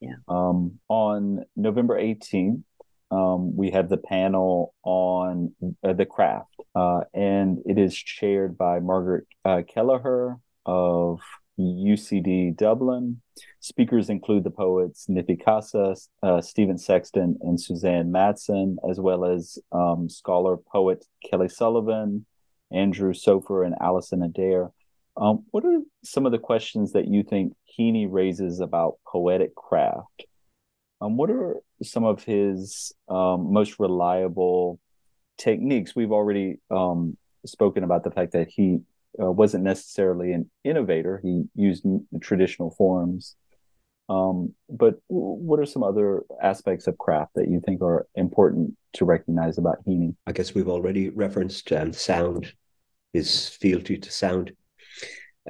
Yeah. 0.00 0.16
Um, 0.28 0.78
on 0.88 1.44
November 1.56 2.00
18th, 2.00 2.62
um, 3.10 3.56
we 3.56 3.70
have 3.70 3.88
the 3.88 3.96
panel 3.96 4.74
on 4.84 5.54
uh, 5.82 5.92
the 5.92 6.06
craft, 6.06 6.54
uh, 6.74 7.00
and 7.14 7.58
it 7.66 7.78
is 7.78 7.96
chaired 7.96 8.56
by 8.56 8.78
Margaret 8.80 9.26
uh, 9.44 9.62
Kelleher 9.66 10.36
of 10.66 11.20
UCD 11.58 12.56
Dublin. 12.56 13.20
Speakers 13.60 14.08
include 14.10 14.44
the 14.44 14.50
poets 14.50 15.06
Nithy 15.08 15.42
Kasa, 15.42 15.96
uh, 16.22 16.40
Stephen 16.40 16.78
Sexton, 16.78 17.38
and 17.42 17.60
Suzanne 17.60 18.12
Matson, 18.12 18.78
as 18.88 19.00
well 19.00 19.24
as 19.24 19.58
um, 19.72 20.08
scholar 20.08 20.56
poet 20.56 21.04
Kelly 21.28 21.48
Sullivan, 21.48 22.26
Andrew 22.70 23.12
Sofer, 23.12 23.66
and 23.66 23.74
Allison 23.80 24.22
Adair. 24.22 24.70
Um, 25.16 25.44
what 25.50 25.64
are 25.64 25.80
some 26.04 26.26
of 26.26 26.32
the 26.32 26.38
questions 26.38 26.92
that 26.92 27.08
you 27.08 27.24
think 27.24 27.54
Heaney 27.78 28.06
raises 28.08 28.60
about 28.60 28.98
poetic 29.06 29.54
craft? 29.54 30.26
Um, 31.00 31.16
what 31.16 31.30
are 31.30 31.56
some 31.82 32.04
of 32.04 32.24
his 32.24 32.92
um, 33.08 33.52
most 33.52 33.78
reliable 33.80 34.78
techniques? 35.36 35.96
We've 35.96 36.12
already 36.12 36.58
um, 36.70 37.16
spoken 37.46 37.84
about 37.84 38.04
the 38.04 38.10
fact 38.10 38.32
that 38.32 38.48
he 38.48 38.80
uh, 39.20 39.30
wasn't 39.30 39.64
necessarily 39.64 40.32
an 40.32 40.50
innovator. 40.64 41.20
He 41.22 41.44
used 41.54 41.84
traditional 42.20 42.70
forms. 42.70 43.36
Um, 44.08 44.54
but 44.70 45.00
what 45.08 45.60
are 45.60 45.66
some 45.66 45.82
other 45.82 46.24
aspects 46.42 46.86
of 46.86 46.96
craft 46.96 47.32
that 47.34 47.50
you 47.50 47.60
think 47.60 47.82
are 47.82 48.06
important 48.14 48.74
to 48.94 49.04
recognize 49.04 49.58
about 49.58 49.84
Heaney? 49.84 50.14
I 50.26 50.32
guess 50.32 50.54
we've 50.54 50.68
already 50.68 51.10
referenced 51.10 51.70
um, 51.72 51.92
sound, 51.92 52.52
his 53.12 53.50
fealty 53.50 53.98
to 53.98 54.10
sound, 54.10 54.52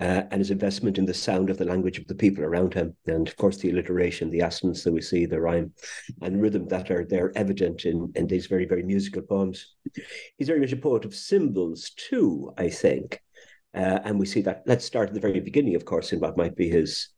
uh, 0.00 0.22
and 0.30 0.40
his 0.40 0.50
investment 0.50 0.98
in 0.98 1.06
the 1.06 1.14
sound 1.14 1.50
of 1.50 1.58
the 1.58 1.64
language 1.64 1.98
of 1.98 2.08
the 2.08 2.16
people 2.16 2.42
around 2.42 2.74
him. 2.74 2.96
And 3.06 3.28
of 3.28 3.36
course, 3.36 3.58
the 3.58 3.70
alliteration, 3.70 4.28
the 4.28 4.40
assonance 4.40 4.82
that 4.82 4.92
we 4.92 5.02
see, 5.02 5.24
the 5.24 5.40
rhyme 5.40 5.72
and 6.22 6.42
rhythm 6.42 6.66
that 6.68 6.90
are 6.90 7.04
there 7.04 7.32
evident 7.36 7.84
in, 7.84 8.12
in 8.16 8.26
these 8.26 8.46
very, 8.46 8.66
very 8.66 8.82
musical 8.82 9.22
poems. 9.22 9.76
He's 10.36 10.48
very 10.48 10.60
much 10.60 10.72
a 10.72 10.76
poet 10.76 11.04
of 11.04 11.14
symbols, 11.14 11.90
too, 11.96 12.52
I 12.58 12.70
think. 12.70 13.20
Uh, 13.74 14.00
and 14.04 14.18
we 14.18 14.26
see 14.26 14.40
that. 14.42 14.62
Let's 14.66 14.84
start 14.84 15.08
at 15.08 15.14
the 15.14 15.20
very 15.20 15.40
beginning, 15.40 15.74
of 15.74 15.84
course, 15.84 16.12
in 16.12 16.20
what 16.20 16.36
might 16.36 16.56
be 16.56 16.68
his 16.68 17.08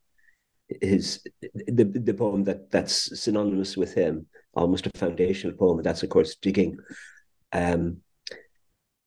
his 0.80 1.22
the 1.66 1.84
the 1.84 2.14
poem 2.14 2.44
that 2.44 2.70
that's 2.70 3.20
synonymous 3.20 3.76
with 3.76 3.94
him, 3.94 4.26
almost 4.54 4.86
a 4.86 4.98
foundational 4.98 5.56
poem, 5.56 5.78
and 5.78 5.86
that's 5.86 6.02
of 6.02 6.08
course 6.10 6.36
digging. 6.36 6.78
Um, 7.52 7.98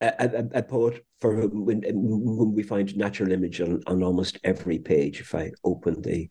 a, 0.02 0.14
a, 0.54 0.60
a 0.60 0.64
poet 0.64 1.06
for 1.22 1.34
whom 1.34 1.66
when, 1.66 1.82
when, 1.86 2.54
we 2.54 2.64
find 2.64 2.96
natural 2.98 3.32
image 3.32 3.62
on, 3.62 3.82
on 3.88 4.04
almost 4.04 4.38
every 4.44 4.80
page. 4.80 5.22
If 5.22 5.34
I 5.34 5.52
open 5.64 6.02
the 6.02 6.30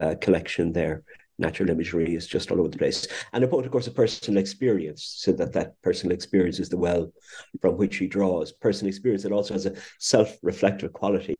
uh, 0.00 0.14
collection 0.20 0.72
there, 0.72 1.02
natural 1.38 1.70
imagery 1.70 2.14
is 2.14 2.26
just 2.26 2.50
all 2.50 2.60
over 2.60 2.68
the 2.68 2.78
place. 2.78 3.06
And 3.32 3.42
a 3.42 3.48
poet, 3.48 3.66
of 3.66 3.72
course, 3.72 3.86
a 3.86 3.92
personal 3.92 4.40
experience, 4.40 5.14
so 5.18 5.32
that 5.32 5.52
that 5.52 5.80
personal 5.82 6.14
experience 6.14 6.58
is 6.60 6.68
the 6.68 6.76
well 6.76 7.12
from 7.60 7.76
which 7.76 7.96
he 7.96 8.06
draws. 8.06 8.52
Personal 8.52 8.88
experience 8.88 9.22
that 9.22 9.32
also 9.32 9.54
has 9.54 9.66
a 9.66 9.74
self-reflective 9.98 10.92
quality 10.92 11.34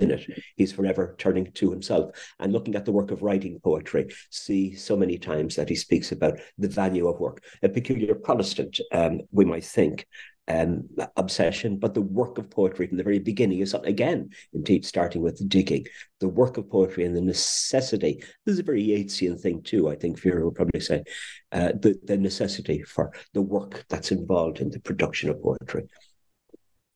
in 0.00 0.12
it. 0.12 0.30
He's 0.56 0.72
forever 0.72 1.16
turning 1.18 1.50
to 1.52 1.70
himself 1.70 2.34
and 2.38 2.52
looking 2.52 2.76
at 2.76 2.84
the 2.84 2.92
work 2.92 3.10
of 3.10 3.22
writing 3.22 3.58
poetry. 3.64 4.08
See 4.30 4.74
so 4.74 4.96
many 4.96 5.18
times 5.18 5.56
that 5.56 5.68
he 5.68 5.74
speaks 5.74 6.12
about 6.12 6.38
the 6.56 6.68
value 6.68 7.08
of 7.08 7.18
work. 7.18 7.42
A 7.62 7.68
peculiar 7.68 8.14
Protestant, 8.14 8.78
um, 8.92 9.22
we 9.32 9.44
might 9.44 9.64
think, 9.64 10.06
um, 10.48 10.88
obsession, 11.16 11.78
but 11.78 11.94
the 11.94 12.00
work 12.00 12.38
of 12.38 12.50
poetry 12.50 12.86
from 12.86 12.96
the 12.96 13.04
very 13.04 13.18
beginning 13.18 13.58
is 13.58 13.74
again, 13.84 14.30
indeed, 14.52 14.84
starting 14.84 15.22
with 15.22 15.46
digging, 15.48 15.84
the 16.20 16.28
work 16.28 16.56
of 16.56 16.70
poetry 16.70 17.04
and 17.04 17.14
the 17.14 17.20
necessity. 17.20 18.22
This 18.44 18.54
is 18.54 18.58
a 18.58 18.64
very 18.64 18.82
Yeatsian 18.82 19.38
thing 19.38 19.62
too. 19.62 19.88
I 19.88 19.96
think 19.96 20.20
Vera 20.20 20.42
will 20.42 20.52
probably 20.52 20.80
say 20.80 21.04
uh, 21.52 21.72
the 21.80 21.98
the 22.04 22.16
necessity 22.16 22.82
for 22.82 23.12
the 23.34 23.42
work 23.42 23.84
that's 23.88 24.10
involved 24.10 24.60
in 24.60 24.70
the 24.70 24.80
production 24.80 25.30
of 25.30 25.42
poetry. 25.42 25.84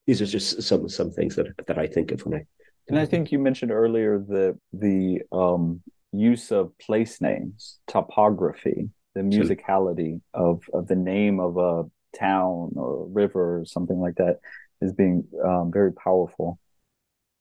These 0.06 0.22
are 0.22 0.26
just 0.26 0.62
some 0.62 0.88
some 0.88 1.10
things 1.10 1.36
that 1.36 1.48
that 1.66 1.78
I 1.78 1.86
think 1.86 2.10
of 2.10 2.24
when 2.24 2.40
I. 2.40 2.44
And 2.88 2.98
I 2.98 3.06
think 3.06 3.30
you 3.30 3.38
mentioned 3.38 3.70
earlier 3.70 4.18
the 4.18 4.58
the 4.72 5.22
um, 5.30 5.82
use 6.12 6.50
of 6.50 6.76
place 6.78 7.20
names, 7.20 7.78
topography, 7.86 8.88
the 9.14 9.20
musicality 9.20 10.20
of 10.34 10.62
of 10.72 10.88
the 10.88 10.96
name 10.96 11.38
of 11.38 11.56
a 11.58 11.84
town 12.12 12.72
or 12.76 13.06
river 13.08 13.60
or 13.60 13.64
something 13.64 13.98
like 13.98 14.16
that 14.16 14.40
is 14.80 14.92
being 14.92 15.24
um, 15.44 15.70
very 15.72 15.92
powerful. 15.92 16.58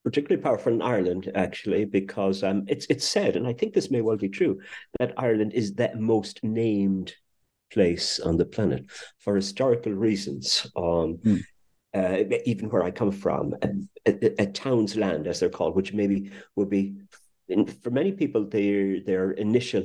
Particularly 0.03 0.41
powerful 0.41 0.73
in 0.73 0.81
Ireland, 0.81 1.31
actually, 1.35 1.85
because 1.85 2.43
um, 2.43 2.63
it's 2.67 2.87
it's 2.89 3.07
said, 3.07 3.35
and 3.35 3.45
I 3.45 3.53
think 3.53 3.73
this 3.73 3.91
may 3.91 4.01
well 4.01 4.17
be 4.17 4.29
true, 4.29 4.59
that 4.97 5.13
Ireland 5.15 5.53
is 5.53 5.75
the 5.75 5.91
most 5.95 6.43
named 6.43 7.13
place 7.71 8.19
on 8.19 8.37
the 8.37 8.45
planet 8.45 8.85
for 9.19 9.35
historical 9.35 9.93
reasons. 9.93 10.65
Um, 10.75 11.19
hmm. 11.23 11.37
uh, 11.93 12.17
even 12.45 12.69
where 12.69 12.83
I 12.83 12.89
come 12.89 13.11
from, 13.11 13.53
a, 13.61 13.69
a, 14.07 14.41
a, 14.41 14.45
town's 14.47 14.95
land, 14.95 15.27
as 15.27 15.39
they're 15.39 15.49
called, 15.49 15.75
which 15.75 15.93
maybe 15.93 16.31
would 16.55 16.69
be, 16.69 16.95
for 17.83 17.91
many 17.91 18.11
people, 18.11 18.45
their 18.45 19.01
their 19.01 19.31
initial 19.33 19.83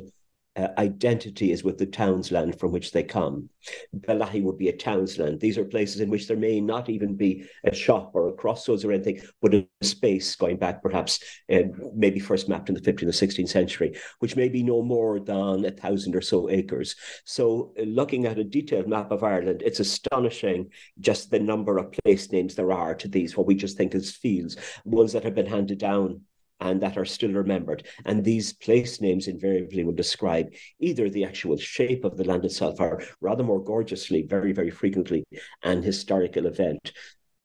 uh, 0.57 0.69
identity 0.79 1.53
is 1.53 1.63
with 1.63 1.79
the 1.79 1.87
townsland 1.87 2.59
from 2.59 2.73
which 2.73 2.93
they 2.93 3.03
come. 3.03 3.49
Bellaghy 3.95 4.43
would 4.43 4.57
be 4.57 4.69
a 4.69 4.77
townsland. 4.77 5.41
These 5.41 5.59
are 5.59 5.65
places 5.65 6.01
in 6.01 6.09
which 6.09 6.27
there 6.27 6.37
may 6.37 6.61
not 6.61 6.89
even 6.89 7.15
be 7.15 7.45
a 7.65 7.75
shop 7.75 8.13
or 8.15 8.29
a 8.29 8.33
crossroads 8.33 8.85
or 8.85 8.93
anything, 8.93 9.21
but 9.43 9.55
a 9.55 9.67
space 9.83 10.35
going 10.37 10.57
back 10.57 10.83
perhaps 10.83 11.21
uh, 11.53 11.63
maybe 11.95 12.21
first 12.21 12.49
mapped 12.49 12.69
in 12.69 12.75
the 12.75 12.81
15th 12.81 13.03
or 13.03 13.27
16th 13.27 13.49
century, 13.49 13.97
which 14.21 14.37
may 14.37 14.49
be 14.49 14.63
no 14.63 14.83
more 14.83 15.21
than 15.21 15.65
a 15.65 15.71
thousand 15.71 16.17
or 16.17 16.23
so 16.23 16.49
acres. 16.49 16.97
So 17.25 17.75
uh, 17.79 17.83
looking 17.83 18.27
at 18.27 18.39
a 18.39 18.45
detailed 18.45 18.89
map 18.89 19.11
of 19.11 19.25
Ireland, 19.25 19.63
it's 19.65 19.81
astonishing 19.81 20.71
just 21.01 21.31
the 21.31 21.41
number 21.41 21.79
of 21.79 21.93
place 22.05 22.33
names 22.33 22.55
there 22.55 22.73
are 22.73 22.95
to 22.95 23.09
these, 23.09 23.37
what 23.37 23.47
we 23.47 23.55
just 23.55 23.77
think 23.77 23.95
as 23.95 24.11
fields, 24.11 24.57
ones 24.85 25.13
that 25.13 25.25
have 25.25 25.35
been 25.35 25.47
handed 25.47 25.79
down 25.79 26.23
and 26.61 26.81
that 26.81 26.97
are 26.97 27.05
still 27.05 27.33
remembered. 27.33 27.87
And 28.05 28.25
these 28.25 28.53
place 28.53 29.01
names 29.01 29.29
invariably 29.29 29.85
will 29.85 29.93
describe 29.93 30.53
either 30.81 31.09
the 31.09 31.25
actual 31.25 31.57
shape 31.57 32.05
of 32.05 32.17
the 32.17 32.25
land 32.25 32.45
itself 32.45 32.81
or 32.81 33.03
rather 33.21 33.43
more 33.43 33.63
gorgeously, 33.63 34.23
very, 34.23 34.53
very 34.53 34.71
frequently, 34.71 35.25
an 35.63 35.83
historical 35.83 36.47
event. 36.47 36.93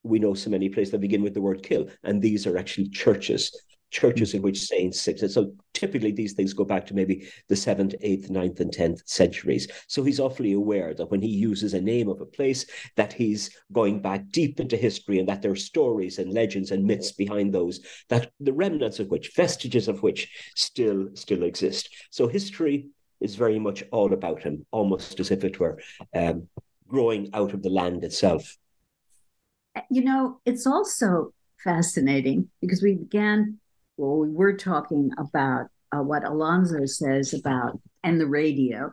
We 0.04 0.20
know 0.20 0.34
so 0.34 0.50
many 0.50 0.70
places 0.70 0.92
that 0.92 1.02
begin 1.02 1.22
with 1.22 1.34
the 1.34 1.42
word 1.42 1.62
kill, 1.64 1.88
and 2.04 2.22
these 2.22 2.48
are 2.48 2.58
actually 2.58 2.90
churches 2.90 3.56
churches 3.92 4.34
in 4.34 4.42
which 4.42 4.60
saints 4.60 5.00
sit. 5.00 5.20
So 5.20 5.54
typically 5.74 6.12
these 6.12 6.34
things 6.34 6.54
go 6.54 6.64
back 6.64 6.86
to 6.88 6.96
maybe 6.96 7.28
the 7.50 7.56
seventh, 7.56 7.94
eighth, 8.02 8.30
ninth, 8.30 8.60
and 8.60 8.72
tenth 8.72 9.02
centuries. 9.06 9.68
So 9.88 10.04
he's 10.04 10.20
awfully 10.20 10.54
aware 10.54 10.94
that 10.96 11.12
when 11.12 11.22
he 11.22 11.28
uses 11.28 11.74
a 11.74 11.82
name 11.82 12.10
of 12.10 12.22
a 12.22 12.26
place, 12.26 12.66
that 12.96 13.14
he's 13.14 13.56
going 13.72 14.02
back 14.02 14.30
deep 14.32 14.60
into 14.60 14.78
history 14.78 15.20
and 15.20 15.28
that 15.28 15.42
there 15.42 15.52
are 15.52 15.56
stories 15.56 16.18
and 16.18 16.34
legends 16.34 16.72
and 16.72 16.86
myths 16.86 17.12
behind 17.12 17.54
those, 17.54 17.82
that 18.10 18.32
the 18.40 18.54
remnants 18.54 19.00
of 19.00 19.10
which, 19.10 19.34
vestiges 19.36 19.88
of 19.88 20.02
which 20.02 20.30
still 20.56 21.10
still 21.14 21.44
exist. 21.44 21.90
So 22.10 22.28
history 22.28 22.90
is 23.20 23.36
very 23.36 23.60
much 23.60 23.84
all 23.92 24.14
about 24.14 24.42
him, 24.42 24.66
almost 24.72 25.20
as 25.20 25.32
if 25.32 25.44
it 25.44 25.60
were 25.60 25.80
um, 26.16 26.48
growing 26.88 27.30
out 27.34 27.54
of 27.54 27.62
the 27.62 27.70
land 27.70 28.04
itself. 28.04 28.58
You 29.90 30.04
know, 30.04 30.42
it's 30.46 30.66
also 30.66 31.34
fascinating 31.64 32.50
because 32.60 32.82
we 32.82 32.96
began 32.96 33.60
well, 34.02 34.18
we 34.18 34.32
were 34.32 34.58
talking 34.58 35.12
about 35.20 35.68
uh, 35.92 36.02
what 36.02 36.26
Alonso 36.26 36.86
says 36.86 37.34
about 37.34 37.80
and 38.04 38.20
the 38.20 38.26
radio, 38.26 38.92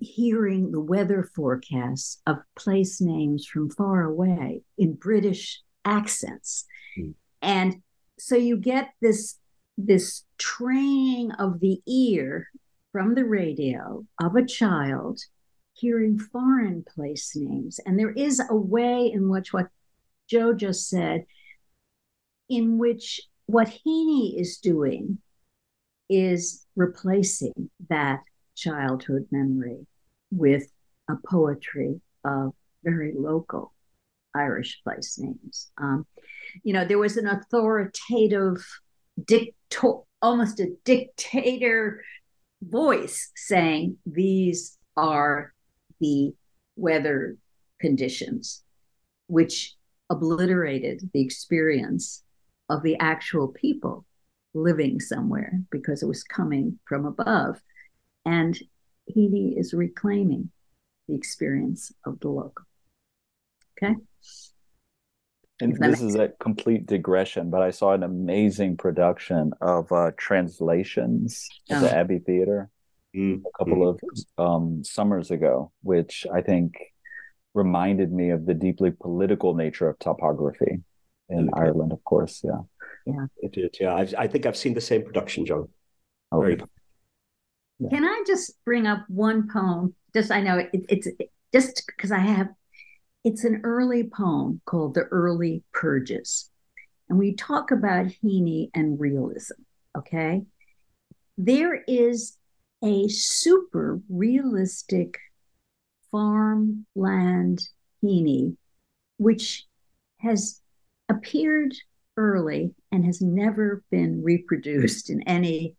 hearing 0.00 0.72
the 0.72 0.80
weather 0.80 1.30
forecasts 1.34 2.20
of 2.26 2.38
place 2.56 3.00
names 3.00 3.46
from 3.46 3.70
far 3.70 4.02
away 4.02 4.62
in 4.76 4.94
British 4.94 5.60
accents. 5.84 6.66
Mm. 6.98 7.14
And 7.40 7.82
so 8.18 8.34
you 8.34 8.56
get 8.56 8.90
this 9.00 9.38
this 9.80 10.24
training 10.38 11.30
of 11.38 11.60
the 11.60 11.80
ear 11.86 12.48
from 12.90 13.14
the 13.14 13.24
radio 13.24 14.04
of 14.20 14.34
a 14.34 14.44
child 14.44 15.20
hearing 15.74 16.18
foreign 16.18 16.84
place 16.96 17.36
names. 17.36 17.78
And 17.86 17.96
there 17.96 18.10
is 18.10 18.42
a 18.50 18.56
way 18.56 19.08
in 19.14 19.28
which 19.28 19.52
what 19.52 19.68
Joe 20.28 20.52
just 20.52 20.88
said 20.88 21.26
in 22.48 22.76
which 22.76 23.20
what 23.48 23.68
Heaney 23.68 24.38
is 24.38 24.58
doing 24.58 25.18
is 26.10 26.66
replacing 26.76 27.70
that 27.88 28.20
childhood 28.54 29.26
memory 29.30 29.86
with 30.30 30.70
a 31.08 31.14
poetry 31.26 31.98
of 32.26 32.52
very 32.84 33.14
local 33.16 33.72
Irish 34.34 34.82
place 34.84 35.18
names. 35.18 35.70
Um, 35.78 36.06
you 36.62 36.74
know, 36.74 36.84
there 36.84 36.98
was 36.98 37.16
an 37.16 37.26
authoritative, 37.26 38.62
dicto- 39.18 40.04
almost 40.20 40.60
a 40.60 40.74
dictator 40.84 42.04
voice 42.60 43.30
saying 43.34 43.96
these 44.04 44.76
are 44.94 45.54
the 46.00 46.34
weather 46.76 47.38
conditions, 47.80 48.62
which 49.26 49.74
obliterated 50.10 51.08
the 51.14 51.22
experience 51.22 52.24
of 52.68 52.82
the 52.82 52.96
actual 52.98 53.48
people 53.48 54.04
living 54.54 55.00
somewhere 55.00 55.60
because 55.70 56.02
it 56.02 56.06
was 56.06 56.22
coming 56.22 56.78
from 56.86 57.06
above. 57.06 57.60
And 58.24 58.58
Heaney 59.14 59.58
is 59.58 59.72
reclaiming 59.72 60.50
the 61.06 61.14
experience 61.14 61.92
of 62.04 62.20
the 62.20 62.28
local. 62.28 62.66
Okay. 63.82 63.94
And 65.60 65.76
this 65.76 66.00
is 66.00 66.14
a 66.14 66.30
complete 66.40 66.86
digression, 66.86 67.50
but 67.50 67.62
I 67.62 67.70
saw 67.70 67.92
an 67.92 68.04
amazing 68.04 68.76
production 68.76 69.52
of 69.60 69.90
uh, 69.90 70.12
translations 70.16 71.48
at 71.68 71.80
the 71.80 71.92
oh. 71.92 71.98
Abbey 71.98 72.20
Theater 72.20 72.70
mm-hmm. 73.16 73.44
a 73.44 73.58
couple 73.58 73.88
of 73.88 74.00
um, 74.38 74.84
summers 74.84 75.32
ago, 75.32 75.72
which 75.82 76.26
I 76.32 76.42
think 76.42 76.74
reminded 77.54 78.12
me 78.12 78.30
of 78.30 78.46
the 78.46 78.54
deeply 78.54 78.92
political 78.92 79.54
nature 79.54 79.88
of 79.88 79.98
topography 79.98 80.82
in 81.28 81.48
okay. 81.50 81.60
Ireland, 81.60 81.92
of 81.92 82.02
course. 82.04 82.42
Yeah. 82.44 82.60
Yeah. 83.06 83.26
It 83.38 83.52
did. 83.52 83.76
Yeah. 83.80 83.94
I've, 83.94 84.14
i 84.18 84.26
think 84.26 84.46
I've 84.46 84.56
seen 84.56 84.74
the 84.74 84.80
same 84.80 85.04
production, 85.04 85.46
John. 85.46 85.68
Oh, 86.32 86.40
Very 86.40 86.58
yeah. 87.78 87.88
Can 87.90 88.04
I 88.04 88.24
just 88.26 88.52
bring 88.64 88.86
up 88.86 89.04
one 89.08 89.48
poem? 89.48 89.94
Just, 90.14 90.30
I 90.30 90.40
know 90.40 90.58
it, 90.58 90.70
it's 90.72 91.06
it, 91.06 91.30
just 91.52 91.84
because 91.86 92.10
I 92.10 92.18
have, 92.18 92.48
it's 93.24 93.44
an 93.44 93.60
early 93.62 94.04
poem 94.04 94.60
called 94.64 94.94
The 94.94 95.02
Early 95.02 95.62
Purges. 95.72 96.50
And 97.08 97.18
we 97.18 97.34
talk 97.34 97.70
about 97.70 98.06
Heaney 98.06 98.70
and 98.74 98.98
realism. 98.98 99.54
Okay. 99.96 100.42
There 101.36 101.82
is 101.86 102.36
a 102.82 103.08
super 103.08 104.00
realistic 104.08 105.18
farmland 106.10 107.68
Heaney, 108.02 108.56
which 109.18 109.66
has 110.18 110.60
appeared 111.08 111.74
early 112.16 112.74
and 112.92 113.04
has 113.04 113.20
never 113.20 113.82
been 113.90 114.22
reproduced 114.22 115.10
in 115.10 115.22
any 115.22 115.76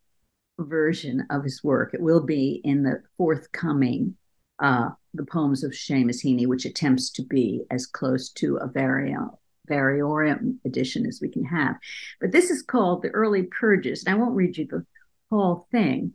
version 0.57 1.25
of 1.29 1.43
his 1.43 1.63
work. 1.63 1.93
It 1.93 2.01
will 2.01 2.25
be 2.25 2.61
in 2.63 2.83
the 2.83 3.01
forthcoming 3.17 4.15
uh, 4.59 4.89
The 5.13 5.25
Poems 5.25 5.63
of 5.63 5.71
Seamus 5.71 6.23
Heaney, 6.23 6.47
which 6.47 6.65
attempts 6.65 7.09
to 7.11 7.23
be 7.23 7.63
as 7.71 7.85
close 7.85 8.29
to 8.33 8.57
a 8.57 8.67
vario, 8.67 9.37
variorium 9.69 10.57
edition 10.65 11.05
as 11.05 11.19
we 11.21 11.29
can 11.29 11.45
have. 11.45 11.75
But 12.19 12.31
this 12.31 12.49
is 12.49 12.61
called 12.61 13.01
The 13.01 13.09
Early 13.09 13.43
Purges. 13.43 14.03
And 14.03 14.15
I 14.15 14.17
won't 14.17 14.35
read 14.35 14.57
you 14.57 14.67
the 14.67 14.85
whole 15.29 15.67
thing, 15.71 16.13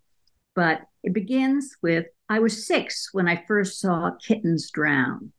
but 0.54 0.82
it 1.02 1.12
begins 1.12 1.76
with 1.82 2.06
I 2.28 2.38
was 2.38 2.66
six 2.66 3.10
when 3.12 3.28
I 3.28 3.44
first 3.46 3.80
saw 3.80 4.12
kittens 4.22 4.70
drown. 4.70 5.32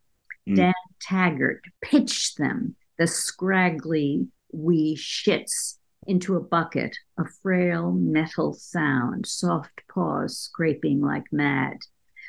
Mm. 0.48 0.56
Dan 0.56 0.74
Taggart 1.02 1.62
pitched 1.82 2.38
them, 2.38 2.76
the 2.98 3.08
scraggly 3.08 4.28
wee 4.52 4.96
shits, 4.96 5.78
into 6.08 6.36
a 6.36 6.42
bucket, 6.42 6.96
a 7.18 7.26
frail 7.42 7.92
metal 7.92 8.54
sound, 8.54 9.26
soft 9.26 9.82
paws 9.92 10.38
scraping 10.38 11.02
like 11.02 11.26
mad. 11.32 11.78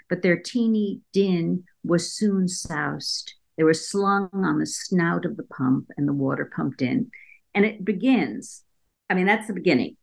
But 0.09 0.23
their 0.23 0.39
teeny 0.39 1.01
din 1.13 1.65
was 1.85 2.15
soon 2.15 2.49
soused. 2.49 3.35
They 3.57 3.65
were 3.65 3.75
slung 3.75 4.31
on 4.33 4.59
the 4.59 4.67
snout 4.67 5.25
of 5.25 5.37
the 5.37 5.43
pump, 5.45 5.89
and 5.97 6.07
the 6.07 6.13
water 6.13 6.51
pumped 6.55 6.83
in. 6.83 7.11
And 7.55 7.65
it 7.65 7.85
begins. 7.85 8.63
I 9.09 9.15
mean, 9.15 9.27
that's 9.27 9.47
the 9.47 9.55
beginning. 9.55 9.97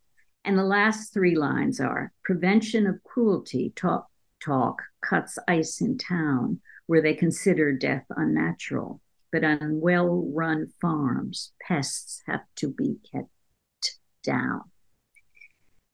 And 0.46 0.58
the 0.58 0.64
last 0.64 1.14
three 1.14 1.36
lines 1.36 1.80
are 1.80 2.12
prevention 2.24 2.86
of 2.86 3.04
cruelty 3.04 3.72
talk, 3.76 4.08
talk 4.44 4.82
cuts 5.02 5.38
ice 5.48 5.82
in 5.82 5.98
town 5.98 6.60
where 6.88 7.02
they 7.02 7.14
consider 7.14 7.72
death 7.72 8.06
unnatural. 8.10 9.00
But 9.34 9.44
on 9.44 9.82
well 9.82 10.32
run 10.34 10.68
farms, 10.80 11.52
pests 11.62 12.22
have 12.28 12.44
to 12.58 12.70
be 12.70 12.96
kept 13.12 14.00
down. 14.24 14.62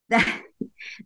That, 0.10 0.42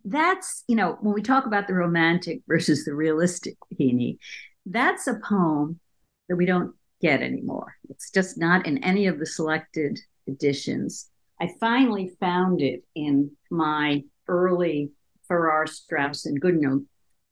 that's, 0.04 0.64
you 0.68 0.76
know, 0.76 0.98
when 1.00 1.14
we 1.14 1.22
talk 1.22 1.46
about 1.46 1.66
the 1.66 1.74
romantic 1.74 2.42
versus 2.46 2.84
the 2.84 2.94
realistic 2.94 3.56
Heaney, 3.80 4.18
that's 4.66 5.06
a 5.06 5.18
poem 5.26 5.80
that 6.28 6.36
we 6.36 6.44
don't 6.44 6.74
get 7.00 7.22
anymore. 7.22 7.74
It's 7.88 8.10
just 8.10 8.36
not 8.36 8.66
in 8.66 8.84
any 8.84 9.06
of 9.06 9.18
the 9.18 9.26
selected 9.26 9.98
editions 10.26 11.08
I 11.40 11.50
finally 11.60 12.12
found 12.20 12.62
it 12.62 12.84
in 12.94 13.32
my 13.50 14.04
early 14.28 14.92
Farrar, 15.26 15.66
Straus, 15.66 16.26
and 16.26 16.40
Goodenough 16.40 16.84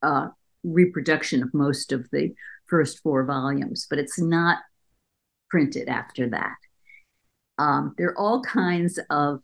uh, 0.02 0.28
reproduction 0.64 1.42
of 1.42 1.54
most 1.54 1.92
of 1.92 2.08
the 2.10 2.34
first 2.66 3.00
four 3.00 3.24
volumes, 3.24 3.86
but 3.88 3.98
it's 3.98 4.20
not 4.20 4.58
printed 5.52 5.88
after 5.88 6.30
that. 6.30 6.56
Um, 7.58 7.94
there 7.98 8.08
are 8.08 8.18
all 8.18 8.40
kinds 8.42 8.98
of 9.10 9.42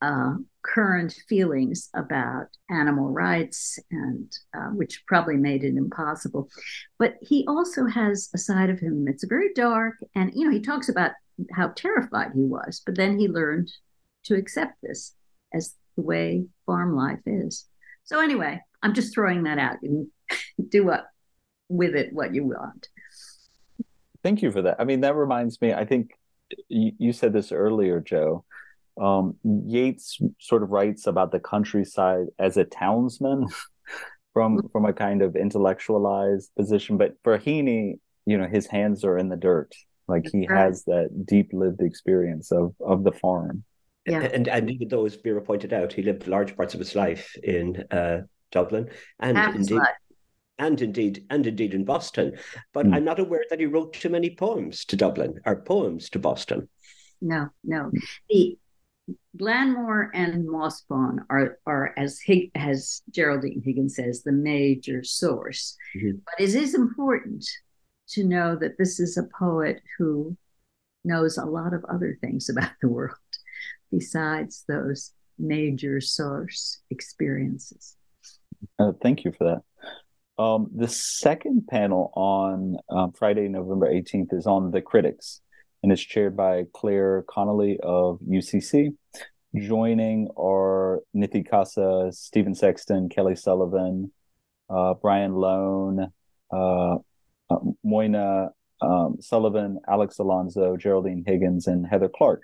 uh, 0.00 0.34
current 0.62 1.12
feelings 1.28 1.90
about 1.94 2.46
animal 2.70 3.10
rights, 3.10 3.78
and 3.90 4.32
uh, 4.56 4.68
which 4.68 5.02
probably 5.06 5.36
made 5.36 5.64
it 5.64 5.76
impossible. 5.76 6.48
But 6.98 7.16
he 7.20 7.44
also 7.48 7.86
has 7.86 8.30
a 8.34 8.38
side 8.38 8.70
of 8.70 8.78
him 8.78 9.04
that's 9.04 9.24
very 9.24 9.52
dark, 9.54 9.96
and 10.14 10.32
you 10.34 10.46
know 10.46 10.52
he 10.52 10.60
talks 10.60 10.88
about 10.88 11.10
how 11.52 11.68
terrified 11.74 12.30
he 12.32 12.42
was. 12.42 12.80
But 12.86 12.96
then 12.96 13.18
he 13.18 13.26
learned 13.26 13.70
to 14.26 14.36
accept 14.36 14.74
this 14.82 15.12
as 15.52 15.74
the 15.96 16.02
way 16.02 16.46
farm 16.66 16.94
life 16.94 17.20
is. 17.26 17.66
So 18.04 18.20
anyway, 18.20 18.60
I'm 18.82 18.94
just 18.94 19.12
throwing 19.12 19.42
that 19.42 19.58
out. 19.58 19.78
You 19.82 20.08
can 20.56 20.68
do 20.68 20.84
what 20.84 21.06
with 21.68 21.96
it 21.96 22.12
what 22.12 22.32
you 22.32 22.44
want. 22.44 22.88
Thank 24.26 24.42
you 24.42 24.50
for 24.50 24.62
that. 24.62 24.80
I 24.80 24.84
mean, 24.84 25.02
that 25.02 25.14
reminds 25.14 25.62
me. 25.62 25.72
I 25.72 25.84
think 25.84 26.10
you, 26.68 26.90
you 26.98 27.12
said 27.12 27.32
this 27.32 27.52
earlier, 27.52 28.00
Joe. 28.00 28.44
Um, 29.00 29.36
Yeats 29.44 30.18
sort 30.40 30.64
of 30.64 30.70
writes 30.70 31.06
about 31.06 31.30
the 31.30 31.38
countryside 31.38 32.26
as 32.36 32.56
a 32.56 32.64
townsman 32.64 33.46
from 34.34 34.56
mm-hmm. 34.56 34.66
from 34.72 34.84
a 34.84 34.92
kind 34.92 35.22
of 35.22 35.36
intellectualized 35.36 36.50
position, 36.56 36.96
but 36.96 37.14
for 37.22 37.38
Heaney, 37.38 38.00
you 38.24 38.36
know, 38.36 38.48
his 38.48 38.66
hands 38.66 39.04
are 39.04 39.16
in 39.16 39.28
the 39.28 39.36
dirt 39.36 39.72
like 40.08 40.24
he 40.32 40.48
right. 40.48 40.58
has 40.58 40.82
that 40.86 41.24
deep 41.24 41.50
lived 41.52 41.80
experience 41.80 42.50
of 42.50 42.74
of 42.80 43.04
the 43.04 43.12
farm. 43.12 43.62
Yeah. 44.06 44.22
And 44.22 44.48
and 44.48 44.68
even 44.72 44.88
though, 44.88 45.06
as 45.06 45.14
Vera 45.14 45.40
pointed 45.40 45.72
out, 45.72 45.92
he 45.92 46.02
lived 46.02 46.26
large 46.26 46.56
parts 46.56 46.74
of 46.74 46.80
his 46.80 46.96
life 46.96 47.36
in 47.44 47.84
uh, 47.92 48.22
Dublin 48.50 48.90
and 49.20 49.38
Half 49.38 49.54
indeed 49.54 49.78
and 50.58 50.80
indeed 50.80 51.24
and 51.30 51.46
indeed 51.46 51.74
in 51.74 51.84
Boston. 51.84 52.36
But 52.72 52.86
mm. 52.86 52.94
I'm 52.94 53.04
not 53.04 53.20
aware 53.20 53.44
that 53.50 53.60
he 53.60 53.66
wrote 53.66 53.92
too 53.92 54.08
many 54.08 54.30
poems 54.30 54.84
to 54.86 54.96
Dublin 54.96 55.40
or 55.44 55.62
poems 55.62 56.10
to 56.10 56.18
Boston. 56.18 56.68
No, 57.20 57.48
no. 57.64 57.90
The 58.28 58.58
Glanmore 59.36 60.10
and 60.14 60.48
Mossbawn 60.48 61.18
are 61.30 61.58
are 61.66 61.94
as 61.96 62.20
Hig, 62.20 62.50
as 62.54 63.02
Geraldine 63.10 63.62
Higgins 63.64 63.96
says 63.96 64.22
the 64.22 64.32
major 64.32 65.04
source. 65.04 65.76
Mm-hmm. 65.96 66.18
But 66.24 66.44
it 66.44 66.54
is 66.54 66.74
important 66.74 67.46
to 68.10 68.24
know 68.24 68.56
that 68.56 68.78
this 68.78 69.00
is 69.00 69.16
a 69.16 69.28
poet 69.38 69.82
who 69.98 70.36
knows 71.04 71.38
a 71.38 71.44
lot 71.44 71.72
of 71.72 71.84
other 71.84 72.18
things 72.20 72.48
about 72.48 72.72
the 72.82 72.88
world 72.88 73.16
besides 73.92 74.64
those 74.68 75.12
major 75.38 76.00
source 76.00 76.80
experiences. 76.90 77.96
Uh, 78.78 78.92
thank 79.02 79.24
you 79.24 79.32
for 79.32 79.44
that. 79.44 79.62
Um, 80.38 80.68
the 80.74 80.88
second 80.88 81.66
panel 81.66 82.12
on 82.14 82.76
um, 82.90 83.12
Friday, 83.12 83.48
November 83.48 83.90
18th 83.90 84.34
is 84.34 84.46
on 84.46 84.70
the 84.70 84.82
critics, 84.82 85.40
and 85.82 85.90
it's 85.90 86.02
chaired 86.02 86.36
by 86.36 86.64
Claire 86.74 87.24
Connolly 87.28 87.78
of 87.82 88.20
UCC. 88.20 88.94
Joining 89.56 90.28
are 90.36 91.00
Nithy 91.16 91.48
Kasa, 91.48 92.10
Stephen 92.12 92.54
Sexton, 92.54 93.08
Kelly 93.08 93.34
Sullivan, 93.34 94.12
uh, 94.68 94.92
Brian 94.94 95.34
Lone, 95.34 96.12
uh, 96.52 96.96
uh, 97.48 97.58
Moynagh 97.84 98.50
um, 98.82 99.16
Sullivan, 99.20 99.80
Alex 99.88 100.18
Alonso, 100.18 100.76
Geraldine 100.76 101.24
Higgins, 101.26 101.66
and 101.66 101.86
Heather 101.86 102.10
Clark. 102.14 102.42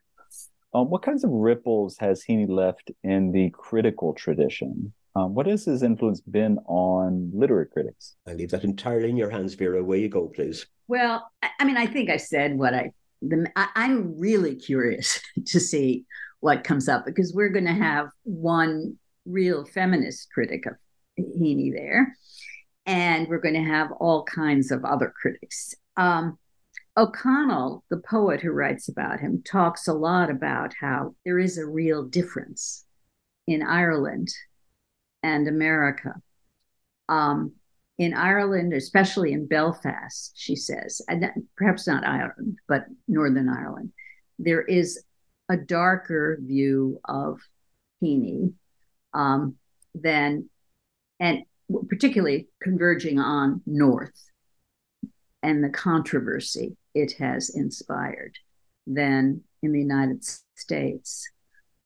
Um, 0.74 0.89
what 0.89 1.02
kinds 1.02 1.24
of 1.24 1.31
ripples 1.31 1.98
has 1.98 2.24
Heaney 2.24 2.48
left 2.48 2.90
in 3.05 3.32
the 3.32 3.51
critical 3.51 4.14
tradition? 4.14 4.94
Um, 5.14 5.34
what 5.34 5.47
has 5.47 5.66
his 5.66 5.82
influence 5.82 6.20
been 6.20 6.59
on 6.66 7.30
literary 7.34 7.66
critics? 7.66 8.16
I 8.26 8.32
leave 8.32 8.51
that 8.51 8.64
entirely 8.64 9.10
in 9.10 9.16
your 9.16 9.30
hands, 9.30 9.55
Vera. 9.55 9.84
Where 9.84 9.98
you 9.98 10.09
go, 10.09 10.28
please. 10.28 10.66
Well, 10.89 11.30
I 11.59 11.64
mean, 11.64 11.76
I 11.76 11.86
think 11.86 12.09
I 12.09 12.16
said 12.16 12.56
what 12.56 12.74
I 12.74 12.93
the 13.20 13.51
I, 13.55 13.68
I'm 13.74 14.18
really 14.18 14.55
curious 14.55 15.20
to 15.47 15.60
see 15.60 16.06
what 16.40 16.64
comes 16.64 16.89
up 16.89 17.05
because 17.05 17.32
we're 17.34 17.51
going 17.51 17.66
to 17.66 17.72
have 17.72 18.09
one 18.24 18.97
real 19.24 19.64
feminist 19.64 20.28
critic 20.32 20.66
of 20.66 20.74
Heaney 21.18 21.72
there, 21.72 22.16
and 22.86 23.28
we're 23.28 23.40
going 23.40 23.55
to 23.55 23.70
have 23.70 23.93
all 23.93 24.24
kinds 24.24 24.70
of 24.70 24.84
other 24.84 25.12
critics. 25.20 25.74
Um, 25.97 26.39
O'Connell, 26.97 27.84
the 27.90 27.98
poet 27.98 28.40
who 28.40 28.51
writes 28.51 28.89
about 28.89 29.20
him, 29.20 29.43
talks 29.44 29.89
a 29.89 29.94
lot 29.94 30.30
about 30.30 30.74
how 30.78 31.14
there 31.24 31.39
is 31.39 31.59
a 31.59 31.66
real 31.66 32.05
difference 32.05 32.84
in 33.47 33.62
Ireland 33.62 34.28
and 35.23 35.49
America. 35.49 36.15
Um, 37.09 37.53
in 37.99 38.15
Ireland, 38.15 38.73
especially 38.73 39.32
in 39.32 39.47
Belfast, 39.47 40.32
she 40.35 40.57
says, 40.57 41.01
and 41.09 41.31
perhaps 41.57 41.86
not 41.86 42.07
Ireland, 42.07 42.59
but 42.66 42.86
Northern 43.07 43.49
Ireland, 43.49 43.93
there 44.39 44.62
is 44.62 45.05
a 45.49 45.57
darker 45.57 46.39
view 46.40 47.01
of 47.05 47.39
Heaney 48.03 48.55
um, 49.12 49.57
than, 49.94 50.49
and 51.20 51.44
particularly 51.89 52.49
converging 52.62 53.19
on 53.19 53.62
North 53.66 54.31
and 55.43 55.62
the 55.62 55.70
controversy 55.70 56.77
it 56.94 57.12
has 57.19 57.51
inspired 57.51 58.36
than 58.86 59.43
in 59.62 59.73
the 59.73 59.78
United 59.78 60.24
States. 60.57 61.28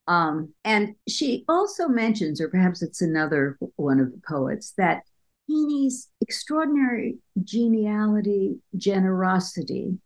Um, 0.07 0.53
and 0.63 0.95
she 1.07 1.43
also 1.49 1.87
mentions, 1.87 2.39
or 2.39 2.49
perhaps 2.49 2.81
it's 2.81 3.01
another 3.01 3.57
one 3.75 3.99
of 3.99 4.11
the 4.11 4.21
poets, 4.27 4.73
that 4.77 5.03
Heaney's 5.49 6.09
extraordinary 6.21 7.17
geniality, 7.43 8.59
generosity, 8.75 9.97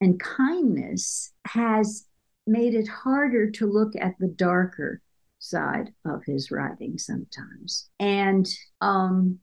and 0.00 0.18
kindness 0.18 1.32
has 1.46 2.06
made 2.46 2.74
it 2.74 2.88
harder 2.88 3.50
to 3.50 3.66
look 3.66 3.92
at 4.00 4.14
the 4.18 4.28
darker 4.28 5.00
side 5.38 5.92
of 6.04 6.22
his 6.24 6.50
writing 6.50 6.98
sometimes. 6.98 7.88
And 7.98 8.48
um, 8.80 9.38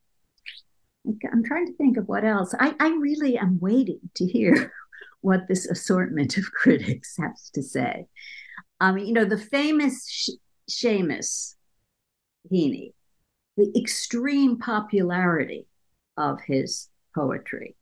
I'm 1.31 1.43
trying 1.43 1.68
to 1.68 1.76
think 1.77 1.97
of 1.97 2.07
what 2.07 2.26
else. 2.26 2.53
I, 2.59 2.76
I 2.80 2.89
really 2.89 3.38
am 3.38 3.59
waiting 3.59 4.01
to 4.15 4.26
hear 4.26 4.72
what 5.22 5.47
this 5.47 5.65
assortment 5.65 6.38
of 6.38 6.51
critics 6.51 7.15
has 7.19 7.49
to 7.53 7.61
say. 7.61 8.07
I 8.79 8.91
mean, 8.91 9.07
you 9.07 9.13
know, 9.13 9.25
the 9.25 9.37
famous 9.37 10.07
Sh- 10.09 10.29
Seamus 10.69 11.55
Heaney, 12.51 12.93
the 13.55 13.71
extreme 13.75 14.57
popularity 14.57 15.67
of 16.15 16.39
his 16.41 16.89
poetry, 17.15 17.75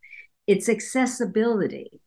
its 0.47 0.69
accessibility 0.69 1.99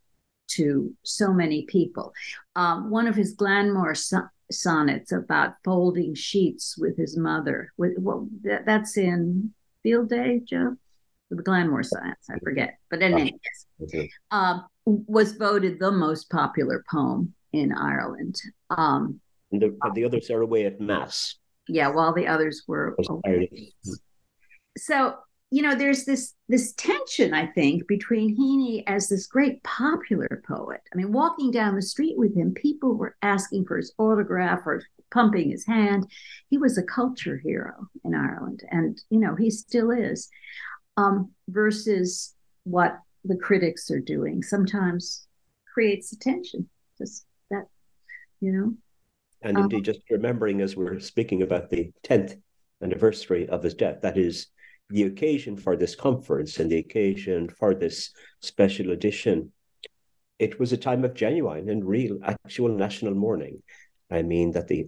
to 0.49 0.95
so 1.03 1.33
many 1.33 1.67
people. 1.67 2.13
Um, 2.57 2.91
one 2.91 3.07
of 3.07 3.15
his 3.15 3.35
Glanmore 3.35 3.97
so- 3.97 4.29
sonnets 4.51 5.13
about 5.13 5.55
folding 5.65 6.15
sheets 6.15 6.79
with 6.79 6.97
his 6.97 7.17
mother, 7.17 7.73
with, 7.77 7.93
well, 7.99 8.29
that, 8.45 8.65
that's 8.65 8.97
in 8.97 9.53
Field 9.83 10.09
Day, 10.09 10.41
Joe? 10.45 10.77
The 11.31 11.43
Glanmore 11.43 11.85
sonnets, 11.85 12.31
I 12.31 12.39
forget. 12.39 12.79
But 12.89 13.03
in 13.03 13.13
any 13.13 13.33
case, 13.33 14.11
uh, 14.31 14.61
was 14.87 15.33
voted 15.33 15.79
the 15.79 15.93
most 15.93 16.31
popular 16.31 16.83
poem 16.91 17.35
in 17.53 17.73
Ireland. 17.73 18.41
Um, 18.71 19.21
and 19.53 19.63
the, 19.63 19.77
the 19.95 20.05
others 20.05 20.31
are 20.31 20.43
away 20.43 20.67
at 20.67 20.81
Mass. 20.81 21.37
Yeah, 21.69 21.89
while 21.89 22.15
the 22.15 22.27
others 22.27 22.63
were 22.67 22.97
away. 23.09 23.73
So, 24.77 25.17
you 25.51 25.63
know, 25.63 25.75
there's 25.75 26.05
this 26.05 26.35
this 26.49 26.73
tension, 26.75 27.35
I 27.35 27.47
think, 27.47 27.87
between 27.87 28.37
Heaney 28.37 28.85
as 28.87 29.09
this 29.09 29.27
great 29.27 29.63
popular 29.65 30.43
poet. 30.47 30.81
I 30.93 30.97
mean, 30.97 31.13
walking 31.13 31.51
down 31.51 31.75
the 31.75 31.83
street 31.83 32.17
with 32.17 32.37
him, 32.37 32.53
people 32.55 32.95
were 32.95 33.17
asking 33.23 33.67
for 33.67 33.77
his 33.77 33.93
autograph 33.99 34.61
or 34.67 34.83
pumping 35.11 35.51
his 35.51 35.67
hand. 35.67 36.07
He 36.49 36.59
was 36.59 36.77
a 36.77 36.83
culture 36.83 37.39
hero 37.39 37.89
in 38.05 38.15
Ireland, 38.15 38.63
and 38.71 39.01
you 39.11 39.21
know, 39.21 39.35
he 39.35 39.51
still 39.51 39.91
is. 39.91 40.29
Um, 40.97 41.31
versus 41.49 42.35
what 42.65 42.99
the 43.25 43.37
critics 43.37 43.89
are 43.91 44.01
doing 44.01 44.43
sometimes 44.43 45.29
creates 45.73 46.13
a 46.13 46.19
tension. 46.19 46.69
Just 46.99 47.25
you 48.41 48.53
know. 48.53 48.75
And 49.43 49.57
um, 49.57 49.65
indeed, 49.65 49.85
just 49.85 50.01
remembering 50.11 50.61
as 50.61 50.77
we're 50.77 50.99
speaking 50.99 51.43
about 51.43 51.71
the 51.71 51.93
10th 52.05 52.37
anniversary 52.83 53.49
of 53.49 53.63
his 53.63 53.75
death, 53.75 54.01
that 54.03 54.19
is 54.19 54.49
the 54.91 55.05
occasion 55.05 55.57
for 55.57 55.77
this 55.77 55.95
conference 55.95 56.59
and 56.59 56.71
the 56.71 56.79
occasion 56.79 57.49
for 57.49 57.75
this 57.75 58.11
special 58.41 58.91
edition. 58.91 59.53
It 60.39 60.59
was 60.59 60.73
a 60.73 60.77
time 60.77 61.05
of 61.05 61.15
genuine 61.15 61.69
and 61.69 61.85
real, 61.85 62.19
actual 62.23 62.69
national 62.69 63.15
mourning. 63.15 63.63
I 64.11 64.23
mean, 64.23 64.53
that 64.53 64.69
the 64.69 64.87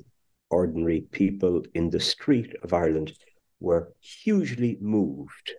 ordinary 0.48 1.02
people 1.12 1.62
in 1.74 1.90
the 1.90 2.00
street 2.00 2.54
of 2.62 2.72
Ireland 2.72 3.12
were 3.60 3.92
hugely 4.00 4.78
moved. 4.80 5.52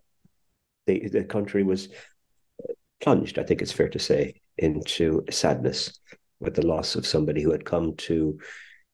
The, 0.87 1.07
the 1.07 1.23
country 1.23 1.63
was 1.63 1.89
plunged, 2.99 3.37
I 3.37 3.43
think 3.43 3.61
it's 3.61 3.71
fair 3.71 3.89
to 3.89 3.99
say, 3.99 4.41
into 4.57 5.23
sadness 5.29 5.99
with 6.41 6.55
the 6.55 6.65
loss 6.65 6.95
of 6.95 7.07
somebody 7.07 7.41
who 7.41 7.51
had 7.51 7.63
come 7.63 7.95
to, 7.95 8.37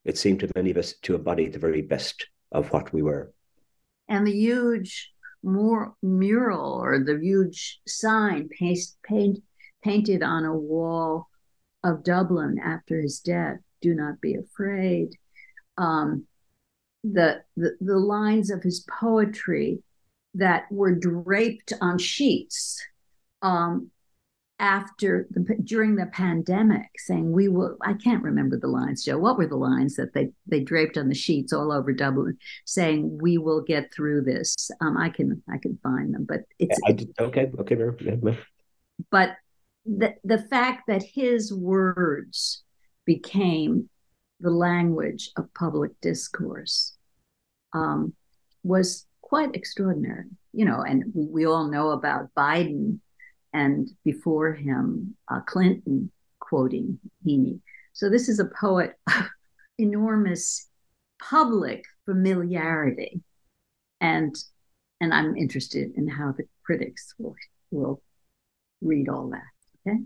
it 0.05 0.17
seemed 0.17 0.41
to 0.41 0.51
many 0.55 0.69
of 0.69 0.77
us, 0.77 0.93
to 1.01 1.15
embody 1.15 1.47
the 1.47 1.57
very 1.59 1.81
best 1.81 2.27
of 2.51 2.71
what 2.71 2.93
we 2.93 3.01
were. 3.01 3.33
And 4.07 4.27
the 4.27 4.31
huge 4.31 5.11
mur- 5.43 5.93
mural 6.03 6.73
or 6.73 6.99
the 6.99 7.17
huge 7.19 7.79
sign 7.87 8.49
paste, 8.49 8.97
paint, 9.03 9.39
painted 9.83 10.21
on 10.21 10.45
a 10.45 10.55
wall 10.55 11.29
of 11.83 12.03
Dublin 12.03 12.59
after 12.63 13.01
his 13.01 13.19
death 13.19 13.57
do 13.81 13.95
not 13.95 14.21
be 14.21 14.35
afraid. 14.35 15.15
Um, 15.77 16.25
the, 17.03 17.43
the, 17.55 17.77
the 17.79 17.97
lines 17.97 18.49
of 18.49 18.63
his 18.63 18.85
poetry 18.99 19.83
that 20.33 20.71
were 20.71 20.93
draped 20.93 21.73
on 21.79 21.97
sheets 21.97 22.83
um, 23.41 23.91
after 24.59 25.27
the 25.29 25.55
during 25.63 25.95
the 25.95 26.07
pandemic 26.07 26.88
saying 26.97 27.31
we 27.31 27.47
will 27.47 27.77
i 27.84 27.93
can't 27.93 28.23
remember 28.23 28.57
the 28.57 28.67
lines 28.67 29.03
joe. 29.05 29.17
What 29.17 29.38
were 29.38 29.47
the 29.47 29.55
lines 29.55 29.95
that 29.97 30.13
they 30.13 30.31
they 30.47 30.61
draped 30.61 30.97
on 30.97 31.09
the 31.09 31.15
sheets 31.15 31.53
all 31.53 31.71
over 31.71 31.93
dublin 31.93 32.38
saying 32.65 33.19
we 33.21 33.38
will 33.38 33.61
get 33.61 33.93
through 33.93 34.21
this. 34.21 34.71
Um 34.81 34.97
i 34.97 35.09
can 35.09 35.43
i 35.51 35.57
can 35.57 35.77
find 35.84 36.13
them 36.13 36.25
but 36.27 36.41
it's 36.57 36.79
I 36.88 36.93
did, 36.93 37.13
okay 37.19 37.51
okay 37.59 37.75
but 39.11 39.35
the 39.85 40.15
the 40.23 40.39
fact 40.39 40.88
that 40.88 41.03
his 41.03 41.53
words 41.53 42.63
became 43.05 43.89
the 44.39 44.51
language 44.51 45.29
of 45.38 45.53
public 45.53 45.91
discourse 46.01 46.97
um 47.73 48.13
was 48.63 49.05
quite 49.21 49.55
extraordinary 49.55 50.25
you 50.51 50.65
know 50.65 50.81
and 50.81 51.03
we, 51.13 51.25
we 51.27 51.45
all 51.45 51.67
know 51.67 51.91
about 51.91 52.34
biden 52.35 52.99
and 53.53 53.89
before 54.03 54.53
him, 54.53 55.15
uh, 55.31 55.39
Clinton 55.41 56.11
quoting 56.39 56.99
Heaney. 57.25 57.59
So 57.93 58.09
this 58.09 58.29
is 58.29 58.39
a 58.39 58.45
poet 58.59 58.93
of 59.07 59.25
enormous 59.77 60.67
public 61.21 61.83
familiarity, 62.05 63.21
and 63.99 64.35
and 65.01 65.13
I'm 65.13 65.35
interested 65.35 65.91
in 65.95 66.07
how 66.07 66.33
the 66.37 66.43
critics 66.63 67.13
will 67.17 67.35
will 67.71 68.01
read 68.81 69.09
all 69.09 69.29
that. 69.29 69.87
Okay. 69.87 69.99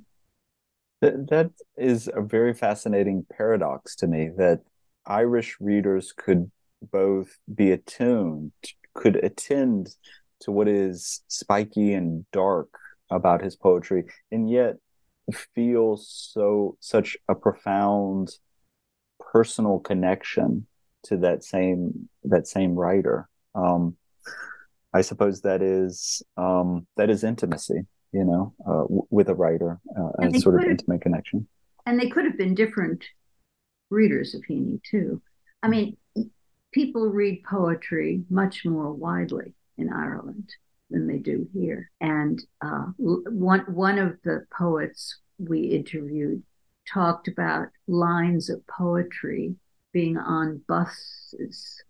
That, 1.01 1.29
that 1.29 1.51
is 1.77 2.09
a 2.13 2.21
very 2.21 2.53
fascinating 2.53 3.25
paradox 3.35 3.95
to 3.97 4.07
me 4.07 4.29
that 4.37 4.61
Irish 5.05 5.57
readers 5.59 6.13
could 6.15 6.51
both 6.91 7.37
be 7.53 7.71
attuned, 7.71 8.51
could 8.93 9.15
attend 9.17 9.95
to 10.41 10.51
what 10.51 10.67
is 10.67 11.23
spiky 11.27 11.93
and 11.93 12.25
dark 12.31 12.69
about 13.11 13.43
his 13.43 13.55
poetry 13.55 14.05
and 14.31 14.49
yet 14.49 14.75
feels 15.53 16.07
so 16.33 16.77
such 16.79 17.17
a 17.29 17.35
profound 17.35 18.31
personal 19.19 19.79
connection 19.79 20.65
to 21.03 21.17
that 21.17 21.43
same 21.43 22.09
that 22.23 22.47
same 22.47 22.75
writer. 22.75 23.29
Um 23.55 23.97
i 24.93 25.01
suppose 25.01 25.41
that 25.41 25.61
is 25.61 26.21
um 26.35 26.85
that 26.97 27.09
is 27.09 27.23
intimacy 27.23 27.81
you 28.11 28.25
know 28.25 28.53
uh, 28.67 28.81
w- 28.81 29.07
with 29.09 29.29
a 29.29 29.33
writer 29.33 29.79
uh, 29.97 30.09
and, 30.17 30.33
and 30.33 30.41
sort 30.41 30.55
of 30.55 30.69
intimate 30.69 31.01
connection. 31.01 31.47
And 31.85 31.97
they 31.99 32.09
could 32.09 32.25
have 32.25 32.37
been 32.37 32.55
different 32.55 33.05
readers 33.89 34.35
of 34.35 34.41
Heaney 34.49 34.81
too. 34.83 35.21
I 35.63 35.67
mean 35.69 35.95
people 36.71 37.09
read 37.09 37.43
poetry 37.43 38.23
much 38.29 38.65
more 38.65 38.91
widely 38.91 39.53
in 39.77 39.91
ireland 39.91 40.49
than 40.91 41.07
they 41.07 41.17
do 41.17 41.47
here. 41.53 41.89
And 41.99 42.41
uh, 42.61 42.85
one 42.97 43.61
one 43.61 43.97
of 43.97 44.17
the 44.23 44.45
poets 44.55 45.17
we 45.37 45.61
interviewed 45.61 46.43
talked 46.91 47.27
about 47.27 47.67
lines 47.87 48.49
of 48.49 48.65
poetry 48.67 49.55
being 49.93 50.17
on 50.17 50.61
buses 50.67 51.83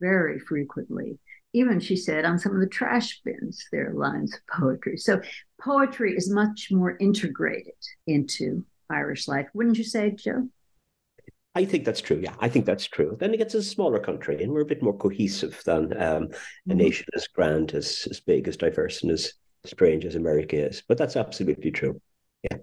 very 0.00 0.38
frequently. 0.38 1.18
Even 1.52 1.78
she 1.78 1.96
said 1.96 2.24
on 2.24 2.38
some 2.38 2.54
of 2.54 2.60
the 2.60 2.66
trash 2.66 3.20
bins 3.24 3.64
there 3.70 3.90
are 3.90 3.94
lines 3.94 4.34
of 4.34 4.40
poetry. 4.60 4.96
So 4.96 5.20
poetry 5.60 6.16
is 6.16 6.30
much 6.30 6.68
more 6.70 6.96
integrated 6.98 7.74
into 8.06 8.64
Irish 8.90 9.28
life. 9.28 9.46
Wouldn't 9.54 9.78
you 9.78 9.84
say, 9.84 10.10
Joe? 10.10 10.48
I 11.54 11.64
think 11.64 11.84
that's 11.84 12.00
true. 12.00 12.20
Yeah, 12.22 12.34
I 12.40 12.48
think 12.48 12.66
that's 12.66 12.86
true. 12.86 13.16
Then 13.18 13.32
it 13.32 13.36
gets 13.36 13.54
a 13.54 13.62
smaller 13.62 14.00
country, 14.00 14.42
and 14.42 14.52
we're 14.52 14.62
a 14.62 14.66
bit 14.66 14.82
more 14.82 14.96
cohesive 14.96 15.60
than 15.64 15.92
um, 15.92 16.00
a 16.00 16.00
mm-hmm. 16.00 16.76
nation 16.76 17.06
as 17.14 17.28
grand, 17.28 17.74
as 17.74 18.08
as 18.10 18.20
big, 18.20 18.48
as 18.48 18.56
diverse, 18.56 19.02
and 19.02 19.12
as 19.12 19.34
strange 19.64 20.04
as 20.04 20.16
America 20.16 20.56
is. 20.56 20.82
But 20.86 20.98
that's 20.98 21.16
absolutely 21.16 21.70
true. 21.70 22.00
Yeah. 22.42 22.58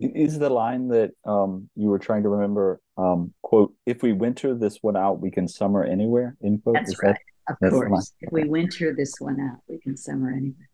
Is 0.00 0.38
the 0.38 0.50
line 0.50 0.88
that 0.88 1.12
um, 1.24 1.68
you 1.76 1.88
were 1.88 1.98
trying 1.98 2.24
to 2.24 2.30
remember? 2.30 2.80
Um, 2.96 3.32
quote: 3.42 3.74
"If 3.86 4.02
we 4.02 4.12
winter 4.12 4.54
this 4.54 4.78
one 4.80 4.96
out, 4.96 5.20
we 5.20 5.30
can 5.30 5.46
summer 5.46 5.84
anywhere." 5.84 6.36
In 6.40 6.58
quote. 6.58 6.76
That's 6.76 6.92
is 6.92 6.98
right. 7.02 7.16
That, 7.46 7.52
of 7.52 7.56
that's 7.60 7.74
course. 7.74 8.12
If 8.20 8.32
we 8.32 8.44
winter 8.44 8.94
this 8.94 9.14
one 9.20 9.38
out, 9.40 9.60
we 9.68 9.78
can 9.78 9.96
summer 9.96 10.30
anywhere. 10.30 10.68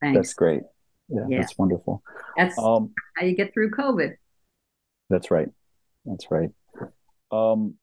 Thanks. 0.00 0.18
That's 0.18 0.34
great. 0.34 0.62
Yeah, 1.08 1.24
yeah. 1.28 1.40
that's 1.40 1.58
wonderful. 1.58 2.02
That's 2.36 2.56
um, 2.58 2.92
how 3.16 3.26
you 3.26 3.34
get 3.34 3.52
through 3.52 3.70
COVID. 3.72 4.14
That's 5.10 5.30
right. 5.30 5.48
That's 6.04 6.30
right. 6.30 6.50
Um, 7.30 7.74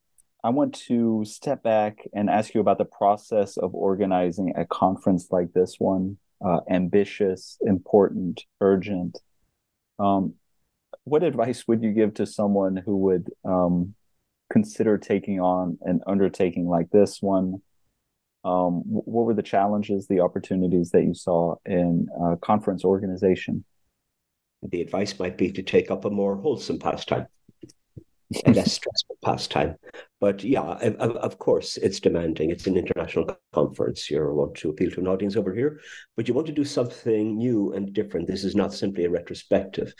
I 0.43 0.49
want 0.49 0.73
to 0.87 1.23
step 1.25 1.61
back 1.61 2.07
and 2.13 2.29
ask 2.29 2.53
you 2.53 2.61
about 2.61 2.77
the 2.77 2.85
process 2.85 3.57
of 3.57 3.75
organizing 3.75 4.53
a 4.55 4.65
conference 4.65 5.27
like 5.31 5.53
this 5.53 5.75
one. 5.77 6.17
Uh, 6.43 6.61
ambitious, 6.69 7.57
important, 7.61 8.43
urgent. 8.61 9.19
Um, 9.99 10.33
what 11.03 11.23
advice 11.23 11.67
would 11.67 11.83
you 11.83 11.91
give 11.91 12.15
to 12.15 12.25
someone 12.25 12.75
who 12.75 12.97
would 12.97 13.29
um, 13.45 13.93
consider 14.51 14.97
taking 14.97 15.39
on 15.39 15.77
an 15.81 16.01
undertaking 16.07 16.67
like 16.67 16.89
this 16.89 17.21
one? 17.21 17.61
Um, 18.43 18.81
what 18.85 19.25
were 19.25 19.35
the 19.35 19.43
challenges, 19.43 20.07
the 20.07 20.21
opportunities 20.21 20.89
that 20.91 21.03
you 21.03 21.13
saw 21.13 21.55
in 21.65 22.07
uh, 22.19 22.37
conference 22.41 22.83
organization? 22.83 23.63
The 24.63 24.81
advice 24.81 25.19
might 25.19 25.37
be 25.37 25.51
to 25.51 25.61
take 25.61 25.91
up 25.91 26.05
a 26.05 26.09
more 26.09 26.35
wholesome 26.35 26.79
pastime 26.79 27.27
a 28.45 28.51
less 28.51 28.73
stressful 28.73 29.17
pastime. 29.23 29.75
But 30.19 30.43
yeah, 30.43 30.61
of, 30.61 31.15
of, 31.17 31.39
course, 31.39 31.77
it's 31.77 31.99
demanding. 31.99 32.49
It's 32.49 32.67
an 32.67 32.77
international 32.77 33.35
conference. 33.53 34.09
You 34.09 34.23
want 34.33 34.55
to 34.55 34.69
appeal 34.69 34.91
to 34.91 34.99
an 34.99 35.07
audience 35.07 35.35
over 35.35 35.53
here, 35.53 35.79
but 36.15 36.27
you 36.27 36.33
want 36.33 36.47
to 36.47 36.53
do 36.53 36.63
something 36.63 37.37
new 37.37 37.73
and 37.73 37.93
different. 37.93 38.27
This 38.27 38.43
is 38.43 38.55
not 38.55 38.73
simply 38.73 39.05
a 39.05 39.09
retrospective 39.09 39.93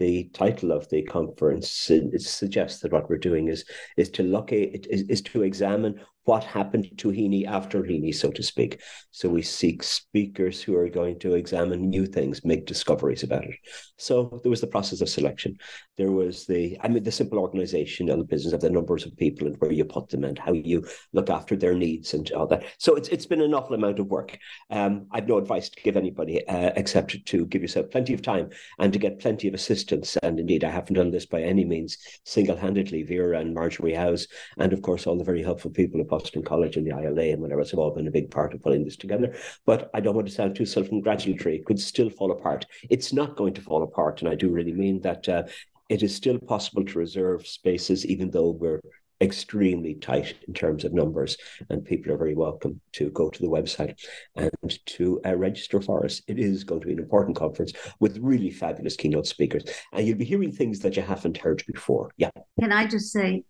the 0.00 0.30
title 0.32 0.72
of 0.72 0.88
the 0.88 1.02
conference 1.02 1.70
suggests 1.70 2.80
that 2.80 2.90
what 2.90 3.08
we're 3.08 3.18
doing 3.18 3.48
is 3.48 3.64
is 3.98 4.08
to 4.08 4.22
look 4.22 4.50
at 4.50 4.86
is, 4.86 5.02
is 5.02 5.20
to 5.20 5.42
examine 5.42 6.00
what 6.30 6.44
happened 6.44 6.86
to 6.96 7.08
Heaney 7.08 7.44
after 7.44 7.82
Heaney, 7.82 8.14
so 8.14 8.30
to 8.30 8.42
speak. 8.52 8.72
So 9.10 9.28
we 9.28 9.42
seek 9.42 9.82
speakers 9.82 10.62
who 10.62 10.76
are 10.76 10.88
going 11.00 11.18
to 11.18 11.34
examine 11.34 11.90
new 11.90 12.06
things, 12.06 12.44
make 12.44 12.66
discoveries 12.66 13.24
about 13.24 13.46
it. 13.52 13.56
So 13.98 14.38
there 14.42 14.54
was 14.54 14.60
the 14.60 14.74
process 14.74 15.00
of 15.00 15.08
selection. 15.08 15.58
There 15.98 16.12
was 16.12 16.46
the, 16.46 16.78
I 16.82 16.86
mean, 16.86 17.02
the 17.02 17.10
simple 17.10 17.40
organization 17.40 18.10
and 18.10 18.20
the 18.20 18.32
business 18.32 18.54
of 18.54 18.60
the 18.60 18.70
numbers 18.70 19.04
of 19.04 19.16
people 19.16 19.48
and 19.48 19.56
where 19.58 19.72
you 19.72 19.84
put 19.84 20.08
them 20.08 20.22
and 20.22 20.38
how 20.38 20.52
you 20.52 20.86
look 21.12 21.30
after 21.30 21.56
their 21.56 21.74
needs 21.74 22.14
and 22.14 22.30
all 22.30 22.46
that. 22.46 22.62
So 22.78 22.94
it's 22.94 23.08
it's 23.08 23.26
been 23.26 23.42
an 23.42 23.52
awful 23.52 23.74
amount 23.74 23.98
of 23.98 24.06
work. 24.06 24.38
Um, 24.70 25.08
I've 25.10 25.26
no 25.26 25.36
advice 25.36 25.68
to 25.68 25.82
give 25.82 25.96
anybody 25.96 26.46
uh, 26.46 26.70
except 26.76 27.26
to 27.26 27.46
give 27.46 27.62
yourself 27.62 27.90
plenty 27.90 28.14
of 28.14 28.22
time 28.22 28.50
and 28.78 28.92
to 28.92 29.00
get 29.00 29.18
plenty 29.18 29.48
of 29.48 29.54
assistance. 29.54 30.16
And 30.22 30.38
indeed, 30.38 30.62
I 30.62 30.70
haven't 30.70 30.94
done 30.94 31.10
this 31.10 31.26
by 31.26 31.42
any 31.42 31.64
means 31.64 31.98
single-handedly. 32.24 33.02
Vera 33.02 33.40
and 33.40 33.52
Marjorie 33.52 33.94
Howes, 33.94 34.28
and 34.58 34.72
of 34.72 34.80
course 34.80 35.06
all 35.06 35.18
the 35.18 35.30
very 35.32 35.42
helpful 35.42 35.72
people 35.72 36.00
Boston 36.20 36.42
College 36.42 36.76
and 36.76 36.86
the 36.86 36.90
ILA 36.90 37.32
and 37.32 37.40
whatever 37.40 37.60
have 37.60 37.78
all 37.78 37.90
been 37.90 38.06
a 38.06 38.10
big 38.10 38.30
part 38.30 38.52
of 38.52 38.62
pulling 38.62 38.84
this 38.84 38.96
together. 38.96 39.34
But 39.64 39.90
I 39.94 40.00
don't 40.00 40.14
want 40.14 40.28
to 40.28 40.34
sound 40.34 40.54
too 40.54 40.66
self 40.66 40.88
congratulatory. 40.88 41.56
It 41.56 41.64
could 41.64 41.80
still 41.80 42.10
fall 42.10 42.30
apart. 42.30 42.66
It's 42.90 43.12
not 43.12 43.36
going 43.36 43.54
to 43.54 43.62
fall 43.62 43.82
apart. 43.82 44.20
And 44.20 44.30
I 44.30 44.34
do 44.34 44.50
really 44.50 44.72
mean 44.72 45.00
that 45.00 45.28
uh, 45.28 45.44
it 45.88 46.02
is 46.02 46.14
still 46.14 46.38
possible 46.38 46.84
to 46.84 46.98
reserve 46.98 47.46
spaces, 47.46 48.04
even 48.04 48.30
though 48.30 48.50
we're 48.50 48.80
extremely 49.22 49.94
tight 49.94 50.34
in 50.48 50.54
terms 50.54 50.84
of 50.84 50.94
numbers, 50.94 51.36
and 51.68 51.84
people 51.84 52.12
are 52.12 52.16
very 52.16 52.34
welcome 52.34 52.80
to 52.92 53.10
go 53.10 53.28
to 53.28 53.42
the 53.42 53.48
website 53.48 53.98
and 54.36 54.50
to 54.86 55.20
uh, 55.26 55.34
register 55.36 55.80
for 55.80 56.04
us. 56.04 56.22
It 56.26 56.38
is 56.38 56.64
going 56.64 56.80
to 56.80 56.86
be 56.86 56.94
an 56.94 57.00
important 57.00 57.36
conference 57.36 57.72
with 57.98 58.18
really 58.18 58.50
fabulous 58.50 58.96
keynote 58.96 59.26
speakers, 59.26 59.64
and 59.92 60.06
you'll 60.06 60.18
be 60.18 60.24
hearing 60.24 60.52
things 60.52 60.80
that 60.80 60.96
you 60.96 61.02
haven't 61.02 61.38
heard 61.38 61.62
before. 61.66 62.10
Yeah. 62.16 62.30
Can 62.58 62.72
I 62.72 62.86
just 62.86 63.12
say, 63.12 63.44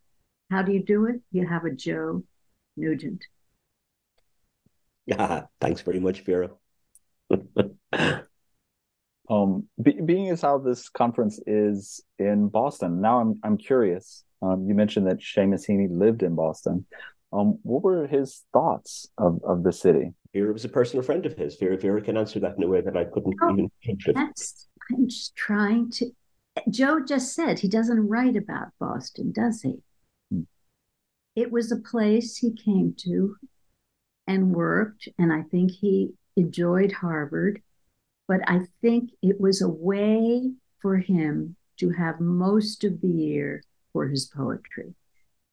how 0.51 0.63
do 0.63 0.73
you 0.73 0.83
do 0.83 1.07
it? 1.07 1.21
You 1.31 1.47
have 1.47 1.65
a 1.65 1.71
Joe 1.71 2.25
Nugent. 2.81 3.25
Yeah, 5.07 5.43
thanks 5.61 5.83
very 5.83 6.01
much, 6.01 6.25
Vera. 6.25 6.51
um, 9.31 9.69
be, 9.83 10.01
being 10.05 10.31
as 10.31 10.41
how 10.43 10.59
this 10.59 10.89
conference 10.89 11.41
is 11.47 12.03
in 12.19 12.49
Boston, 12.49 13.01
now 13.01 13.21
I'm 13.21 13.39
I'm 13.45 13.57
curious. 13.57 14.25
Um, 14.43 14.67
you 14.67 14.75
mentioned 14.75 15.07
that 15.07 15.19
Seamus 15.19 15.69
Heaney 15.69 15.89
lived 15.91 16.23
in 16.23 16.35
Boston. 16.35 16.87
Um, 17.33 17.59
what 17.63 17.83
were 17.83 18.07
his 18.07 18.43
thoughts 18.53 19.07
of, 19.19 19.41
of 19.45 19.63
the 19.63 19.73
city? 19.73 20.13
Vera 20.33 20.53
was 20.53 20.65
a 20.65 20.69
personal 20.69 21.03
friend 21.05 21.27
of 21.27 21.35
his. 21.35 21.57
Vera, 21.57 21.77
Vera 21.77 22.01
can 22.01 22.17
answer 22.17 22.41
that 22.41 22.57
in 22.57 22.63
a 22.63 22.69
way 22.69 22.81
that 22.81 22.97
I 22.97 23.05
couldn't 23.05 23.37
oh, 23.43 23.53
even 23.53 23.71
picture. 23.83 24.13
That's 24.13 24.69
I'm 24.91 25.09
just 25.09 25.37
trying 25.37 25.91
to. 25.93 26.11
Joe 26.69 27.01
just 27.01 27.35
said 27.35 27.59
he 27.59 27.69
doesn't 27.69 28.09
write 28.09 28.37
about 28.37 28.69
Boston, 28.81 29.33
does 29.33 29.63
he? 29.63 29.81
It 31.37 31.51
was 31.53 31.71
a 31.71 31.77
place 31.77 32.37
he 32.37 32.53
came 32.53 32.95
to 32.99 33.37
and 34.27 34.55
worked, 34.55 35.09
and 35.19 35.33
I 35.33 35.43
think 35.43 35.71
he 35.71 36.15
enjoyed 36.37 36.93
Harvard. 36.93 37.63
But 38.29 38.41
I 38.47 38.67
think 38.81 39.11
it 39.23 39.41
was 39.41 39.61
a 39.61 39.69
way 39.69 40.53
for 40.81 40.99
him 40.99 41.57
to 41.79 41.91
have 41.91 42.21
most 42.21 42.85
of 42.85 43.01
the 43.01 43.09
year 43.09 43.63
for 43.93 44.07
his 44.09 44.27
poetry. 44.27 44.95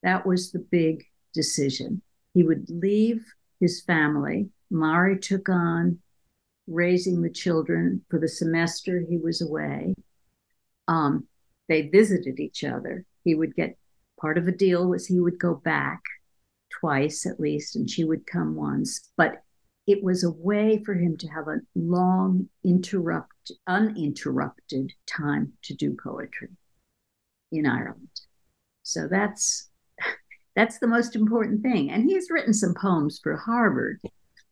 That 0.04 0.26
was 0.26 0.52
the 0.52 0.60
big 0.60 1.06
decision. 1.34 2.02
He 2.34 2.44
would 2.44 2.70
leave 2.70 3.26
his 3.60 3.82
family. 3.82 4.50
Marie 4.70 5.18
took 5.20 5.50
on 5.50 6.00
raising 6.68 7.22
the 7.22 7.30
children 7.30 8.04
for 8.10 8.20
the 8.20 8.28
semester 8.28 9.04
he 9.10 9.18
was 9.18 9.42
away. 9.42 9.96
Um, 10.88 11.28
they 11.68 11.84
visited 11.84 12.40
each 12.40 12.64
other. 12.64 13.06
He 13.24 13.36
would 13.36 13.56
get 13.56 13.78
part 14.20 14.38
of 14.38 14.46
the 14.46 14.52
deal 14.52 14.88
was 14.88 15.06
he 15.06 15.20
would 15.20 15.40
go 15.40 15.56
back 15.56 16.02
twice 16.80 17.26
at 17.26 17.40
least, 17.40 17.76
and 17.76 17.90
she 17.90 18.04
would 18.04 18.28
come 18.28 18.56
once. 18.56 19.10
But 19.18 19.44
it 19.88 20.04
was 20.04 20.24
a 20.24 20.32
way 20.32 20.84
for 20.84 20.94
him 20.94 21.18
to 21.18 21.28
have 21.30 21.48
a 21.48 21.62
long, 21.76 22.50
interrupt, 22.64 23.52
uninterrupted 23.68 24.92
time 25.08 25.54
to 25.64 25.74
do 25.74 25.96
poetry 26.04 26.50
in 27.52 27.66
Ireland. 27.66 28.10
So 28.84 29.08
that's 29.08 29.70
that's 30.56 30.80
the 30.80 30.88
most 30.88 31.16
important 31.16 31.62
thing. 31.62 31.90
And 31.92 32.10
he's 32.10 32.30
written 32.30 32.54
some 32.54 32.74
poems 32.74 33.20
for 33.24 33.38
Harvard. 33.38 34.02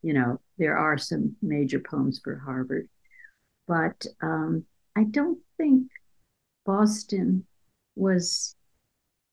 You 0.01 0.13
know, 0.13 0.39
there 0.57 0.77
are 0.77 0.97
some 0.97 1.35
major 1.41 1.79
poems 1.79 2.21
for 2.23 2.37
Harvard, 2.37 2.87
but 3.67 4.05
um, 4.21 4.63
I 4.95 5.03
don't 5.03 5.39
think 5.57 5.89
Boston 6.65 7.45
was 7.95 8.55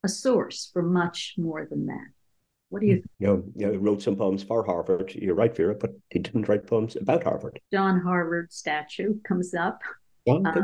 a 0.04 0.08
source 0.08 0.70
for 0.72 0.82
much 0.82 1.34
more 1.38 1.66
than 1.68 1.86
that. 1.86 2.06
What 2.68 2.80
do 2.80 2.86
you 2.86 2.94
think? 2.96 3.10
You 3.18 3.26
know, 3.26 3.44
you 3.54 3.66
know, 3.66 3.72
he 3.72 3.78
wrote 3.78 4.02
some 4.02 4.16
poems 4.16 4.42
for 4.42 4.64
Harvard. 4.64 5.14
You're 5.14 5.34
right, 5.34 5.54
Vera, 5.54 5.74
but 5.74 5.90
he 6.08 6.18
didn't 6.18 6.48
write 6.48 6.66
poems 6.66 6.96
about 6.96 7.22
Harvard. 7.22 7.60
John 7.70 8.00
Harvard 8.00 8.52
statue 8.52 9.20
comes 9.24 9.54
up. 9.54 9.80
uh, 10.26 10.54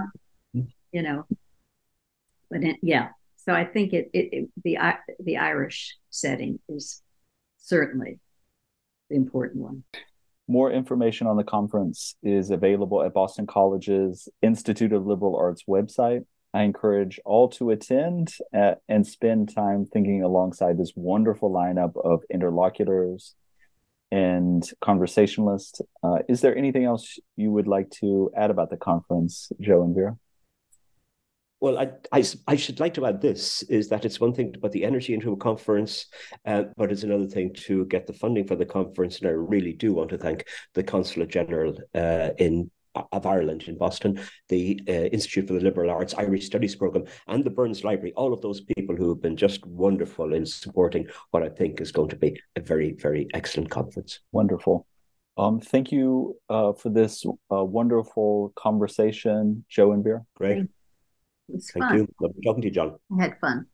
you 0.92 1.02
know, 1.02 1.26
but 2.50 2.64
it, 2.64 2.76
yeah. 2.82 3.08
So 3.36 3.52
I 3.52 3.64
think 3.64 3.92
it, 3.92 4.10
it, 4.12 4.28
it 4.32 4.48
the 4.64 4.78
the 5.22 5.36
Irish 5.36 5.96
setting 6.10 6.58
is 6.68 7.02
certainly 7.58 8.20
the 9.10 9.16
important 9.16 9.62
one. 9.62 9.84
More 10.46 10.72
information 10.72 11.26
on 11.26 11.36
the 11.36 11.44
conference 11.44 12.14
is 12.22 12.50
available 12.50 13.02
at 13.02 13.12
Boston 13.12 13.46
College's 13.46 14.30
Institute 14.40 14.94
of 14.94 15.06
Liberal 15.06 15.36
Arts 15.36 15.64
website 15.68 16.24
I 16.54 16.62
encourage 16.62 17.20
all 17.24 17.48
to 17.50 17.70
attend 17.70 18.32
at, 18.52 18.72
uh, 18.72 18.74
and 18.88 19.06
spend 19.06 19.54
time 19.54 19.86
thinking 19.86 20.22
alongside 20.22 20.78
this 20.78 20.92
wonderful 20.96 21.50
lineup 21.50 21.92
of 22.02 22.22
interlocutors 22.30 23.34
and 24.10 24.68
conversationalists. 24.80 25.82
Uh, 26.02 26.20
is 26.28 26.40
there 26.40 26.56
anything 26.56 26.84
else 26.84 27.18
you 27.36 27.50
would 27.50 27.66
like 27.66 27.90
to 27.90 28.30
add 28.34 28.50
about 28.50 28.70
the 28.70 28.76
conference, 28.78 29.52
Joe 29.60 29.82
and 29.82 29.94
Vera? 29.94 30.16
Well, 31.60 31.78
I, 31.78 31.90
I, 32.12 32.24
I, 32.46 32.54
should 32.54 32.78
like 32.78 32.94
to 32.94 33.06
add 33.06 33.20
this 33.20 33.64
is 33.64 33.88
that 33.88 34.04
it's 34.04 34.20
one 34.20 34.32
thing 34.32 34.52
to 34.52 34.60
put 34.60 34.70
the 34.70 34.84
energy 34.84 35.12
into 35.12 35.32
a 35.32 35.36
conference, 35.36 36.06
uh, 36.46 36.64
but 36.76 36.92
it's 36.92 37.02
another 37.02 37.26
thing 37.26 37.52
to 37.66 37.84
get 37.86 38.06
the 38.06 38.12
funding 38.12 38.46
for 38.46 38.54
the 38.54 38.64
conference. 38.64 39.18
And 39.18 39.28
I 39.28 39.32
really 39.32 39.72
do 39.72 39.92
want 39.92 40.10
to 40.10 40.18
thank 40.18 40.44
the 40.74 40.84
Consulate 40.84 41.30
General 41.30 41.76
uh, 41.96 42.30
in 42.38 42.70
of 43.12 43.26
Ireland 43.26 43.64
in 43.66 43.76
Boston, 43.76 44.20
the 44.48 44.80
uh, 44.88 44.92
Institute 44.92 45.46
for 45.46 45.54
the 45.54 45.60
Liberal 45.60 45.90
Arts 45.90 46.14
Irish 46.14 46.46
Studies 46.46 46.76
Program, 46.76 47.04
and 47.26 47.44
the 47.44 47.50
Burns 47.50 47.84
Library, 47.84 48.12
all 48.16 48.32
of 48.32 48.40
those 48.40 48.60
people 48.60 48.96
who 48.96 49.08
have 49.08 49.22
been 49.22 49.36
just 49.36 49.64
wonderful 49.66 50.34
in 50.34 50.46
supporting 50.46 51.06
what 51.30 51.42
I 51.42 51.48
think 51.48 51.80
is 51.80 51.92
going 51.92 52.10
to 52.10 52.16
be 52.16 52.40
a 52.56 52.60
very, 52.60 52.92
very 52.92 53.28
excellent 53.34 53.70
conference. 53.70 54.20
Wonderful. 54.32 54.86
Um, 55.36 55.60
thank 55.60 55.92
you 55.92 56.36
uh, 56.48 56.72
for 56.72 56.88
this 56.88 57.24
uh, 57.52 57.64
wonderful 57.64 58.52
conversation, 58.56 59.64
Joe 59.68 59.92
and 59.92 60.02
Vera. 60.02 60.24
Great. 60.34 60.66
It's 61.48 61.70
Thank 61.70 61.84
fun. 61.84 61.96
you. 61.96 62.08
Lovely 62.20 62.42
talking 62.44 62.62
to 62.62 62.68
you, 62.68 62.74
John. 62.74 62.98
I 63.18 63.22
had 63.22 63.38
fun. 63.40 63.66